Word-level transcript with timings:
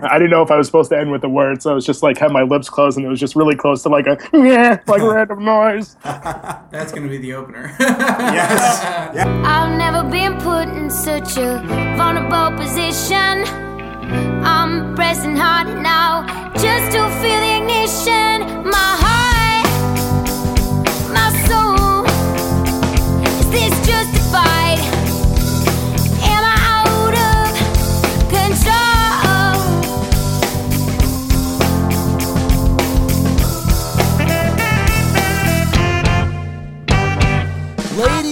I 0.00 0.16
didn't 0.16 0.30
know 0.30 0.42
if 0.42 0.50
I 0.52 0.56
was 0.56 0.68
supposed 0.68 0.90
to 0.90 0.96
end 0.96 1.10
with 1.10 1.24
a 1.24 1.28
word, 1.28 1.60
so 1.60 1.72
I 1.72 1.74
was 1.74 1.84
just 1.84 2.04
like 2.04 2.18
had 2.18 2.30
my 2.30 2.42
lips 2.42 2.70
closed, 2.70 2.98
and 2.98 3.04
it 3.04 3.08
was 3.08 3.18
just 3.18 3.34
really 3.34 3.56
close 3.56 3.82
to 3.82 3.88
like 3.88 4.06
a 4.06 4.16
yeah, 4.32 4.78
like 4.86 5.02
a 5.02 5.08
random 5.12 5.44
noise. 5.44 5.96
That's 6.04 6.92
gonna 6.92 7.08
be 7.08 7.18
the 7.18 7.32
opener. 7.34 7.74
Yes. 7.80 8.80
Yeah. 9.12 9.42
I've 9.44 9.76
never 9.76 10.08
been 10.08 10.36
put 10.38 10.68
in 10.68 10.88
such 10.88 11.36
a 11.36 11.58
vulnerable 11.96 12.56
position. 12.56 13.42
I'm 14.44 14.94
pressing 14.94 15.34
hard 15.34 15.66
now 15.82 16.22
just 16.54 16.92
to 16.92 17.02
feel 17.20 17.40
the 17.40 17.56
ignition. 17.58 18.70
My 18.70 18.94
heart, 19.02 19.07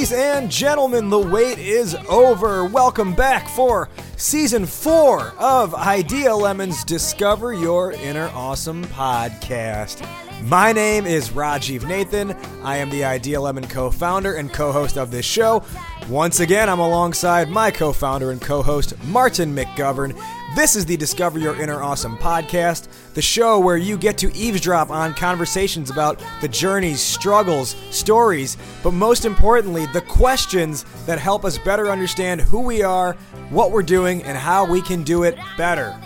Ladies 0.06 0.24
and 0.24 0.50
gentlemen, 0.52 1.08
the 1.08 1.18
wait 1.18 1.58
is 1.58 1.96
over. 2.08 2.64
Welcome 2.64 3.12
back 3.12 3.48
for 3.48 3.88
season 4.16 4.64
four 4.64 5.34
of 5.36 5.74
Idea 5.74 6.32
Lemons 6.32 6.84
Discover 6.84 7.54
Your 7.54 7.90
Inner 7.90 8.30
Awesome 8.32 8.84
podcast. 8.84 10.08
My 10.44 10.70
name 10.70 11.06
is 11.06 11.30
Rajiv 11.30 11.88
Nathan. 11.88 12.36
I 12.62 12.76
am 12.76 12.88
the 12.90 13.02
Idea 13.04 13.40
Lemon 13.40 13.66
co 13.66 13.90
founder 13.90 14.34
and 14.34 14.52
co 14.52 14.70
host 14.70 14.96
of 14.96 15.10
this 15.10 15.26
show. 15.26 15.64
Once 16.08 16.38
again, 16.38 16.68
I'm 16.68 16.78
alongside 16.78 17.48
my 17.48 17.72
co 17.72 17.92
founder 17.92 18.30
and 18.30 18.40
co 18.40 18.62
host, 18.62 18.94
Martin 19.06 19.56
McGovern. 19.56 20.16
This 20.54 20.76
is 20.76 20.86
the 20.86 20.96
Discover 20.96 21.40
Your 21.40 21.60
Inner 21.60 21.82
Awesome 21.82 22.16
podcast, 22.16 22.86
the 23.16 23.22
show 23.22 23.58
where 23.58 23.78
you 23.78 23.96
get 23.96 24.18
to 24.18 24.32
eavesdrop 24.36 24.90
on 24.90 25.14
conversations 25.14 25.88
about 25.88 26.22
the 26.42 26.48
journeys, 26.48 27.00
struggles, 27.00 27.74
stories, 27.90 28.58
but 28.82 28.92
most 28.92 29.24
importantly, 29.24 29.86
the 29.86 30.02
questions 30.02 30.84
that 31.06 31.18
help 31.18 31.42
us 31.42 31.56
better 31.56 31.88
understand 31.90 32.42
who 32.42 32.60
we 32.60 32.82
are, 32.82 33.14
what 33.48 33.70
we're 33.70 33.82
doing, 33.82 34.22
and 34.22 34.36
how 34.36 34.66
we 34.70 34.82
can 34.82 35.02
do 35.02 35.22
it 35.22 35.34
better. 35.56 35.98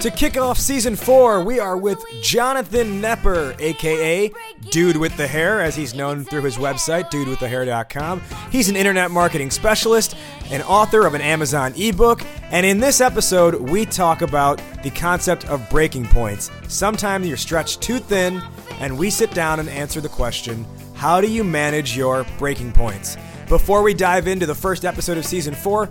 To 0.00 0.12
kick 0.12 0.36
off 0.36 0.58
season 0.58 0.94
four, 0.94 1.42
we 1.42 1.58
are 1.58 1.76
with 1.76 2.04
Jonathan 2.22 3.02
Nepper, 3.02 3.60
aka 3.60 4.30
Dude 4.70 4.96
with 4.96 5.16
the 5.16 5.26
Hair, 5.26 5.60
as 5.60 5.74
he's 5.74 5.92
known 5.92 6.24
through 6.24 6.42
his 6.42 6.56
website, 6.56 7.10
dudewiththehair.com. 7.10 8.22
He's 8.52 8.68
an 8.68 8.76
internet 8.76 9.10
marketing 9.10 9.50
specialist, 9.50 10.16
an 10.50 10.62
author 10.62 11.04
of 11.04 11.14
an 11.14 11.20
Amazon 11.20 11.74
ebook, 11.76 12.22
and 12.52 12.64
in 12.64 12.78
this 12.78 13.00
episode, 13.00 13.56
we 13.56 13.84
talk 13.84 14.22
about 14.22 14.62
the 14.84 14.90
concept 14.90 15.44
of 15.46 15.68
breaking 15.68 16.06
points. 16.06 16.48
Sometimes 16.68 17.26
you're 17.26 17.36
stretched 17.36 17.80
too 17.80 17.98
thin, 17.98 18.40
and 18.78 18.96
we 18.96 19.10
sit 19.10 19.32
down 19.32 19.58
and 19.58 19.68
answer 19.68 20.00
the 20.00 20.08
question 20.08 20.64
how 20.94 21.20
do 21.20 21.28
you 21.28 21.42
manage 21.42 21.96
your 21.96 22.24
breaking 22.38 22.70
points? 22.70 23.16
Before 23.48 23.82
we 23.82 23.94
dive 23.94 24.28
into 24.28 24.46
the 24.46 24.54
first 24.54 24.84
episode 24.84 25.18
of 25.18 25.24
season 25.24 25.54
four, 25.54 25.88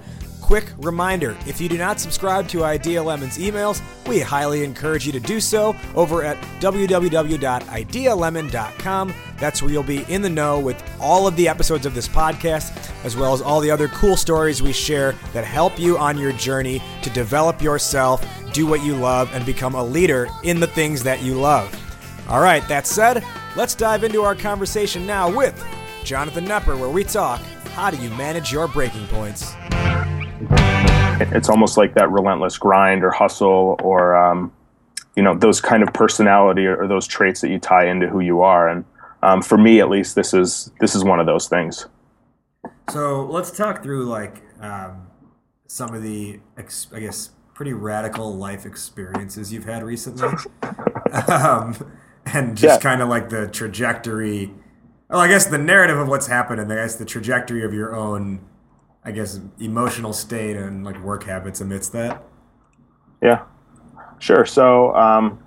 Quick 0.47 0.71
reminder 0.77 1.37
if 1.45 1.59
you 1.59 1.67
do 1.67 1.77
not 1.77 1.99
subscribe 1.99 2.47
to 2.47 2.63
Idea 2.63 3.03
Lemon's 3.03 3.37
emails, 3.37 3.81
we 4.07 4.21
highly 4.21 4.63
encourage 4.63 5.05
you 5.05 5.11
to 5.11 5.19
do 5.19 5.41
so 5.41 5.75
over 5.93 6.23
at 6.23 6.37
www.idealemon.com. 6.61 9.13
That's 9.39 9.61
where 9.61 9.71
you'll 9.71 9.83
be 9.83 10.03
in 10.03 10.21
the 10.21 10.29
know 10.29 10.57
with 10.57 10.81
all 11.01 11.27
of 11.27 11.35
the 11.35 11.49
episodes 11.49 11.85
of 11.85 11.93
this 11.93 12.07
podcast, 12.07 12.93
as 13.03 13.17
well 13.17 13.33
as 13.33 13.41
all 13.41 13.59
the 13.59 13.69
other 13.69 13.89
cool 13.89 14.15
stories 14.15 14.63
we 14.63 14.71
share 14.71 15.15
that 15.33 15.43
help 15.43 15.77
you 15.77 15.97
on 15.97 16.17
your 16.17 16.31
journey 16.31 16.81
to 17.01 17.09
develop 17.09 17.61
yourself, 17.61 18.25
do 18.53 18.65
what 18.65 18.81
you 18.81 18.95
love, 18.95 19.29
and 19.33 19.45
become 19.45 19.75
a 19.75 19.83
leader 19.83 20.29
in 20.45 20.61
the 20.61 20.67
things 20.67 21.03
that 21.03 21.21
you 21.21 21.33
love. 21.33 21.69
All 22.29 22.39
right, 22.39 22.65
that 22.69 22.87
said, 22.87 23.21
let's 23.57 23.75
dive 23.75 24.05
into 24.05 24.23
our 24.23 24.33
conversation 24.33 25.05
now 25.05 25.29
with 25.29 25.61
Jonathan 26.05 26.45
Nepper, 26.45 26.79
where 26.79 26.87
we 26.87 27.03
talk 27.03 27.41
how 27.71 27.91
do 27.91 27.97
you 27.97 28.09
manage 28.11 28.49
your 28.49 28.69
breaking 28.69 29.07
points? 29.07 29.53
It's 31.19 31.49
almost 31.49 31.77
like 31.77 31.93
that 31.95 32.11
relentless 32.11 32.57
grind 32.57 33.03
or 33.03 33.11
hustle 33.11 33.79
or, 33.83 34.15
um, 34.15 34.51
you 35.15 35.23
know, 35.23 35.35
those 35.35 35.59
kind 35.59 35.81
of 35.81 35.93
personality 35.93 36.65
or, 36.65 36.83
or, 36.83 36.87
those 36.87 37.07
traits 37.07 37.41
that 37.41 37.49
you 37.49 37.59
tie 37.59 37.87
into 37.87 38.07
who 38.07 38.19
you 38.19 38.41
are. 38.41 38.69
And 38.69 38.85
um, 39.23 39.41
for 39.41 39.57
me, 39.57 39.79
at 39.79 39.89
least, 39.89 40.15
this 40.15 40.33
is 40.33 40.71
this 40.79 40.93
is 40.95 41.03
one 41.03 41.19
of 41.19 41.25
those 41.25 41.47
things. 41.47 41.87
So 42.89 43.25
let's 43.25 43.51
talk 43.51 43.81
through 43.81 44.05
like 44.05 44.43
um, 44.61 45.07
some 45.67 45.93
of 45.93 46.03
the, 46.03 46.39
ex- 46.57 46.87
I 46.93 46.99
guess, 46.99 47.31
pretty 47.53 47.73
radical 47.73 48.35
life 48.35 48.65
experiences 48.65 49.51
you've 49.51 49.65
had 49.65 49.81
recently, 49.81 50.29
um, 51.27 51.91
and 52.25 52.55
just 52.55 52.79
yeah. 52.79 52.89
kind 52.89 53.01
of 53.01 53.09
like 53.09 53.29
the 53.29 53.47
trajectory. 53.47 54.53
Well, 55.09 55.19
I 55.19 55.27
guess 55.27 55.47
the 55.47 55.57
narrative 55.57 55.97
of 55.97 56.07
what's 56.07 56.27
happened, 56.27 56.61
and 56.61 56.71
I 56.71 56.75
guess 56.75 56.95
the 56.95 57.05
trajectory 57.05 57.63
of 57.63 57.73
your 57.73 57.95
own 57.95 58.45
I 59.07 59.11
guess 59.11 59.39
emotional 59.57 60.11
state 60.11 60.57
and 60.57 60.83
like 60.83 61.01
work 61.01 61.23
habits 61.23 61.61
amidst 61.61 61.93
that? 61.93 62.21
Yeah, 63.23 63.45
sure. 64.19 64.45
So 64.45 64.93
um, 64.95 65.41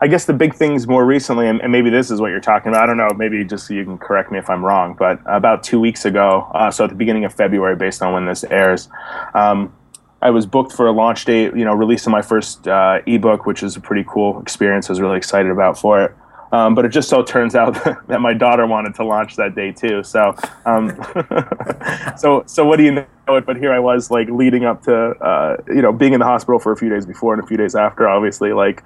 I 0.00 0.06
guess 0.06 0.24
the 0.24 0.34
big 0.34 0.54
things 0.54 0.86
more 0.86 1.04
recently, 1.04 1.48
and, 1.48 1.60
and, 1.62 1.72
maybe 1.72 1.90
this 1.90 2.12
is 2.12 2.20
what 2.20 2.28
you're 2.28 2.38
talking 2.38 2.70
about. 2.70 2.84
I 2.84 2.86
don't 2.86 2.96
know. 2.96 3.10
Maybe 3.16 3.44
just 3.44 3.66
so 3.66 3.74
you 3.74 3.84
can 3.84 3.98
correct 3.98 4.30
me 4.30 4.38
if 4.38 4.48
I'm 4.48 4.64
wrong. 4.64 4.94
But 4.96 5.20
about 5.26 5.64
two 5.64 5.80
weeks 5.80 6.04
ago, 6.04 6.48
uh, 6.54 6.70
so 6.70 6.84
at 6.84 6.90
the 6.90 6.96
beginning 6.96 7.24
of 7.24 7.34
February, 7.34 7.74
based 7.74 8.02
on 8.02 8.12
when 8.12 8.26
this 8.26 8.44
airs. 8.44 8.88
Um, 9.34 9.74
I 10.22 10.30
was 10.30 10.46
booked 10.46 10.70
for 10.70 10.86
a 10.86 10.92
launch 10.92 11.24
date, 11.24 11.56
you 11.56 11.64
know, 11.64 11.74
releasing 11.74 12.12
my 12.12 12.22
first 12.22 12.68
uh, 12.68 13.00
ebook, 13.04 13.46
which 13.46 13.64
is 13.64 13.74
a 13.74 13.80
pretty 13.80 14.04
cool 14.06 14.40
experience. 14.40 14.88
I 14.88 14.92
was 14.92 15.00
really 15.00 15.16
excited 15.16 15.50
about 15.50 15.76
for 15.76 16.04
it. 16.04 16.14
Um, 16.52 16.74
but 16.74 16.84
it 16.84 16.88
just 16.88 17.08
so 17.08 17.22
turns 17.22 17.54
out 17.54 17.74
that 18.08 18.20
my 18.20 18.34
daughter 18.34 18.66
wanted 18.66 18.94
to 18.96 19.04
launch 19.04 19.36
that 19.36 19.54
day 19.54 19.72
too. 19.72 20.02
So, 20.02 20.34
um, 20.66 20.90
so, 22.18 22.42
so 22.46 22.64
what 22.64 22.76
do 22.76 22.82
you 22.82 22.92
know 22.92 23.06
it? 23.28 23.46
But 23.46 23.56
here 23.56 23.72
I 23.72 23.78
was, 23.78 24.10
like 24.10 24.28
leading 24.28 24.64
up 24.64 24.82
to, 24.84 24.94
uh, 24.94 25.56
you 25.68 25.82
know, 25.82 25.92
being 25.92 26.12
in 26.12 26.20
the 26.20 26.26
hospital 26.26 26.58
for 26.58 26.72
a 26.72 26.76
few 26.76 26.88
days 26.88 27.06
before 27.06 27.34
and 27.34 27.42
a 27.42 27.46
few 27.46 27.56
days 27.56 27.74
after, 27.74 28.08
obviously, 28.08 28.52
like 28.52 28.82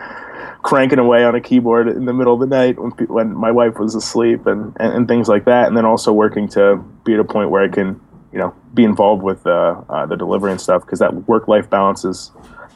cranking 0.62 0.98
away 0.98 1.24
on 1.24 1.34
a 1.34 1.40
keyboard 1.40 1.88
in 1.88 2.04
the 2.04 2.12
middle 2.12 2.34
of 2.34 2.40
the 2.40 2.46
night 2.46 2.78
when 2.78 2.90
when 3.08 3.34
my 3.34 3.50
wife 3.50 3.78
was 3.78 3.94
asleep 3.94 4.46
and, 4.46 4.76
and, 4.78 4.94
and 4.94 5.08
things 5.08 5.28
like 5.28 5.46
that, 5.46 5.66
and 5.66 5.76
then 5.76 5.86
also 5.86 6.12
working 6.12 6.48
to 6.48 6.76
be 7.04 7.14
at 7.14 7.20
a 7.20 7.24
point 7.24 7.50
where 7.50 7.62
I 7.62 7.68
can, 7.68 7.98
you 8.32 8.38
know, 8.38 8.54
be 8.74 8.84
involved 8.84 9.22
with 9.22 9.46
uh, 9.46 9.80
uh, 9.88 10.04
the 10.06 10.16
delivery 10.16 10.50
and 10.50 10.60
stuff 10.60 10.82
because 10.82 10.98
that 10.98 11.14
work 11.28 11.48
life 11.48 11.70
balance 11.70 12.04
is 12.04 12.30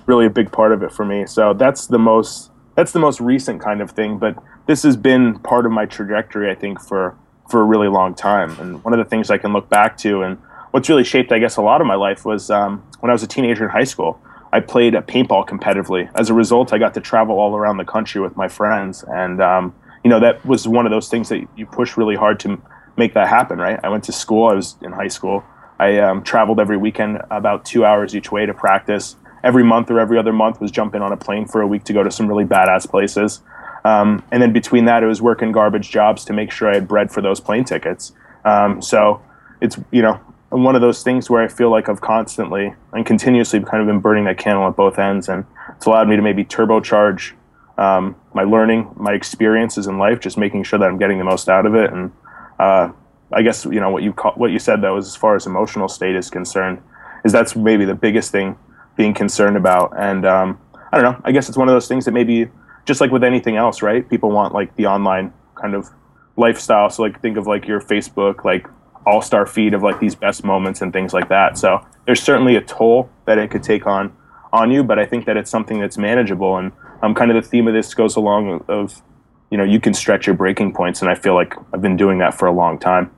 really 0.07 0.25
a 0.25 0.31
big 0.31 0.51
part 0.51 0.73
of 0.73 0.83
it 0.83 0.91
for 0.91 1.05
me. 1.05 1.27
So 1.27 1.53
that's 1.53 1.87
the 1.89 1.99
most 1.99 2.51
that's 2.75 2.93
the 2.93 3.01
most 3.01 3.21
recent 3.21 3.61
kind 3.61 3.81
of 3.81 3.91
thing, 3.91 4.19
but 4.19 4.37
this 4.69 4.83
has 4.83 4.97
been 4.97 5.39
part 5.41 5.65
of 5.67 5.73
my 5.73 5.87
trajectory, 5.87 6.49
I 6.49 6.55
think, 6.55 6.81
for 6.81 7.17
for 7.51 7.63
a 7.63 7.65
really 7.65 7.89
long 7.89 8.15
time. 8.15 8.55
And 8.61 8.85
one 8.85 8.93
of 8.93 8.99
the 8.99 9.07
things 9.07 9.31
I 9.31 9.39
can 9.39 9.55
look 9.55 9.71
back 9.71 9.97
to, 9.99 10.23
and 10.23 10.37
what's 10.71 10.89
really 10.91 11.03
shaped, 11.03 11.33
I 11.33 11.39
guess, 11.39 11.57
a 11.57 11.63
lot 11.63 11.81
of 11.81 11.87
my 11.87 11.95
life 11.95 12.27
was 12.27 12.51
um, 12.51 12.85
when 13.01 13.09
I 13.09 13.15
was 13.15 13.23
a 13.23 13.27
teenager 13.27 13.65
in 13.65 13.71
high 13.71 13.85
school. 13.85 14.21
I 14.53 14.61
played 14.61 14.93
paintball 14.95 15.49
competitively. 15.49 16.11
As 16.15 16.31
a 16.31 16.35
result, 16.35 16.73
I 16.73 16.79
got 16.79 16.95
to 16.95 17.01
travel 17.01 17.39
all 17.39 17.57
around 17.57 17.79
the 17.79 17.85
country 17.85 18.21
with 18.21 18.37
my 18.37 18.49
friends, 18.49 19.03
and 19.09 19.43
um, 19.43 19.75
you 20.05 20.11
know 20.11 20.21
that 20.21 20.45
was 20.45 20.69
one 20.69 20.87
of 20.87 20.93
those 20.93 21.09
things 21.09 21.31
that 21.31 21.47
you 21.57 21.67
push 21.67 21.97
really 21.97 22.17
hard 22.17 22.39
to 22.41 22.61
make 22.97 23.15
that 23.15 23.29
happen. 23.29 23.59
Right? 23.59 23.81
I 23.83 23.89
went 23.89 24.05
to 24.05 24.13
school. 24.13 24.49
I 24.49 24.55
was 24.55 24.77
in 24.83 24.93
high 24.93 25.09
school. 25.09 25.43
I 25.81 25.99
um, 25.99 26.23
traveled 26.23 26.61
every 26.61 26.77
weekend 26.77 27.23
about 27.31 27.65
two 27.65 27.87
hours 27.87 28.15
each 28.15 28.31
way 28.31 28.45
to 28.45 28.53
practice. 28.53 29.17
Every 29.43 29.63
month 29.63 29.91
or 29.91 30.01
every 30.01 30.19
other 30.19 30.33
month 30.33 30.61
was 30.61 30.71
jumping 30.71 31.01
on 31.01 31.13
a 31.13 31.17
plane 31.17 31.47
for 31.47 31.63
a 31.63 31.67
week 31.67 31.85
to 31.85 31.93
go 31.93 32.03
to 32.03 32.11
some 32.11 32.27
really 32.27 32.45
badass 32.45 32.91
places. 32.91 33.41
Um, 33.85 34.23
and 34.31 34.43
then 34.43 34.53
between 34.53 34.85
that, 34.87 35.03
it 35.03 35.07
was 35.07 35.23
working 35.23 35.53
garbage 35.53 35.91
jobs 35.91 36.25
to 36.27 36.33
make 36.33 36.51
sure 36.51 36.71
I 36.71 36.75
had 36.75 36.89
bread 36.89 37.11
for 37.11 37.21
those 37.21 37.41
plane 37.41 37.65
tickets. 37.65 38.13
Um, 38.45 38.83
so 38.83 39.23
it's, 39.61 39.79
you 39.91 40.03
know, 40.03 40.21
one 40.51 40.75
of 40.75 40.81
those 40.81 41.03
things 41.03 41.29
where 41.29 41.43
I 41.43 41.49
feel 41.49 41.71
like 41.71 41.89
I've 41.89 42.01
constantly 42.01 42.75
and 42.93 43.05
continuously 43.05 43.61
kind 43.61 43.81
of 43.81 43.87
been 43.87 44.01
burning 44.01 44.25
that 44.25 44.39
candle 44.39 44.67
at 44.67 44.77
both 44.77 44.99
ends. 44.99 45.29
And 45.29 45.45
it's 45.77 45.87
allowed 45.87 46.09
me 46.09 46.17
to 46.17 46.23
maybe 46.23 46.45
turbocharge 46.45 47.33
um, 47.77 48.17
my 48.35 48.43
learning, 48.43 48.91
my 48.97 49.13
experiences 49.13 49.87
in 49.87 49.99
life, 49.99 50.21
just 50.21 50.37
making 50.37 50.65
sure 50.65 50.79
that 50.79 50.87
I'm 50.87 50.99
getting 50.99 51.19
the 51.19 51.25
most 51.25 51.49
out 51.49 51.67
of 51.67 51.75
it. 51.75 51.93
And 51.93 52.13
uh, 52.59 52.91
I 53.33 53.43
guess, 53.43 53.65
you 53.65 53.79
know, 53.81 53.91
what 53.91 54.03
you 54.03 54.13
call, 54.13 54.33
what 54.33 54.51
you 54.51 54.59
said 54.59 54.81
though, 54.81 54.97
is 54.97 55.07
as 55.07 55.17
far 55.17 55.37
as 55.37 55.47
emotional 55.47 55.89
state 55.89 56.17
is 56.17 56.31
concerned, 56.31 56.81
is 57.25 57.33
that's 57.33 57.55
maybe 57.55 57.85
the 57.85 57.95
biggest 57.95 58.33
thing 58.33 58.57
being 58.97 59.15
concerned 59.15 59.57
about. 59.57 59.93
And 59.97 60.27
um, 60.27 60.61
I 60.93 61.01
don't 61.01 61.13
know, 61.13 61.21
I 61.25 61.33
guess 61.33 61.49
it's 61.49 61.59
one 61.59 61.69
of 61.69 61.75
those 61.75 61.87
things 61.87 62.05
that 62.07 62.13
maybe 62.13 62.49
just 62.89 63.03
like 63.03 63.13
with 63.13 63.23
anything 63.23 63.57
else, 63.57 63.83
right? 63.83 64.09
People 64.09 64.31
want 64.31 64.55
like 64.55 64.75
the 64.77 64.87
online 64.87 65.33
kind 65.55 65.75
of 65.75 65.91
lifestyle. 66.37 66.89
So 66.89 67.03
like 67.03 67.21
think 67.21 67.37
of 67.37 67.47
like 67.47 67.69
your 67.69 67.81
Facebook 67.81 68.45
like 68.45 68.67
all 69.07 69.21
star 69.21 69.47
feed 69.47 69.75
of 69.75 69.83
like 69.83 70.01
these 70.01 70.15
best 70.15 70.43
moments 70.43 70.81
and 70.81 70.91
things 70.91 71.13
like 71.13 71.29
that. 71.29 71.59
So 71.59 71.87
there's 72.07 72.23
certainly 72.23 72.57
a 72.57 72.63
toll 72.63 73.11
that 73.27 73.39
it 73.39 73.51
could 73.51 73.63
take 73.63 73.87
on 73.87 74.17
on 74.55 74.71
you, 74.71 74.83
but 74.83 74.99
I 74.99 75.05
think 75.05 75.27
that 75.27 75.37
it's 75.37 75.51
something 75.51 75.79
that's 75.79 75.99
manageable. 75.99 76.57
And 76.57 76.73
um, 77.03 77.15
kind 77.15 77.31
of 77.31 77.43
the 77.43 77.47
theme 77.47 77.69
of 77.69 77.75
this 77.75 77.93
goes 77.93 78.17
along 78.17 78.65
of 78.69 79.03
you 79.51 79.59
know 79.59 79.65
you 79.65 79.81
can 79.81 79.93
stretch 79.93 80.27
your 80.27 80.35
breaking 80.35 80.73
points, 80.73 81.03
and 81.03 81.11
I 81.11 81.15
feel 81.15 81.35
like 81.35 81.55
I've 81.75 81.83
been 81.83 81.97
doing 81.97 82.19
that 82.19 82.35
for 82.35 82.47
a 82.47 82.53
long 82.53 82.79
time. 82.79 83.11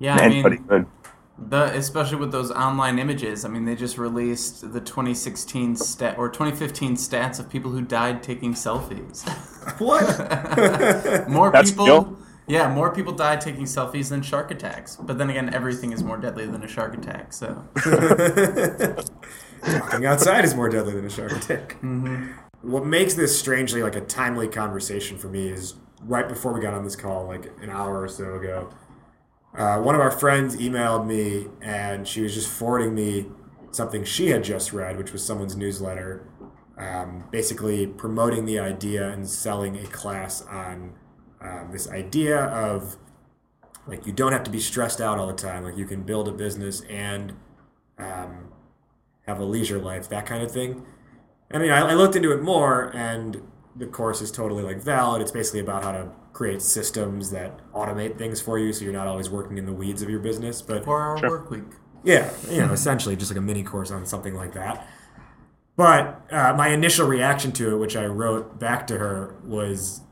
Yeah, 0.00 0.20
anybody 0.20 0.58
I 0.68 0.78
mean. 0.78 0.86
The 1.48 1.64
especially 1.74 2.18
with 2.18 2.32
those 2.32 2.50
online 2.50 2.98
images. 2.98 3.44
I 3.44 3.48
mean, 3.48 3.64
they 3.64 3.74
just 3.74 3.96
released 3.96 4.72
the 4.72 4.80
2016 4.80 5.76
stat 5.76 6.18
or 6.18 6.28
2015 6.28 6.96
stats 6.96 7.40
of 7.40 7.48
people 7.48 7.70
who 7.70 7.80
died 7.80 8.22
taking 8.22 8.54
selfies. 8.54 9.26
What? 9.78 11.28
more 11.28 11.50
That's 11.50 11.70
people. 11.70 11.86
real? 11.86 12.18
Yeah, 12.46 12.72
more 12.72 12.92
people 12.92 13.12
die 13.12 13.36
taking 13.36 13.64
selfies 13.64 14.08
than 14.08 14.22
shark 14.22 14.50
attacks. 14.50 14.96
But 14.96 15.18
then 15.18 15.30
again, 15.30 15.54
everything 15.54 15.92
is 15.92 16.02
more 16.02 16.16
deadly 16.16 16.46
than 16.46 16.62
a 16.64 16.68
shark 16.68 16.94
attack. 16.94 17.32
So 17.32 17.62
Walking 19.62 20.06
outside 20.06 20.44
is 20.44 20.54
more 20.54 20.68
deadly 20.68 20.94
than 20.94 21.04
a 21.04 21.10
shark 21.10 21.32
attack. 21.32 21.76
Mm-hmm. 21.82 22.32
What 22.62 22.84
makes 22.84 23.14
this 23.14 23.38
strangely 23.38 23.82
like 23.82 23.96
a 23.96 24.00
timely 24.00 24.48
conversation 24.48 25.18
for 25.18 25.28
me 25.28 25.48
is 25.48 25.74
right 26.02 26.28
before 26.28 26.52
we 26.52 26.60
got 26.60 26.74
on 26.74 26.84
this 26.84 26.96
call, 26.96 27.26
like 27.26 27.52
an 27.62 27.70
hour 27.70 28.02
or 28.02 28.08
so 28.08 28.34
ago, 28.34 28.70
uh, 29.56 29.78
one 29.78 29.94
of 29.94 30.00
our 30.00 30.10
friends 30.10 30.56
emailed 30.56 31.06
me 31.06 31.48
and 31.60 32.06
she 32.06 32.20
was 32.22 32.34
just 32.34 32.48
forwarding 32.48 32.94
me 32.94 33.26
something 33.72 34.04
she 34.04 34.28
had 34.28 34.44
just 34.44 34.72
read, 34.72 34.96
which 34.96 35.12
was 35.12 35.24
someone's 35.24 35.56
newsletter, 35.56 36.26
um, 36.78 37.24
basically 37.30 37.86
promoting 37.86 38.44
the 38.44 38.58
idea 38.58 39.10
and 39.10 39.28
selling 39.28 39.76
a 39.76 39.86
class 39.86 40.42
on 40.46 40.94
um, 41.40 41.70
this 41.72 41.88
idea 41.90 42.44
of 42.44 42.96
like 43.86 44.06
you 44.06 44.12
don't 44.12 44.32
have 44.32 44.44
to 44.44 44.50
be 44.50 44.60
stressed 44.60 45.00
out 45.00 45.18
all 45.18 45.26
the 45.26 45.32
time. 45.32 45.64
Like 45.64 45.76
you 45.76 45.86
can 45.86 46.02
build 46.02 46.28
a 46.28 46.32
business 46.32 46.82
and 46.82 47.34
um, 47.98 48.52
have 49.26 49.40
a 49.40 49.44
leisure 49.44 49.78
life, 49.78 50.08
that 50.08 50.26
kind 50.26 50.42
of 50.42 50.50
thing. 50.50 50.84
I 51.52 51.58
mean, 51.58 51.70
I, 51.70 51.80
I 51.80 51.94
looked 51.94 52.14
into 52.14 52.32
it 52.32 52.42
more, 52.42 52.94
and 52.94 53.42
the 53.74 53.86
course 53.86 54.20
is 54.20 54.30
totally 54.30 54.62
like 54.62 54.80
valid. 54.80 55.20
It's 55.22 55.32
basically 55.32 55.60
about 55.60 55.82
how 55.82 55.92
to 55.92 56.10
create 56.32 56.62
systems 56.62 57.30
that 57.30 57.58
automate 57.72 58.16
things 58.18 58.40
for 58.40 58.58
you, 58.58 58.72
so 58.72 58.84
you're 58.84 58.92
not 58.92 59.06
always 59.06 59.28
working 59.30 59.58
in 59.58 59.66
the 59.66 59.72
weeds 59.72 60.00
of 60.02 60.08
your 60.10 60.20
business. 60.20 60.62
But 60.62 60.84
four-hour 60.84 61.18
Sure. 61.18 61.30
work 61.30 61.50
week. 61.50 61.64
yeah, 62.04 62.30
you 62.50 62.58
know, 62.64 62.72
essentially 62.72 63.16
just 63.16 63.30
like 63.30 63.38
a 63.38 63.42
mini 63.42 63.62
course 63.62 63.90
on 63.90 64.06
something 64.06 64.34
like 64.34 64.52
that. 64.54 64.86
But 65.76 66.20
uh, 66.30 66.52
my 66.56 66.68
initial 66.68 67.06
reaction 67.08 67.52
to 67.52 67.72
it, 67.74 67.78
which 67.78 67.96
I 67.96 68.06
wrote 68.06 68.58
back 68.58 68.86
to 68.88 68.98
her, 68.98 69.36
was 69.44 70.02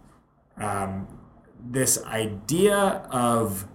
um, 0.56 1.06
this 1.62 2.02
idea 2.04 3.06
of 3.10 3.66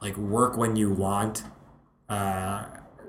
like 0.00 0.16
work 0.16 0.56
when 0.56 0.76
you 0.76 0.90
want, 0.90 1.42
uh, 2.08 2.64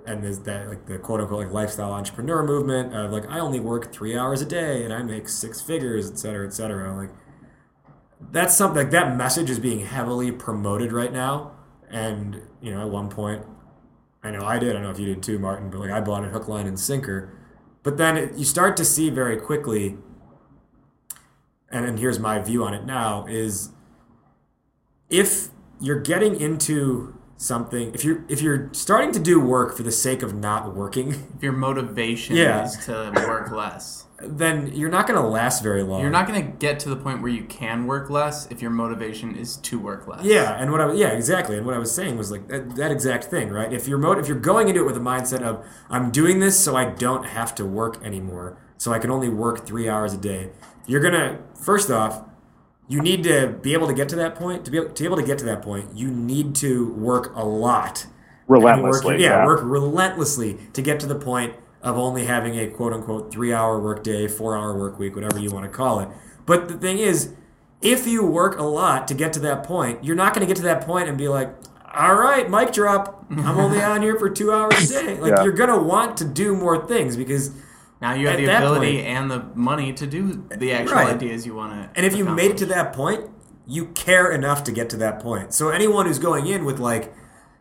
and 0.06 0.24
there's 0.24 0.40
that 0.40 0.68
like 0.68 0.86
the 0.88 0.98
quote 0.98 1.22
unquote 1.22 1.46
like 1.46 1.54
lifestyle 1.54 1.94
entrepreneur 1.94 2.44
movement 2.44 2.94
of 2.96 3.12
like 3.12 3.30
I 3.30 3.40
only 3.40 3.60
work 3.60 3.92
three 3.94 4.18
hours 4.18 4.42
a 4.42 4.46
day 4.46 4.84
and 4.84 4.92
I 4.94 5.04
make 5.04 5.30
six 5.30 5.62
figures, 5.62 6.10
et 6.10 6.18
cetera, 6.18 6.46
et 6.48 6.54
cetera. 6.54 6.96
Like 6.96 7.12
that's 8.32 8.56
something 8.56 8.78
like 8.78 8.92
that 8.92 9.16
message 9.18 9.50
is 9.50 9.60
being 9.60 9.86
heavily 9.86 10.32
promoted 10.32 10.92
right 10.92 11.12
now. 11.12 11.54
And 11.90 12.42
you 12.62 12.72
know, 12.72 12.82
at 12.82 12.90
one 12.90 13.10
point, 13.10 13.44
I 14.24 14.32
know 14.32 14.46
I 14.46 14.60
did. 14.60 14.70
I 14.70 14.74
don't 14.74 14.84
know 14.84 14.92
if 14.92 15.00
you 15.00 15.06
did 15.06 15.24
too, 15.24 15.40
Martin, 15.40 15.70
but 15.70 15.80
like 15.80 15.92
I 15.92 16.00
bought 16.02 16.24
it 16.24 16.32
hook, 16.32 16.48
line, 16.48 16.68
and 16.68 16.80
sinker. 16.80 17.38
But 17.84 17.98
then 17.98 18.18
it, 18.18 18.36
you 18.36 18.46
start 18.46 18.78
to 18.78 18.86
see 18.86 19.10
very 19.10 19.38
quickly, 19.38 19.98
and, 21.70 21.86
and 21.86 22.00
here's 22.00 22.20
my 22.20 22.40
view 22.40 22.64
on 22.64 22.74
it 22.74 22.86
now: 22.86 23.26
is 23.28 23.70
if 25.10 25.50
you're 25.80 26.00
getting 26.00 26.40
into 26.40 27.18
something, 27.42 27.92
if 27.94 28.04
you're 28.06 28.24
if 28.30 28.42
you're 28.42 28.70
starting 28.72 29.12
to 29.14 29.20
do 29.20 29.40
work 29.40 29.76
for 29.76 29.84
the 29.84 29.92
sake 29.92 30.22
of 30.22 30.34
not 30.34 30.76
working, 30.76 31.12
If 31.36 31.44
your 31.44 31.54
motivation 31.54 32.36
Yeah. 32.36 32.64
is 32.66 32.78
to 32.86 33.12
work 33.28 33.52
less, 33.52 34.06
then 34.24 34.72
you're 34.76 34.92
not 34.92 35.08
going 35.08 35.20
to 35.20 35.28
last 35.28 35.64
very 35.64 35.82
long. 35.82 36.02
you're 36.02 36.12
not 36.12 36.28
going 36.28 36.40
to 36.46 36.52
get 36.60 36.80
to 36.82 36.90
the 36.90 36.96
point 36.96 37.24
where 37.24 37.32
you 37.32 37.44
can 37.46 37.88
work 37.88 38.12
less 38.12 38.46
if 38.52 38.62
your 38.62 38.70
motivation 38.70 39.36
is 39.36 39.58
to 39.58 39.80
work 39.80 40.08
less. 40.08 40.24
Yeah, 40.24 40.56
and 40.60 40.72
what 40.72 40.80
I 40.82 40.94
yeah 40.94 41.08
exactly, 41.10 41.58
and 41.58 41.66
what 41.66 41.74
I 41.74 41.80
was 41.80 41.94
saying 41.94 42.18
was 42.18 42.30
like 42.30 42.48
that, 42.50 42.76
that 42.76 42.92
exact 42.92 43.24
thing, 43.26 43.50
right? 43.50 43.74
If 43.74 43.88
you're 43.88 43.98
mo- 43.98 44.12
if 44.20 44.28
you're 44.28 44.40
going 44.40 44.68
into 44.70 44.82
it 44.82 44.86
with 44.86 44.98
a 44.98 45.02
mindset 45.02 45.42
of 45.42 45.66
I'm 45.90 46.12
doing 46.12 46.40
this 46.40 46.60
so 46.64 46.76
I 46.76 46.86
don't 46.86 47.26
have 47.26 47.56
to 47.56 47.66
work 47.66 48.04
anymore, 48.04 48.58
so 48.78 48.94
I 48.94 49.00
can 49.00 49.10
only 49.10 49.30
work 49.30 49.66
three 49.66 49.90
hours 49.90 50.14
a 50.14 50.18
day, 50.18 50.52
you're 50.86 51.02
gonna 51.02 51.40
first 51.56 51.90
off, 51.90 52.22
you 52.92 53.02
need 53.02 53.24
to 53.24 53.48
be 53.62 53.74
able 53.74 53.88
to 53.88 53.94
get 53.94 54.10
to 54.10 54.16
that 54.18 54.36
point. 54.36 54.66
To 54.66 54.72
be 54.72 54.78
able, 54.78 54.90
to 54.90 55.04
be 55.04 55.06
able 55.06 55.18
to 55.18 55.24
get 55.24 55.38
to 55.40 55.46
that 55.46 55.62
point, 55.62 55.96
you 55.96 56.10
need 56.12 56.56
to 56.56 56.92
work 56.94 57.34
a 57.36 57.46
lot, 57.46 58.06
Relentlessly. 58.48 59.14
Work, 59.14 59.22
yeah, 59.22 59.30
yeah. 59.30 59.46
work 59.46 59.62
relentlessly 59.64 60.58
to 60.74 60.82
get 60.82 61.00
to 61.00 61.06
the 61.06 61.16
point 61.16 61.54
of 61.82 61.98
only 61.98 62.26
having 62.26 62.58
a 62.60 62.68
quote 62.68 62.94
unquote 62.94 63.32
three 63.32 63.54
hour 63.54 63.80
work 63.80 64.04
day, 64.04 64.28
four 64.28 64.58
hour 64.58 64.78
work 64.78 65.00
week, 65.00 65.16
whatever 65.16 65.40
you 65.40 65.50
want 65.52 65.64
to 65.66 65.70
call 65.72 66.00
it. 66.02 66.10
But 66.46 66.68
the 66.68 66.74
thing 66.76 66.98
is, 66.98 67.34
if 67.82 68.06
you 68.06 68.26
work 68.26 68.60
a 68.60 68.64
lot 68.64 69.08
to 69.08 69.14
get 69.14 69.32
to 69.34 69.40
that 69.40 69.64
point, 69.64 70.04
you're 70.04 70.16
not 70.16 70.34
going 70.34 70.46
to 70.46 70.48
get 70.48 70.58
to 70.58 70.64
that 70.64 70.82
point 70.86 71.08
and 71.08 71.18
be 71.18 71.28
like, 71.28 71.50
all 71.94 72.16
right, 72.16 72.50
mic 72.50 72.72
drop. 72.74 73.26
I'm 73.32 73.58
only 73.58 73.82
on 73.94 74.02
here 74.02 74.18
for 74.20 74.30
two 74.30 74.52
hours 74.52 74.92
a 74.92 75.04
day. 75.06 75.18
Like, 75.20 75.32
Yeah. 75.38 75.44
you're 75.44 75.54
going 75.54 75.70
to 75.70 75.78
want 75.78 76.18
to 76.18 76.26
do 76.26 76.56
more 76.56 76.86
things 76.88 77.16
because, 77.18 77.52
Now 78.02 78.14
you 78.14 78.28
have 78.28 78.40
At 78.40 78.46
the 78.46 78.58
ability 78.58 78.96
point- 78.96 79.08
and 79.08 79.32
the 79.32 79.44
money 79.54 79.94
to 79.94 80.08
do 80.08 80.44
the 80.58 80.74
actual 80.74 80.96
Right. 80.96 81.14
ideas 81.14 81.46
you 81.46 81.54
want 81.56 81.74
to. 81.74 81.90
and 81.96 82.06
if 82.06 82.16
you 82.16 82.26
made 82.26 82.52
it 82.52 82.58
to 82.58 82.66
that 82.68 82.94
point, 82.94 83.30
you 83.68 83.86
care 83.88 84.32
enough 84.32 84.64
to 84.66 84.72
get 84.72 84.90
to 84.90 84.98
that 84.98 85.20
point. 85.20 85.54
So, 85.54 85.70
anyone 85.70 86.08
who's 86.08 86.18
going 86.20 86.48
in 86.48 86.66
with, 86.66 86.80
like, 86.80 87.14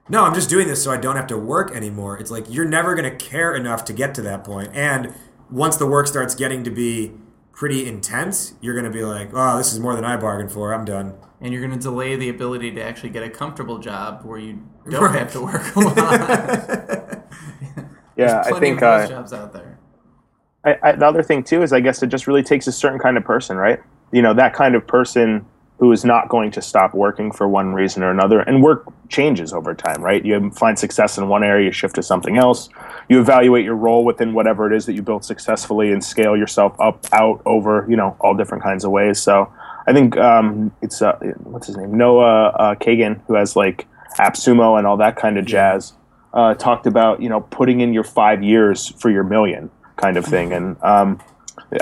no, 0.09 0.25
I'm 0.25 0.35
just 0.35 0.49
doing 0.49 0.67
this 0.67 0.83
so 0.83 0.91
I 0.91 0.97
don't 0.97 1.17
have 1.17 1.27
to 1.29 1.37
work 1.39 1.77
anymore. 1.77 2.17
It's 2.19 2.31
like 2.31 2.47
you're 2.49 2.65
never 2.65 2.95
going 2.95 3.09
to 3.09 3.15
care 3.25 3.55
enough 3.55 3.85
to 3.85 3.93
get 3.93 4.15
to 4.15 4.23
that 4.23 4.43
point. 4.43 4.71
And 4.75 5.13
once 5.51 5.77
the 5.77 5.87
work 5.87 6.07
starts 6.07 6.35
getting 6.35 6.65
to 6.65 6.71
be 6.71 7.13
pretty 7.53 7.87
intense, 7.87 8.55
you're 8.63 8.73
going 8.75 8.87
to 8.87 8.91
be 8.91 9.05
like, 9.05 9.31
oh, 9.35 9.59
this 9.59 9.73
is 9.73 9.79
more 9.79 9.95
than 9.95 10.05
I 10.05 10.17
bargained 10.17 10.51
for. 10.53 10.73
I'm 10.73 10.85
done. 10.85 11.15
and 11.43 11.53
you're 11.55 11.63
going 11.67 11.73
to 11.79 11.83
delay 11.83 12.17
the 12.17 12.29
ability 12.29 12.71
to 12.71 12.83
actually 12.83 13.09
get 13.09 13.23
a 13.23 13.31
comfortable 13.31 13.79
job 13.79 14.21
where 14.25 14.39
you 14.39 14.59
don't 14.91 15.03
Right. 15.05 15.19
have 15.21 15.33
to 15.33 15.41
work 15.41 15.75
a 15.77 15.81
lot. 15.81 17.19
Yeah, 18.17 18.43
I 18.45 18.59
think 18.61 18.83
of 18.83 19.01
those 19.01 19.11
uh, 19.11 19.15
jobs 19.15 19.33
out 19.33 19.53
there. 19.55 19.70
I, 20.65 20.77
I, 20.83 20.93
the 20.93 21.07
other 21.07 21.23
thing 21.23 21.43
too 21.43 21.63
is 21.63 21.73
I 21.73 21.81
guess 21.81 22.03
it 22.03 22.09
just 22.09 22.27
really 22.27 22.43
takes 22.43 22.67
a 22.67 22.73
certain 22.73 22.99
kind 22.99 23.17
of 23.17 23.25
person, 23.25 23.57
right? 23.57 23.81
You 24.13 24.23
know, 24.23 24.35
that 24.35 24.55
kind 24.55 24.75
of 24.75 24.87
person 24.87 25.47
who 25.81 25.91
is 25.93 26.05
not 26.05 26.29
going 26.29 26.51
to 26.51 26.61
stop 26.61 26.93
working 26.93 27.33
for 27.33 27.49
one 27.49 27.73
reason 27.73 28.03
or 28.03 28.11
another. 28.11 28.41
And 28.41 28.63
work 28.63 28.85
changes 29.09 29.55
over 29.55 29.75
time, 29.75 30.03
right? 30.03 30.23
You 30.23 30.51
find 30.51 30.79
success 30.79 31.17
in 31.17 31.27
one 31.29 31.43
area, 31.43 31.67
you 31.67 31.73
shift 31.73 31.95
to 31.95 32.03
something 32.03 32.37
else. 32.37 32.69
You 33.09 33.19
evaluate 33.19 33.65
your 33.65 33.77
role 33.77 34.05
within 34.05 34.35
whatever 34.35 34.71
it 34.71 34.77
is 34.77 34.85
that 34.85 34.93
you 34.93 35.01
built 35.01 35.25
successfully 35.25 35.91
and 35.91 36.05
scale 36.05 36.37
yourself 36.37 36.79
up, 36.79 37.07
out, 37.13 37.41
over, 37.47 37.87
you 37.89 37.97
know, 37.97 38.15
all 38.21 38.37
different 38.37 38.63
kinds 38.63 38.85
of 38.85 38.91
ways. 38.91 39.19
So 39.19 39.51
I 39.87 39.95
think 39.95 40.19
um, 40.19 40.71
it's 40.83 41.01
uh, 41.01 41.19
what's 41.45 41.67
his 41.67 41.79
name, 41.79 41.97
Noah 41.97 42.49
uh, 42.49 42.75
Kagan, 42.75 43.23
who 43.27 43.35
has 43.35 43.57
like 43.57 43.87
AppSumo 44.19 44.77
and 44.77 44.87
all 44.87 44.99
that 44.99 45.17
kind 45.17 45.39
of 45.39 45.47
jazz. 45.47 45.95
Uh, 46.35 46.55
talked 46.55 46.87
about 46.87 47.21
you 47.21 47.29
know 47.29 47.41
putting 47.41 47.81
in 47.81 47.93
your 47.93 48.05
five 48.05 48.41
years 48.41 48.91
for 48.99 49.11
your 49.11 49.25
million 49.25 49.69
kind 50.01 50.17
of 50.17 50.25
thing, 50.25 50.53
and 50.53 50.83
um, 50.83 51.21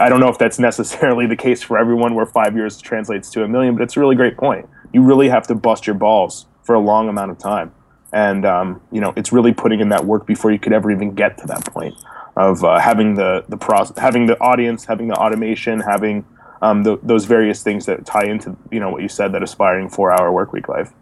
I 0.00 0.09
don't 0.09 0.20
know 0.20 0.29
if 0.29 0.38
that's 0.38 0.59
necessarily 0.59 1.27
the 1.27 1.37
case 1.37 1.63
for 1.63 1.79
everyone, 1.79 2.15
where 2.15 2.27
five 2.27 2.55
years 2.56 2.81
translates 2.81 3.31
to 3.31 3.44
a 3.44 3.48
million, 3.48 3.75
but 3.75 3.82
it's 3.82 3.96
a 3.96 4.01
really 4.01 4.17
great 4.17 4.37
point. 4.37 4.69
You 4.93 5.03
really 5.03 5.29
have 5.29 5.46
to 5.48 5.55
bust 5.55 5.87
your 5.87 5.94
balls 5.94 6.46
for 6.63 6.75
a 6.75 6.81
long 6.81 7.08
amount 7.08 7.31
of 7.31 7.39
time, 7.39 7.72
and 8.13 8.44
um, 8.44 8.81
you 8.93 9.01
know 9.01 9.13
it's 9.17 9.32
really 9.32 9.53
putting 9.53 9.81
in 9.81 9.89
that 9.91 10.05
work 10.05 10.27
before 10.27 10.51
you 10.51 10.58
could 10.58 10.72
ever 10.72 10.91
even 10.91 11.15
get 11.15 11.39
to 11.39 11.46
that 11.46 11.65
point 11.67 11.94
of 12.37 12.65
uh, 12.65 12.79
having 12.79 13.15
the 13.15 13.44
the 13.48 13.56
process, 13.56 13.96
having 13.98 14.27
the 14.27 14.39
audience, 14.41 14.84
having 14.84 15.08
the 15.08 15.17
automation, 15.17 15.81
having 15.81 16.25
um, 16.63 16.82
the, 16.82 16.98
those 17.03 17.25
various 17.25 17.63
things 17.63 17.87
that 17.87 18.06
tie 18.06 18.27
into 18.27 18.56
you 18.70 18.81
know 18.81 18.91
what 18.91 19.03
you 19.03 19.08
said 19.08 19.32
that 19.32 19.43
aspiring 19.43 19.89
four 19.89 20.13
hour 20.13 20.32
work 20.32 20.53
week 20.53 20.69
life. 20.69 20.93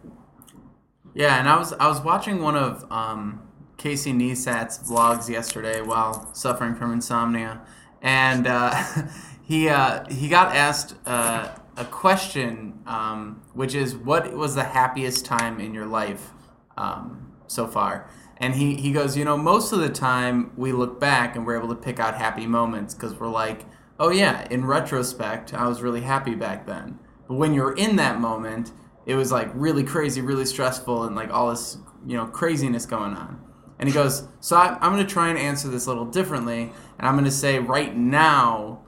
Yeah, 1.13 1.39
and 1.39 1.47
I 1.47 1.57
was 1.57 1.73
I 1.73 1.87
was 1.87 2.01
watching 2.01 2.41
one 2.41 2.55
of 2.55 2.89
um, 2.91 3.46
Casey 3.77 4.11
Neistat's 4.11 4.79
vlogs 4.79 5.29
yesterday 5.29 5.81
while 5.81 6.33
suffering 6.33 6.75
from 6.75 6.91
insomnia, 6.91 7.61
and 8.01 8.47
uh, 8.47 8.83
he 9.43 9.69
uh, 9.69 10.07
he 10.09 10.27
got 10.27 10.55
asked 10.55 10.95
uh, 11.05 11.55
a 11.77 11.85
question, 11.85 12.79
um, 12.87 13.41
which 13.53 13.75
is 13.75 13.95
what 13.95 14.33
was 14.33 14.55
the 14.55 14.63
happiest 14.63 15.25
time 15.25 15.59
in 15.59 15.73
your 15.73 15.85
life 15.85 16.31
um, 16.75 17.31
so 17.47 17.67
far? 17.67 18.09
And 18.39 18.53
he, 18.53 18.75
he 18.75 18.91
goes, 18.91 19.17
you 19.17 19.25
know, 19.25 19.37
most 19.37 19.71
of 19.71 19.79
the 19.79 19.89
time 19.89 20.51
we 20.55 20.71
look 20.71 20.99
back 20.99 21.35
and 21.35 21.45
we're 21.45 21.57
able 21.57 21.69
to 21.69 21.75
pick 21.75 21.99
out 21.99 22.15
happy 22.15 22.45
moments 22.45 22.93
because 22.93 23.15
we're 23.15 23.29
like, 23.29 23.65
oh 23.99 24.09
yeah, 24.09 24.47
in 24.51 24.65
retrospect, 24.65 25.53
I 25.53 25.67
was 25.67 25.81
really 25.81 26.01
happy 26.01 26.35
back 26.35 26.67
then. 26.67 26.99
But 27.27 27.35
when 27.35 27.53
you're 27.53 27.75
in 27.75 27.95
that 27.95 28.19
moment, 28.19 28.71
it 29.05 29.15
was 29.15 29.31
like 29.31 29.49
really 29.53 29.83
crazy, 29.83 30.21
really 30.21 30.45
stressful, 30.45 31.03
and 31.03 31.15
like 31.15 31.31
all 31.31 31.49
this, 31.49 31.77
you 32.05 32.15
know, 32.17 32.25
craziness 32.25 32.85
going 32.85 33.13
on. 33.13 33.41
And 33.79 33.87
he 33.87 33.93
goes, 33.93 34.27
so 34.39 34.55
I, 34.55 34.77
I'm 34.81 34.93
going 34.93 35.05
to 35.05 35.11
try 35.11 35.29
and 35.29 35.37
answer 35.37 35.67
this 35.67 35.85
a 35.85 35.89
little 35.89 36.05
differently, 36.05 36.71
and 36.97 37.07
I'm 37.07 37.13
going 37.13 37.25
to 37.25 37.31
say 37.31 37.59
right 37.59 37.95
now 37.95 38.81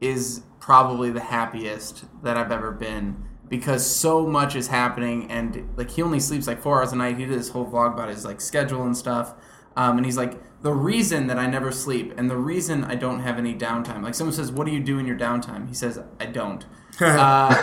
is 0.00 0.42
probably 0.60 1.10
the 1.10 1.20
happiest 1.20 2.04
that 2.22 2.36
I've 2.36 2.52
ever 2.52 2.70
been 2.70 3.24
because 3.48 3.86
so 3.86 4.26
much 4.26 4.56
is 4.56 4.68
happening, 4.68 5.30
and 5.30 5.68
like 5.76 5.90
he 5.90 6.02
only 6.02 6.20
sleeps 6.20 6.46
like 6.46 6.60
four 6.60 6.80
hours 6.80 6.92
a 6.92 6.96
night. 6.96 7.18
He 7.18 7.26
did 7.26 7.38
this 7.38 7.50
whole 7.50 7.66
vlog 7.66 7.94
about 7.94 8.08
his 8.08 8.24
like 8.24 8.40
schedule 8.40 8.84
and 8.84 8.96
stuff, 8.96 9.34
um, 9.76 9.96
and 9.96 10.06
he's 10.06 10.16
like, 10.16 10.38
the 10.62 10.72
reason 10.72 11.26
that 11.26 11.38
I 11.38 11.46
never 11.46 11.70
sleep 11.70 12.14
and 12.16 12.30
the 12.30 12.38
reason 12.38 12.84
I 12.84 12.94
don't 12.94 13.20
have 13.20 13.38
any 13.38 13.54
downtime. 13.54 14.02
Like 14.02 14.14
someone 14.14 14.34
says, 14.34 14.50
"What 14.50 14.66
do 14.66 14.72
you 14.72 14.80
do 14.80 14.98
in 14.98 15.06
your 15.06 15.16
downtime?" 15.16 15.68
He 15.68 15.74
says, 15.74 16.00
"I 16.18 16.26
don't." 16.26 16.64
Uh, 17.00 17.54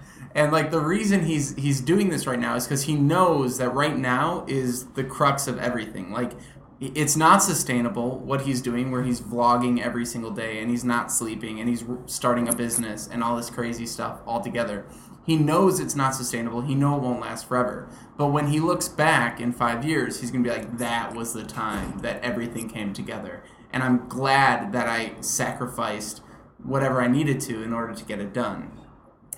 And 0.34 0.50
like 0.50 0.70
the 0.70 0.80
reason 0.80 1.24
he's 1.24 1.54
he's 1.54 1.80
doing 1.80 2.08
this 2.08 2.26
right 2.26 2.38
now 2.38 2.56
is 2.56 2.64
because 2.64 2.84
he 2.84 2.94
knows 2.94 3.58
that 3.58 3.70
right 3.70 3.96
now 3.96 4.44
is 4.48 4.86
the 4.88 5.04
crux 5.04 5.46
of 5.46 5.58
everything. 5.58 6.10
Like 6.10 6.32
it's 6.80 7.16
not 7.16 7.42
sustainable 7.42 8.18
what 8.18 8.42
he's 8.42 8.60
doing 8.60 8.90
where 8.90 9.04
he's 9.04 9.20
vlogging 9.20 9.80
every 9.80 10.04
single 10.04 10.32
day 10.32 10.60
and 10.60 10.70
he's 10.70 10.84
not 10.84 11.10
sleeping 11.12 11.60
and 11.60 11.68
he's 11.68 11.84
starting 12.06 12.48
a 12.48 12.54
business 12.54 13.08
and 13.10 13.22
all 13.22 13.36
this 13.36 13.48
crazy 13.48 13.86
stuff 13.86 14.20
all 14.26 14.40
together 14.40 14.84
he 15.24 15.36
knows 15.36 15.80
it's 15.80 15.96
not 15.96 16.14
sustainable. 16.14 16.60
He 16.60 16.74
know 16.74 16.96
it 16.96 17.02
won't 17.02 17.20
last 17.20 17.48
forever. 17.48 17.88
But 18.18 18.26
when 18.26 18.48
he 18.48 18.60
looks 18.60 18.88
back 18.88 19.40
in 19.40 19.52
five 19.52 19.84
years 19.84 20.20
he's 20.20 20.30
going 20.30 20.44
to 20.44 20.50
be 20.50 20.54
like 20.54 20.78
that 20.78 21.14
was 21.14 21.32
the 21.32 21.44
time 21.44 22.00
that 22.00 22.22
everything 22.22 22.68
came 22.68 22.92
together. 22.92 23.42
And 23.72 23.82
i'm 23.82 24.08
glad 24.08 24.72
that 24.72 24.86
i 24.86 25.14
sacrificed 25.20 26.20
whatever 26.62 27.02
i 27.02 27.08
needed 27.08 27.40
to 27.40 27.62
in 27.62 27.72
order 27.72 27.92
to 27.92 28.04
get 28.04 28.20
it 28.20 28.32
done 28.32 28.70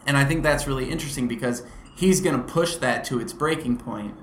and 0.06 0.16
i 0.16 0.25
think 0.25 0.42
that's 0.42 0.66
really 0.66 0.90
interesting 0.90 1.26
because 1.28 1.62
he's 1.96 2.20
going 2.20 2.36
to 2.36 2.42
push 2.52 2.76
that 2.76 3.04
to 3.04 3.18
its 3.20 3.32
breaking 3.32 3.76
point 3.76 4.14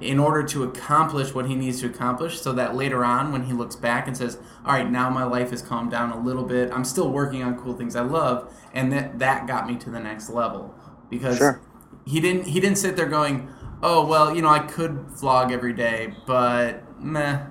in 0.00 0.18
order 0.18 0.42
to 0.42 0.64
accomplish 0.64 1.32
what 1.32 1.46
he 1.46 1.54
needs 1.54 1.80
to 1.80 1.86
accomplish 1.86 2.40
so 2.40 2.52
that 2.52 2.74
later 2.74 3.04
on 3.04 3.30
when 3.30 3.44
he 3.44 3.52
looks 3.52 3.76
back 3.76 4.08
and 4.08 4.16
says 4.16 4.36
all 4.64 4.72
right 4.72 4.90
now 4.90 5.08
my 5.08 5.22
life 5.24 5.50
has 5.50 5.62
calmed 5.62 5.90
down 5.92 6.10
a 6.10 6.20
little 6.20 6.42
bit. 6.42 6.72
I'm 6.72 6.84
still 6.84 7.10
working 7.10 7.42
on 7.44 7.56
cool 7.56 7.74
things 7.74 7.94
i 7.94 8.00
love 8.00 8.52
and 8.74 8.92
that 8.92 9.20
that 9.20 9.46
got 9.46 9.68
me 9.68 9.76
to 9.76 9.90
the 9.90 10.00
next 10.00 10.28
level. 10.28 10.74
Because 11.08 11.38
Sure. 11.38 11.60
he 12.04 12.20
didn't 12.20 12.46
he 12.48 12.58
didn't 12.58 12.78
sit 12.78 12.96
there 12.96 13.06
going 13.06 13.48
oh 13.82 14.04
well 14.04 14.34
you 14.34 14.42
know 14.42 14.48
i 14.48 14.58
could 14.58 14.92
vlog 15.08 15.52
every 15.52 15.72
day 15.72 16.14
but 16.26 16.82
meh 17.00 17.46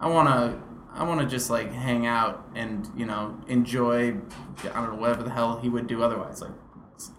i 0.00 0.08
want 0.08 0.28
to 0.28 0.58
i 0.94 1.02
want 1.04 1.20
to 1.20 1.26
just 1.26 1.50
like 1.50 1.70
hang 1.72 2.06
out 2.06 2.46
and 2.54 2.88
you 2.96 3.04
know 3.04 3.38
enjoy 3.48 4.14
i 4.64 4.80
don't 4.80 4.94
know 4.94 5.00
whatever 5.00 5.22
the 5.22 5.30
hell 5.30 5.58
he 5.60 5.68
would 5.68 5.86
do 5.86 6.02
otherwise. 6.02 6.40
Like 6.40 6.52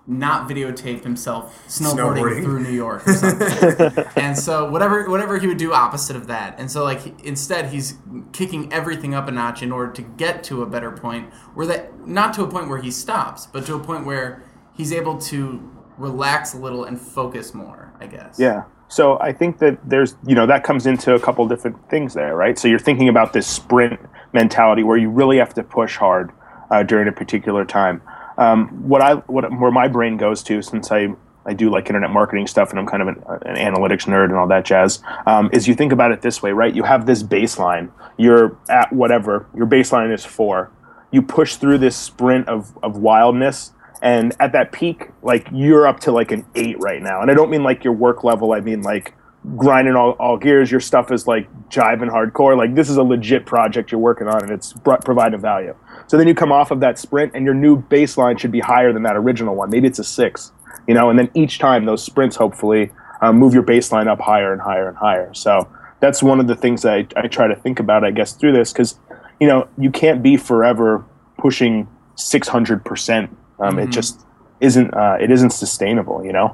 not 0.07 0.49
videotape 0.49 1.03
himself 1.03 1.55
snowboarding, 1.67 2.17
Snowboarding. 2.17 2.43
through 2.43 2.59
New 2.63 2.71
York 2.71 3.07
or 3.07 3.13
something. 3.15 4.05
and 4.15 4.37
so 4.37 4.69
whatever 4.69 5.09
whatever 5.09 5.37
he 5.37 5.47
would 5.47 5.57
do 5.57 5.73
opposite 5.73 6.15
of 6.15 6.27
that. 6.27 6.55
And 6.59 6.69
so 6.69 6.83
like 6.83 7.01
he- 7.01 7.13
instead 7.23 7.67
he's 7.67 7.95
kicking 8.33 8.71
everything 8.73 9.13
up 9.15 9.27
a 9.27 9.31
notch 9.31 9.61
in 9.63 9.71
order 9.71 9.91
to 9.93 10.01
get 10.01 10.43
to 10.45 10.61
a 10.63 10.65
better 10.65 10.91
point 10.91 11.31
where 11.53 11.65
that 11.67 12.07
not 12.07 12.33
to 12.35 12.43
a 12.43 12.47
point 12.47 12.67
where 12.69 12.81
he 12.81 12.91
stops, 12.91 13.47
but 13.47 13.65
to 13.65 13.75
a 13.75 13.79
point 13.79 14.05
where 14.05 14.43
he's 14.75 14.91
able 14.91 15.17
to 15.19 15.69
relax 15.97 16.53
a 16.53 16.57
little 16.57 16.83
and 16.85 16.99
focus 16.99 17.53
more, 17.53 17.93
I 17.99 18.07
guess. 18.07 18.39
Yeah. 18.39 18.63
So 18.89 19.19
I 19.19 19.31
think 19.31 19.57
that 19.59 19.77
there's, 19.89 20.15
you 20.25 20.35
know, 20.35 20.45
that 20.45 20.63
comes 20.63 20.85
into 20.85 21.15
a 21.15 21.19
couple 21.19 21.47
different 21.47 21.77
things 21.89 22.13
there, 22.13 22.35
right? 22.35 22.59
So 22.59 22.67
you're 22.67 22.77
thinking 22.79 23.09
about 23.09 23.33
this 23.33 23.47
sprint 23.47 23.99
mentality 24.33 24.83
where 24.83 24.97
you 24.97 25.09
really 25.09 25.37
have 25.37 25.53
to 25.55 25.63
push 25.63 25.95
hard 25.97 26.31
uh, 26.69 26.83
during 26.83 27.07
a 27.07 27.11
particular 27.11 27.65
time. 27.65 28.01
Um, 28.37 28.87
what 28.87 29.01
I, 29.01 29.15
what 29.15 29.49
where 29.59 29.71
my 29.71 29.87
brain 29.87 30.17
goes 30.17 30.43
to, 30.43 30.61
since 30.61 30.91
I 30.91 31.09
I 31.45 31.53
do 31.53 31.69
like 31.69 31.87
internet 31.87 32.09
marketing 32.09 32.47
stuff 32.47 32.69
and 32.69 32.79
I'm 32.79 32.85
kind 32.87 33.01
of 33.01 33.09
an, 33.09 33.23
an 33.45 33.55
analytics 33.57 34.05
nerd 34.05 34.25
and 34.25 34.35
all 34.35 34.47
that 34.47 34.65
jazz, 34.65 35.01
um, 35.25 35.49
is 35.51 35.67
you 35.67 35.75
think 35.75 35.91
about 35.91 36.11
it 36.11 36.21
this 36.21 36.41
way, 36.41 36.51
right? 36.51 36.73
You 36.73 36.83
have 36.83 37.05
this 37.05 37.21
baseline. 37.21 37.91
You're 38.17 38.57
at 38.69 38.93
whatever 38.93 39.47
your 39.55 39.67
baseline 39.67 40.13
is 40.13 40.23
four. 40.23 40.71
You 41.11 41.21
push 41.21 41.55
through 41.57 41.79
this 41.79 41.95
sprint 41.95 42.47
of 42.47 42.77
of 42.81 42.97
wildness 42.97 43.71
and 44.03 44.35
at 44.39 44.51
that 44.51 44.71
peak 44.73 45.09
like 45.21 45.47
you're 45.51 45.87
up 45.87 46.01
to 46.01 46.11
like 46.11 46.31
an 46.31 46.45
eight 46.55 46.77
right 46.79 47.01
now 47.01 47.21
and 47.21 47.31
i 47.31 47.33
don't 47.33 47.49
mean 47.49 47.63
like 47.63 47.83
your 47.83 47.93
work 47.93 48.23
level 48.23 48.51
i 48.51 48.59
mean 48.59 48.81
like 48.81 49.15
grinding 49.55 49.95
all, 49.95 50.11
all 50.11 50.37
gears 50.37 50.69
your 50.69 50.81
stuff 50.81 51.11
is 51.11 51.25
like 51.25 51.47
jiving 51.73 52.09
hardcore 52.09 52.55
like 52.55 52.75
this 52.75 52.89
is 52.89 52.97
a 52.97 53.03
legit 53.03 53.45
project 53.45 53.91
you're 53.91 53.99
working 53.99 54.27
on 54.27 54.41
and 54.43 54.51
it's 54.51 54.73
providing 55.03 55.41
value. 55.41 55.75
So 56.07 56.17
then 56.17 56.27
you 56.27 56.35
come 56.35 56.51
off 56.51 56.71
of 56.71 56.79
that 56.81 56.99
sprint 56.99 57.31
and 57.33 57.45
your 57.45 57.53
new 57.53 57.81
baseline 57.81 58.37
should 58.37 58.51
be 58.51 58.59
higher 58.59 58.93
than 58.93 59.03
that 59.03 59.15
original 59.15 59.55
one. 59.55 59.69
Maybe 59.69 59.87
it's 59.87 59.99
a 59.99 60.03
six 60.03 60.51
you 60.87 60.93
know 60.93 61.09
and 61.09 61.17
then 61.17 61.29
each 61.33 61.59
time 61.59 61.85
those 61.85 62.03
sprints 62.03 62.35
hopefully 62.35 62.91
um, 63.21 63.37
move 63.37 63.53
your 63.53 63.63
baseline 63.63 64.07
up 64.07 64.19
higher 64.19 64.51
and 64.51 64.61
higher 64.61 64.87
and 64.87 64.97
higher. 64.97 65.33
So 65.33 65.67
that's 65.99 66.21
one 66.21 66.39
of 66.39 66.47
the 66.47 66.55
things 66.55 66.81
that 66.81 66.93
I, 66.93 67.07
I 67.21 67.27
try 67.27 67.47
to 67.47 67.55
think 67.55 67.79
about 67.79 68.03
i 68.03 68.11
guess 68.11 68.33
through 68.33 68.51
this 68.51 68.73
because 68.73 68.99
you 69.39 69.47
know 69.47 69.69
you 69.77 69.89
can't 69.89 70.21
be 70.21 70.35
forever 70.35 71.05
pushing 71.37 71.87
600% 72.17 73.29
um, 73.59 73.79
it 73.79 73.89
just 73.89 74.19
isn't 74.59 74.93
uh, 74.93 75.17
it 75.19 75.31
isn't 75.31 75.51
sustainable 75.51 76.23
you 76.23 76.33
know? 76.33 76.53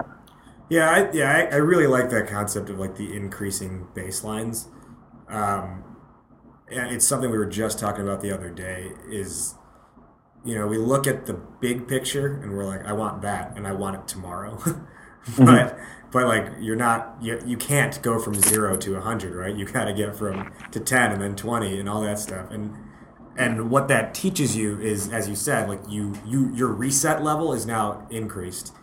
Yeah, 0.70 0.92
I, 0.92 1.12
yeah, 1.12 1.36
I, 1.36 1.56
I 1.56 1.58
really 1.58 1.88
like 1.88 2.12
that 2.12 2.28
concept 2.28 2.70
of 2.70 2.78
like 2.80 2.96
the 2.96 3.16
increasing 3.16 3.88
baselines. 3.96 4.68
Um, 5.30 5.84
and 6.72 6.92
it's 6.92 7.08
something 7.08 7.30
we 7.32 7.38
were 7.38 7.46
just 7.46 7.80
talking 7.80 8.04
about 8.04 8.22
the 8.22 8.32
other 8.32 8.50
day. 8.50 8.92
Is 9.10 9.56
you 10.44 10.56
know 10.56 10.68
we 10.68 10.78
look 10.78 11.08
at 11.08 11.26
the 11.26 11.34
big 11.34 11.88
picture 11.88 12.40
and 12.42 12.56
we're 12.56 12.66
like, 12.66 12.86
I 12.86 12.94
want 12.94 13.22
that, 13.22 13.56
and 13.56 13.68
I 13.68 13.74
want 13.74 13.96
it 13.96 14.08
tomorrow. 14.08 14.62
but 15.38 15.78
but 16.12 16.26
like 16.26 16.52
you're 16.60 16.76
not 16.76 17.18
you, 17.22 17.42
you 17.46 17.58
can't 17.58 18.02
go 18.02 18.20
from 18.20 18.36
zero 18.36 18.76
to 18.78 18.96
a 18.96 19.02
hundred, 19.02 19.36
right? 19.36 19.56
You 19.56 19.66
got 19.66 19.86
to 19.86 19.94
get 19.94 20.16
from 20.16 20.52
to 20.72 20.80
ten 20.80 21.12
and 21.12 21.22
then 21.22 21.36
twenty 21.36 21.80
and 21.80 21.90
all 21.90 22.02
that 22.02 22.20
stuff. 22.20 22.52
And 22.52 22.76
and 23.38 23.72
what 23.72 23.88
that 23.88 24.14
teaches 24.14 24.56
you 24.56 24.80
is, 24.80 25.10
as 25.10 25.30
you 25.30 25.36
said, 25.36 25.70
like 25.70 25.82
you 25.88 26.14
you 26.26 26.54
your 26.54 26.68
reset 26.68 27.24
level 27.24 27.54
is 27.54 27.66
now 27.66 28.08
increased. 28.10 28.74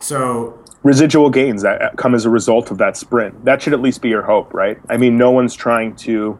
So 0.00 0.58
residual 0.82 1.28
gains 1.30 1.62
that 1.62 1.96
come 1.96 2.14
as 2.14 2.24
a 2.24 2.30
result 2.30 2.70
of 2.70 2.78
that 2.78 2.96
sprint. 2.96 3.44
That 3.44 3.60
should 3.60 3.74
at 3.74 3.80
least 3.80 4.02
be 4.02 4.08
your 4.08 4.22
hope 4.22 4.52
right? 4.54 4.78
I 4.88 4.96
mean 4.96 5.16
no 5.16 5.30
one's 5.30 5.54
trying 5.54 5.94
to 5.96 6.38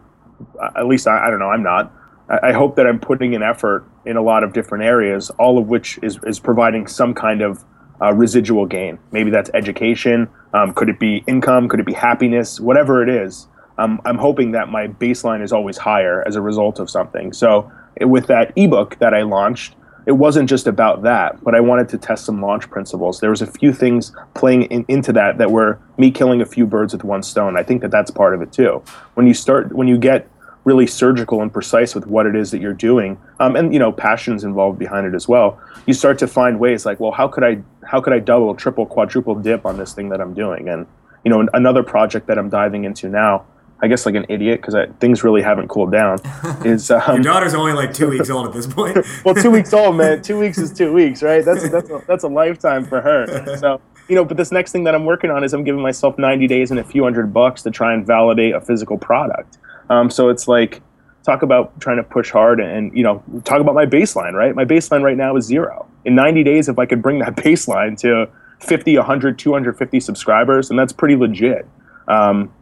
uh, 0.60 0.70
at 0.76 0.86
least 0.86 1.06
i, 1.06 1.26
I 1.26 1.30
don't 1.30 1.38
know 1.38 1.50
i'm 1.50 1.62
not. 1.62 1.92
I, 2.28 2.48
I 2.48 2.52
hope 2.52 2.76
that 2.76 2.86
i'm 2.86 2.98
putting 2.98 3.34
an 3.34 3.42
effort 3.42 3.86
in 4.06 4.16
a 4.16 4.22
lot 4.22 4.42
of 4.44 4.54
different 4.54 4.84
areas 4.84 5.30
all 5.38 5.58
of 5.58 5.68
which 5.68 5.98
is, 6.02 6.18
is 6.24 6.40
providing 6.40 6.86
some 6.86 7.12
kind 7.14 7.42
of 7.42 7.64
uh, 8.02 8.14
residual 8.14 8.64
gain. 8.64 8.98
Maybe 9.12 9.30
that's 9.30 9.50
education 9.52 10.28
um, 10.54 10.72
could 10.72 10.88
it 10.88 10.98
be 10.98 11.22
income 11.26 11.68
could 11.68 11.80
it 11.80 11.86
be 11.86 11.92
happiness 11.92 12.58
whatever 12.58 13.02
it 13.02 13.10
is. 13.10 13.46
Um, 13.76 14.00
i'm 14.06 14.18
hoping 14.18 14.52
that 14.52 14.70
my 14.70 14.88
baseline 14.88 15.42
is 15.42 15.52
always 15.52 15.76
higher 15.76 16.26
as 16.26 16.34
a 16.34 16.40
result 16.40 16.78
of 16.80 16.88
something. 16.88 17.34
So 17.34 17.70
eh, 18.00 18.04
with 18.04 18.26
that 18.28 18.54
ebook 18.56 18.98
that 19.00 19.12
i 19.12 19.20
launched 19.20 19.74
it 20.06 20.12
wasn't 20.12 20.48
just 20.48 20.66
about 20.66 21.02
that, 21.02 21.42
but 21.42 21.54
I 21.54 21.60
wanted 21.60 21.88
to 21.90 21.98
test 21.98 22.24
some 22.24 22.40
launch 22.40 22.68
principles. 22.70 23.20
There 23.20 23.30
was 23.30 23.42
a 23.42 23.46
few 23.46 23.72
things 23.72 24.12
playing 24.34 24.62
in, 24.64 24.84
into 24.88 25.12
that 25.12 25.38
that 25.38 25.50
were 25.50 25.78
me 25.98 26.10
killing 26.10 26.40
a 26.40 26.46
few 26.46 26.66
birds 26.66 26.92
with 26.92 27.04
one 27.04 27.22
stone. 27.22 27.56
I 27.56 27.62
think 27.62 27.82
that 27.82 27.90
that's 27.90 28.10
part 28.10 28.34
of 28.34 28.42
it 28.42 28.52
too. 28.52 28.82
When 29.14 29.26
you 29.26 29.34
start, 29.34 29.72
when 29.74 29.88
you 29.88 29.98
get 29.98 30.28
really 30.64 30.86
surgical 30.86 31.40
and 31.40 31.52
precise 31.52 31.94
with 31.94 32.06
what 32.06 32.26
it 32.26 32.36
is 32.36 32.50
that 32.50 32.60
you're 32.60 32.72
doing, 32.72 33.18
um, 33.38 33.56
and 33.56 33.72
you 33.72 33.78
know, 33.78 33.92
passions 33.92 34.44
involved 34.44 34.78
behind 34.78 35.06
it 35.06 35.14
as 35.14 35.26
well. 35.26 35.60
You 35.86 35.94
start 35.94 36.18
to 36.18 36.26
find 36.26 36.60
ways 36.60 36.84
like, 36.84 37.00
well, 37.00 37.12
how 37.12 37.28
could 37.28 37.44
I, 37.44 37.62
how 37.84 38.00
could 38.00 38.12
I 38.12 38.18
double, 38.18 38.54
triple, 38.54 38.86
quadruple 38.86 39.34
dip 39.34 39.64
on 39.64 39.78
this 39.78 39.94
thing 39.94 40.10
that 40.10 40.20
I'm 40.20 40.34
doing? 40.34 40.68
And 40.68 40.86
you 41.24 41.30
know, 41.30 41.46
another 41.52 41.82
project 41.82 42.26
that 42.28 42.38
I'm 42.38 42.48
diving 42.48 42.84
into 42.84 43.08
now. 43.08 43.44
I 43.82 43.88
guess 43.88 44.04
like 44.04 44.14
an 44.14 44.26
idiot 44.28 44.60
because 44.60 44.74
things 44.98 45.24
really 45.24 45.42
haven't 45.42 45.68
cooled 45.68 45.92
down. 45.92 46.18
Is 46.64 46.90
um, 46.90 47.14
Your 47.14 47.22
daughter's 47.22 47.54
only 47.54 47.72
like 47.72 47.94
two 47.94 48.08
weeks 48.08 48.28
old 48.28 48.46
at 48.46 48.52
this 48.52 48.66
point. 48.66 48.98
well, 49.24 49.34
two 49.34 49.50
weeks 49.50 49.72
old, 49.72 49.96
man. 49.96 50.22
Two 50.22 50.38
weeks 50.38 50.58
is 50.58 50.72
two 50.72 50.92
weeks, 50.92 51.22
right? 51.22 51.44
That's 51.44 51.68
that's 51.70 51.88
a, 51.88 52.02
that's 52.06 52.24
a 52.24 52.28
lifetime 52.28 52.84
for 52.84 53.00
her. 53.00 53.56
So 53.56 53.80
you 54.08 54.16
know, 54.16 54.24
but 54.24 54.36
this 54.36 54.50
next 54.50 54.72
thing 54.72 54.84
that 54.84 54.94
I'm 54.94 55.04
working 55.04 55.30
on 55.30 55.44
is 55.44 55.54
I'm 55.54 55.62
giving 55.62 55.80
myself 55.80 56.18
90 56.18 56.48
days 56.48 56.72
and 56.72 56.80
a 56.80 56.84
few 56.84 57.04
hundred 57.04 57.32
bucks 57.32 57.62
to 57.62 57.70
try 57.70 57.94
and 57.94 58.04
validate 58.04 58.54
a 58.54 58.60
physical 58.60 58.98
product. 58.98 59.56
Um, 59.88 60.10
so 60.10 60.28
it's 60.28 60.48
like 60.48 60.82
talk 61.22 61.42
about 61.42 61.78
trying 61.80 61.98
to 61.98 62.02
push 62.02 62.30
hard 62.30 62.60
and 62.60 62.96
you 62.96 63.02
know 63.02 63.22
talk 63.44 63.60
about 63.60 63.74
my 63.74 63.86
baseline, 63.86 64.32
right? 64.32 64.54
My 64.54 64.64
baseline 64.64 65.02
right 65.02 65.16
now 65.16 65.36
is 65.36 65.44
zero. 65.44 65.86
In 66.04 66.14
90 66.14 66.42
days, 66.42 66.68
if 66.68 66.78
I 66.78 66.86
could 66.86 67.00
bring 67.00 67.20
that 67.20 67.36
baseline 67.36 67.98
to 68.00 68.28
50, 68.60 68.96
100, 68.96 69.38
250 69.38 70.00
subscribers, 70.00 70.70
and 70.70 70.78
that's 70.78 70.92
pretty 70.92 71.16
legit. 71.16 71.66
Um, 72.08 72.52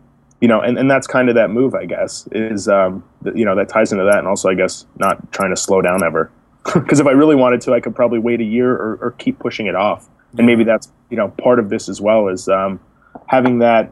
you 0.41 0.49
know, 0.49 0.61
and, 0.61 0.79
and 0.79 0.91
that's 0.91 1.07
kind 1.07 1.29
of 1.29 1.35
that 1.35 1.51
move, 1.51 1.75
I 1.75 1.85
guess, 1.85 2.29
is, 2.33 2.69
um, 2.69 3.03
you 3.35 3.45
know, 3.45 3.57
that 3.57 3.69
ties 3.69 3.93
into 3.93 4.05
that. 4.05 4.19
And 4.19 4.29
also, 4.29 4.49
I 4.49 4.55
guess, 4.55 4.87
not 4.97 5.33
trying 5.33 5.51
to 5.51 5.57
slow 5.57 5.83
down 5.83 6.03
ever. 6.05 6.31
Because 6.75 7.01
if 7.01 7.07
I 7.07 7.13
really 7.13 7.37
wanted 7.37 7.63
to, 7.63 7.73
I 7.73 7.81
could 7.81 7.97
probably 7.97 8.19
wait 8.19 8.41
a 8.43 8.45
year 8.45 8.71
or, 8.71 8.99
or 9.01 9.11
keep 9.13 9.39
pushing 9.39 9.69
it 9.69 9.75
off. 9.75 10.07
And 10.37 10.47
maybe 10.47 10.63
that's, 10.63 10.93
you 11.09 11.17
know, 11.17 11.29
part 11.29 11.59
of 11.59 11.71
this 11.71 11.89
as 11.89 11.99
well 11.99 12.29
is 12.29 12.47
um, 12.47 12.79
having 13.27 13.61
that, 13.61 13.91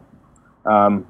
um, 0.66 1.06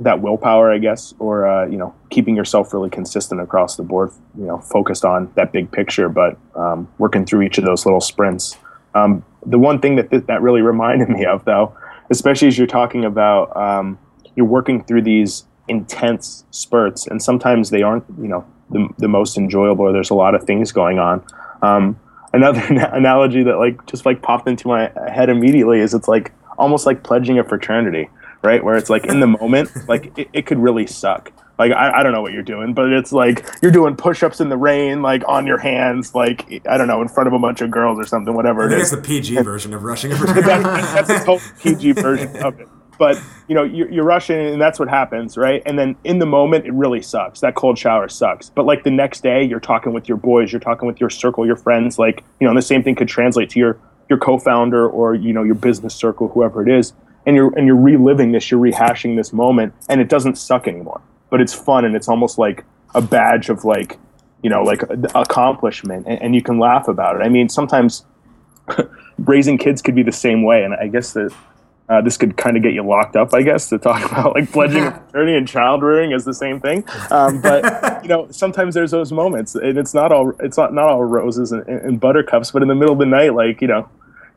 that 0.00 0.22
willpower, 0.22 0.72
I 0.72 0.78
guess, 0.78 1.12
or, 1.18 1.46
uh, 1.46 1.66
you 1.66 1.76
know, 1.76 1.94
keeping 2.08 2.34
yourself 2.34 2.72
really 2.72 2.88
consistent 2.88 3.42
across 3.42 3.76
the 3.76 3.82
board, 3.82 4.10
you 4.38 4.46
know, 4.46 4.58
focused 4.58 5.04
on 5.04 5.30
that 5.34 5.52
big 5.52 5.70
picture, 5.70 6.08
but 6.08 6.38
um, 6.54 6.88
working 6.96 7.26
through 7.26 7.42
each 7.42 7.58
of 7.58 7.64
those 7.64 7.84
little 7.84 8.00
sprints. 8.00 8.56
Um, 8.94 9.22
the 9.44 9.58
one 9.58 9.80
thing 9.80 9.96
that 9.96 10.10
th- 10.10 10.24
that 10.26 10.40
really 10.40 10.62
reminded 10.72 11.10
me 11.10 11.26
of, 11.26 11.44
though, 11.44 11.76
especially 12.08 12.48
as 12.48 12.56
you're 12.56 12.66
talking 12.66 13.04
about, 13.04 13.54
um, 13.54 13.98
you're 14.36 14.46
working 14.46 14.84
through 14.84 15.02
these 15.02 15.44
intense 15.68 16.44
spurts, 16.50 17.06
and 17.06 17.20
sometimes 17.22 17.70
they 17.70 17.82
aren't, 17.82 18.04
you 18.20 18.28
know, 18.28 18.44
the, 18.70 18.88
the 18.98 19.08
most 19.08 19.36
enjoyable. 19.36 19.86
Or 19.86 19.92
there's 19.92 20.10
a 20.10 20.14
lot 20.14 20.34
of 20.34 20.44
things 20.44 20.70
going 20.72 20.98
on. 20.98 21.24
Um, 21.62 21.98
another 22.32 22.60
analogy 22.92 23.42
that 23.44 23.56
like 23.58 23.84
just 23.86 24.06
like 24.06 24.22
popped 24.22 24.46
into 24.48 24.68
my 24.68 24.92
head 25.10 25.28
immediately 25.28 25.80
is 25.80 25.94
it's 25.94 26.08
like 26.08 26.32
almost 26.58 26.86
like 26.86 27.02
pledging 27.02 27.38
a 27.38 27.44
fraternity, 27.44 28.08
right? 28.42 28.62
Where 28.62 28.76
it's 28.76 28.90
like 28.90 29.06
in 29.06 29.20
the 29.20 29.26
moment, 29.26 29.70
like 29.88 30.16
it, 30.18 30.28
it 30.32 30.46
could 30.46 30.58
really 30.58 30.86
suck. 30.86 31.32
Like 31.58 31.72
I, 31.72 32.00
I 32.00 32.02
don't 32.02 32.12
know 32.12 32.20
what 32.20 32.34
you're 32.34 32.42
doing, 32.42 32.74
but 32.74 32.92
it's 32.92 33.12
like 33.12 33.48
you're 33.62 33.72
doing 33.72 33.96
push-ups 33.96 34.40
in 34.42 34.50
the 34.50 34.58
rain, 34.58 35.00
like 35.00 35.22
on 35.26 35.46
your 35.46 35.56
hands, 35.56 36.14
like 36.14 36.44
I 36.68 36.76
don't 36.76 36.86
know, 36.86 37.00
in 37.00 37.08
front 37.08 37.28
of 37.28 37.32
a 37.32 37.38
bunch 37.38 37.62
of 37.62 37.70
girls 37.70 37.98
or 37.98 38.04
something, 38.04 38.34
whatever 38.34 38.66
I 38.66 38.68
think 38.68 38.82
is. 38.82 38.92
it's 38.92 39.00
the 39.00 39.06
PG 39.06 39.36
version 39.42 39.72
of 39.72 39.82
rushing 39.82 40.12
a 40.12 40.16
That- 40.16 40.44
that's 40.62 41.08
the 41.08 41.24
whole 41.24 41.40
PG 41.62 41.92
version 41.92 42.36
of 42.44 42.60
it. 42.60 42.68
But 42.98 43.20
you 43.48 43.54
know, 43.54 43.62
you're, 43.62 43.90
you're 43.90 44.04
rushing, 44.04 44.38
and 44.38 44.60
that's 44.60 44.78
what 44.78 44.88
happens, 44.88 45.36
right? 45.36 45.62
And 45.66 45.78
then 45.78 45.96
in 46.04 46.18
the 46.18 46.26
moment, 46.26 46.66
it 46.66 46.72
really 46.72 47.02
sucks. 47.02 47.40
That 47.40 47.54
cold 47.54 47.78
shower 47.78 48.08
sucks. 48.08 48.50
But 48.50 48.64
like 48.64 48.84
the 48.84 48.90
next 48.90 49.22
day, 49.22 49.44
you're 49.44 49.60
talking 49.60 49.92
with 49.92 50.08
your 50.08 50.16
boys, 50.16 50.52
you're 50.52 50.60
talking 50.60 50.86
with 50.86 51.00
your 51.00 51.10
circle, 51.10 51.46
your 51.46 51.56
friends. 51.56 51.98
Like 51.98 52.24
you 52.40 52.46
know, 52.46 52.50
and 52.50 52.58
the 52.58 52.62
same 52.62 52.82
thing 52.82 52.94
could 52.94 53.08
translate 53.08 53.50
to 53.50 53.58
your 53.58 53.78
your 54.08 54.18
co-founder 54.18 54.88
or 54.88 55.14
you 55.14 55.32
know 55.32 55.42
your 55.42 55.54
business 55.54 55.94
circle, 55.94 56.28
whoever 56.28 56.66
it 56.66 56.72
is. 56.72 56.92
And 57.26 57.36
you're 57.36 57.56
and 57.56 57.66
you're 57.66 57.76
reliving 57.76 58.32
this, 58.32 58.50
you're 58.50 58.60
rehashing 58.60 59.16
this 59.16 59.32
moment, 59.32 59.74
and 59.88 60.00
it 60.00 60.08
doesn't 60.08 60.36
suck 60.36 60.68
anymore. 60.68 61.00
But 61.28 61.40
it's 61.40 61.52
fun, 61.52 61.84
and 61.84 61.96
it's 61.96 62.08
almost 62.08 62.38
like 62.38 62.64
a 62.94 63.02
badge 63.02 63.48
of 63.50 63.64
like 63.64 63.98
you 64.42 64.50
know 64.50 64.62
like 64.62 64.82
accomplishment, 65.14 66.06
and, 66.06 66.22
and 66.22 66.34
you 66.34 66.42
can 66.42 66.58
laugh 66.58 66.88
about 66.88 67.16
it. 67.16 67.24
I 67.24 67.28
mean, 67.28 67.48
sometimes 67.48 68.04
raising 69.18 69.58
kids 69.58 69.82
could 69.82 69.94
be 69.94 70.02
the 70.02 70.12
same 70.12 70.42
way, 70.44 70.62
and 70.62 70.74
I 70.74 70.86
guess 70.86 71.12
that 71.14 71.34
uh, 71.88 72.00
this 72.00 72.16
could 72.16 72.36
kind 72.36 72.56
of 72.56 72.62
get 72.62 72.72
you 72.72 72.82
locked 72.82 73.16
up. 73.16 73.32
I 73.32 73.42
guess 73.42 73.68
to 73.68 73.78
talk 73.78 74.04
about 74.10 74.34
like 74.34 74.50
pledging 74.50 74.84
a 74.84 74.90
fraternity 74.92 75.36
and 75.36 75.46
child 75.48 75.82
rearing 75.82 76.12
is 76.12 76.24
the 76.24 76.34
same 76.34 76.60
thing. 76.60 76.84
Um, 77.10 77.40
but 77.40 77.64
you 78.02 78.08
know, 78.08 78.28
sometimes 78.30 78.74
there's 78.74 78.90
those 78.90 79.12
moments, 79.12 79.54
and 79.54 79.78
it's 79.78 79.94
not 79.94 80.12
all 80.12 80.32
it's 80.40 80.56
not 80.56 80.74
not 80.74 80.88
all 80.88 81.04
roses 81.04 81.52
and, 81.52 81.66
and 81.68 82.00
buttercups. 82.00 82.50
But 82.50 82.62
in 82.62 82.68
the 82.68 82.74
middle 82.74 82.92
of 82.92 82.98
the 82.98 83.06
night, 83.06 83.34
like 83.34 83.60
you 83.60 83.68
know. 83.68 83.88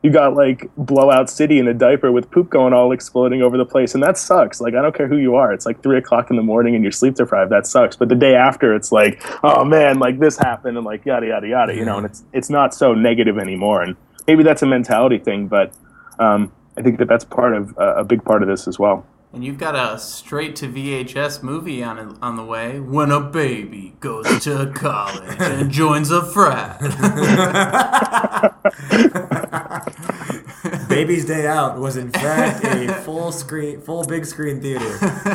You 0.02 0.10
got 0.10 0.32
like 0.32 0.70
blowout 0.78 1.28
city 1.28 1.58
in 1.58 1.68
a 1.68 1.74
diaper 1.74 2.10
with 2.10 2.30
poop 2.30 2.48
going 2.48 2.72
all 2.72 2.90
exploding 2.90 3.42
over 3.42 3.58
the 3.58 3.66
place, 3.66 3.92
and 3.92 4.02
that 4.02 4.16
sucks. 4.16 4.58
Like 4.58 4.72
I 4.72 4.80
don't 4.80 4.94
care 4.94 5.06
who 5.06 5.18
you 5.18 5.34
are. 5.34 5.52
It's 5.52 5.66
like 5.66 5.82
three 5.82 5.98
o'clock 5.98 6.30
in 6.30 6.36
the 6.36 6.42
morning 6.42 6.74
and 6.74 6.82
you're 6.82 6.90
sleep 6.90 7.16
deprived. 7.16 7.52
That 7.52 7.66
sucks. 7.66 7.96
But 7.96 8.08
the 8.08 8.14
day 8.14 8.34
after, 8.34 8.74
it's 8.74 8.92
like, 8.92 9.22
oh 9.44 9.62
man, 9.62 9.98
like 9.98 10.18
this 10.18 10.38
happened, 10.38 10.78
and 10.78 10.86
like 10.86 11.04
yada 11.04 11.26
yada 11.26 11.48
yada. 11.48 11.74
You 11.74 11.84
know, 11.84 11.98
and 11.98 12.06
it's 12.06 12.24
it's 12.32 12.48
not 12.48 12.72
so 12.72 12.94
negative 12.94 13.36
anymore. 13.36 13.82
And 13.82 13.94
maybe 14.26 14.42
that's 14.42 14.62
a 14.62 14.66
mentality 14.66 15.18
thing, 15.18 15.48
but 15.48 15.74
um, 16.18 16.50
I 16.80 16.82
think 16.82 16.98
that 16.98 17.06
that's 17.08 17.24
part 17.24 17.54
of 17.54 17.76
uh, 17.76 17.96
a 17.96 18.04
big 18.04 18.24
part 18.24 18.42
of 18.42 18.48
this 18.48 18.66
as 18.66 18.78
well. 18.78 19.04
And 19.34 19.44
you've 19.44 19.58
got 19.58 19.76
a 19.76 19.98
straight 19.98 20.56
to 20.56 20.66
VHS 20.66 21.42
movie 21.42 21.82
on 21.82 22.18
on 22.22 22.36
the 22.36 22.44
way. 22.44 22.80
When 22.80 23.12
a 23.12 23.20
baby 23.20 23.96
goes 24.00 24.42
to 24.44 24.72
college 24.74 25.36
and 25.38 25.70
joins 25.80 26.10
a 26.10 26.24
frat. 26.24 26.80
Baby's 30.88 31.26
Day 31.26 31.46
Out 31.46 31.78
was 31.78 31.98
in 31.98 32.10
fact 32.10 32.64
a 32.64 32.94
full 33.02 33.30
screen, 33.30 33.82
full 33.82 34.04
big 34.04 34.24
screen 34.24 34.62
theater 34.62 34.88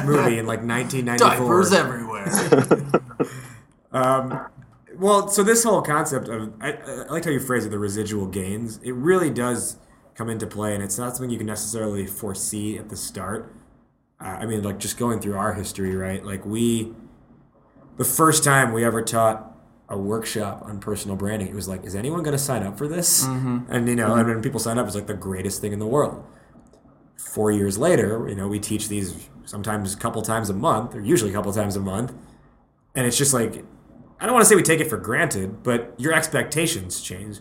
movie 0.04 0.40
in 0.40 0.48
like 0.48 0.64
1994. 0.64 1.30
Diapers 1.30 1.74
everywhere. 1.74 2.26
Well, 4.98 5.28
so 5.28 5.44
this 5.44 5.66
whole 5.66 5.82
concept 5.82 6.30
of 6.30 6.54
I, 6.62 6.72
I 6.72 7.06
liked 7.10 7.26
how 7.26 7.32
you 7.32 7.42
phrase 7.42 7.66
it, 7.66 7.70
the 7.70 7.78
residual 7.78 8.28
gains. 8.28 8.80
It 8.82 8.94
really 8.94 9.30
does 9.30 9.76
come 10.16 10.30
into 10.30 10.48
play, 10.48 10.74
and 10.74 10.84
it's 10.84 10.98
not 10.98 11.16
something 11.16 11.30
you 11.30 11.38
can 11.38 11.48
necessarily 11.48 12.06
foresee 12.06 12.78
at 12.78 12.90
the 12.90 12.96
start. 12.96 13.54
Uh, 14.20 14.38
I 14.40 14.46
mean, 14.46 14.64
like 14.64 14.80
just 14.80 14.98
going 14.98 15.20
through 15.20 15.36
our 15.38 15.54
history, 15.54 15.96
right? 15.96 16.24
Like 16.24 16.46
we, 16.46 16.94
the 17.98 18.06
first 18.06 18.44
time 18.44 18.72
we 18.74 18.84
ever 18.86 19.02
taught 19.02 19.52
a 19.90 19.98
workshop 19.98 20.64
on 20.64 20.80
personal 20.80 21.16
branding, 21.16 21.48
it 21.50 21.54
was 21.54 21.68
like, 21.68 21.84
is 21.84 21.96
anyone 21.96 22.24
going 22.24 22.36
to 22.36 22.42
sign 22.44 22.64
up 22.64 22.78
for 22.78 22.88
this? 22.88 23.26
And 23.70 23.88
you 23.88 23.96
know, 23.96 24.16
and 24.16 24.28
when 24.28 24.42
people 24.42 24.60
sign 24.60 24.78
up, 24.80 24.88
it's 24.88 24.96
like 24.96 25.08
the 25.08 25.14
greatest 25.14 25.62
thing 25.62 25.74
in 25.74 25.80
the 25.80 25.86
world. 25.86 26.24
Four 27.18 27.52
years 27.52 27.78
later, 27.78 28.28
you 28.30 28.36
know, 28.36 28.48
we 28.48 28.60
teach 28.60 28.88
these 28.88 29.30
sometimes 29.46 29.94
a 29.94 29.98
couple 29.98 30.22
times 30.22 30.50
a 30.50 30.54
month, 30.54 30.96
or 30.96 31.02
usually 31.02 31.32
a 31.32 31.34
couple 31.34 31.52
times 31.54 31.76
a 31.76 31.80
month, 31.80 32.14
and 32.96 33.06
it's 33.06 33.18
just 33.18 33.34
like 33.34 33.64
I 34.20 34.26
don't 34.26 34.34
want 34.34 34.44
to 34.44 34.50
say 34.50 34.56
we 34.56 34.64
take 34.64 34.80
it 34.80 34.90
for 34.90 34.98
granted, 34.98 35.62
but 35.62 35.94
your 35.98 36.14
expectations 36.14 37.02
change. 37.02 37.40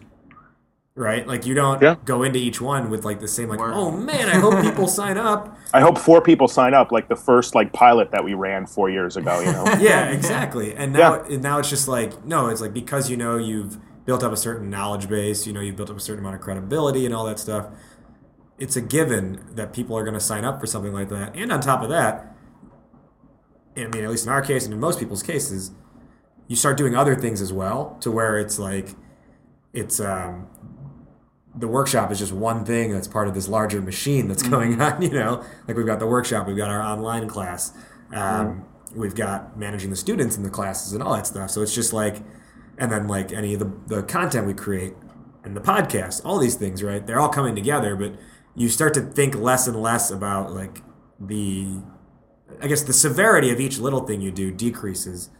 Right? 0.96 1.26
Like 1.26 1.44
you 1.44 1.54
don't 1.54 1.82
Yeah. 1.82 1.96
go 2.04 2.22
into 2.22 2.38
each 2.38 2.60
one 2.60 2.88
with 2.88 3.04
like 3.04 3.18
the 3.18 3.26
same 3.26 3.48
like, 3.48 3.58
Word. 3.58 3.72
oh 3.74 3.90
man, 3.90 4.28
I 4.28 4.36
hope 4.38 4.62
people 4.62 4.86
sign 5.00 5.18
up. 5.18 5.58
I 5.72 5.80
hope 5.80 5.98
four 5.98 6.20
people 6.20 6.46
sign 6.46 6.72
up, 6.72 6.92
like 6.92 7.08
the 7.08 7.16
first 7.16 7.56
like 7.56 7.72
pilot 7.72 8.12
that 8.12 8.22
we 8.22 8.34
ran 8.34 8.64
four 8.64 8.88
years 8.90 9.16
ago. 9.16 9.40
You 9.40 9.50
know, 9.50 9.64
Yeah, 9.80 10.10
exactly. 10.10 10.72
And 10.76 10.92
now 10.92 11.20
and 11.24 11.42
now 11.42 11.58
it's 11.58 11.68
just 11.68 11.88
like 11.88 12.24
no, 12.24 12.46
it's 12.46 12.60
like 12.60 12.72
because 12.72 13.10
you 13.10 13.16
know 13.16 13.36
you've 13.38 13.76
built 14.04 14.22
up 14.22 14.30
a 14.30 14.36
certain 14.36 14.70
knowledge 14.70 15.08
base, 15.08 15.48
you 15.48 15.52
know, 15.52 15.60
you've 15.60 15.74
built 15.74 15.90
up 15.90 15.96
a 15.96 16.00
certain 16.00 16.20
amount 16.20 16.36
of 16.36 16.40
credibility 16.42 17.04
and 17.06 17.12
all 17.14 17.24
that 17.26 17.40
stuff. 17.40 17.66
It's 18.58 18.76
a 18.76 18.80
given 18.80 19.44
that 19.54 19.72
people 19.72 19.98
are 19.98 20.04
going 20.04 20.14
to 20.14 20.20
sign 20.20 20.44
up 20.44 20.60
for 20.60 20.66
something 20.68 20.92
like 20.92 21.08
that. 21.08 21.34
And 21.34 21.50
on 21.50 21.60
top 21.60 21.82
of 21.82 21.88
that, 21.88 22.36
I 23.76 23.86
mean, 23.88 24.04
at 24.04 24.10
least 24.10 24.26
in 24.26 24.30
our 24.32 24.42
case 24.42 24.64
and 24.64 24.72
in 24.72 24.78
most 24.78 25.00
people's 25.00 25.24
cases, 25.24 25.72
you 26.46 26.54
start 26.54 26.76
doing 26.76 26.94
other 26.94 27.16
things 27.16 27.40
as 27.40 27.52
well 27.52 27.96
to 28.00 28.12
where 28.12 28.38
it's 28.38 28.60
like 28.60 28.90
it's 29.72 29.98
um 29.98 30.46
the 31.56 31.68
workshop 31.68 32.10
is 32.10 32.18
just 32.18 32.32
one 32.32 32.64
thing 32.64 32.92
that's 32.92 33.06
part 33.08 33.28
of 33.28 33.34
this 33.34 33.48
larger 33.48 33.80
machine 33.80 34.28
that's 34.28 34.42
going 34.42 34.80
on 34.80 35.00
you 35.06 35.10
know? 35.10 35.44
Like 35.68 35.76
we've 35.76 35.86
got 35.86 35.98
the 36.00 36.06
workshop 36.06 36.46
we've 36.46 36.56
got 36.56 36.70
our 36.70 36.82
online 36.82 37.28
class 37.28 37.72
um, 38.12 38.64
we've 38.94 39.14
got 39.14 39.56
managing 39.58 39.90
the 39.90 39.96
students 39.96 40.36
in 40.36 40.42
the 40.42 40.50
classes 40.50 40.92
and 40.92 41.02
all 41.02 41.14
that 41.14 41.26
stuff. 41.26 41.50
So 41.50 41.62
it's 41.62 41.74
just 41.74 41.92
like 41.92 42.22
and 42.78 42.90
then 42.90 43.06
like 43.08 43.32
any 43.32 43.54
of 43.54 43.60
the, 43.60 43.72
the 43.96 44.02
content 44.02 44.46
we 44.46 44.54
create 44.54 44.94
and 45.44 45.56
the 45.56 45.60
podcast 45.60 46.22
all 46.24 46.38
these 46.38 46.54
things 46.56 46.82
right? 46.82 47.06
They're 47.06 47.20
all 47.20 47.28
coming 47.28 47.54
together 47.54 47.94
but 47.96 48.14
you 48.56 48.68
start 48.68 48.94
to 48.94 49.00
think 49.00 49.34
less 49.34 49.66
and 49.66 49.80
less 49.80 50.10
about 50.10 50.52
like 50.52 50.82
the 51.20 51.80
i 52.60 52.66
guess 52.66 52.82
the 52.82 52.92
severity 52.92 53.50
of 53.50 53.60
each 53.60 53.78
little 53.78 54.00
thing 54.06 54.20
you 54.20 54.30
do 54.30 54.50
decreases 54.50 55.30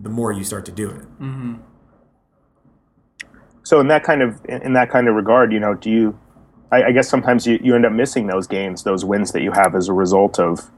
the 0.00 0.08
more 0.08 0.32
you 0.32 0.44
start 0.44 0.64
to 0.64 0.72
do 0.72 0.88
it 0.90 1.04
so 3.66 3.80
in 3.80 3.88
that 3.88 4.04
kind 4.04 4.22
of 4.22 4.40
in 4.48 4.74
that 4.74 4.90
kind 4.90 5.08
of 5.08 5.16
regard, 5.16 5.52
you 5.52 5.58
know, 5.58 5.74
do 5.74 5.90
you? 5.90 6.16
I, 6.70 6.84
I 6.84 6.92
guess 6.92 7.08
sometimes 7.08 7.48
you, 7.48 7.58
you 7.60 7.74
end 7.74 7.84
up 7.84 7.90
missing 7.90 8.28
those 8.28 8.46
gains, 8.46 8.84
those 8.84 9.04
wins 9.04 9.32
that 9.32 9.42
you 9.42 9.50
have 9.50 9.74
as 9.74 9.88
a 9.88 9.92
result 9.92 10.38
of 10.38 10.70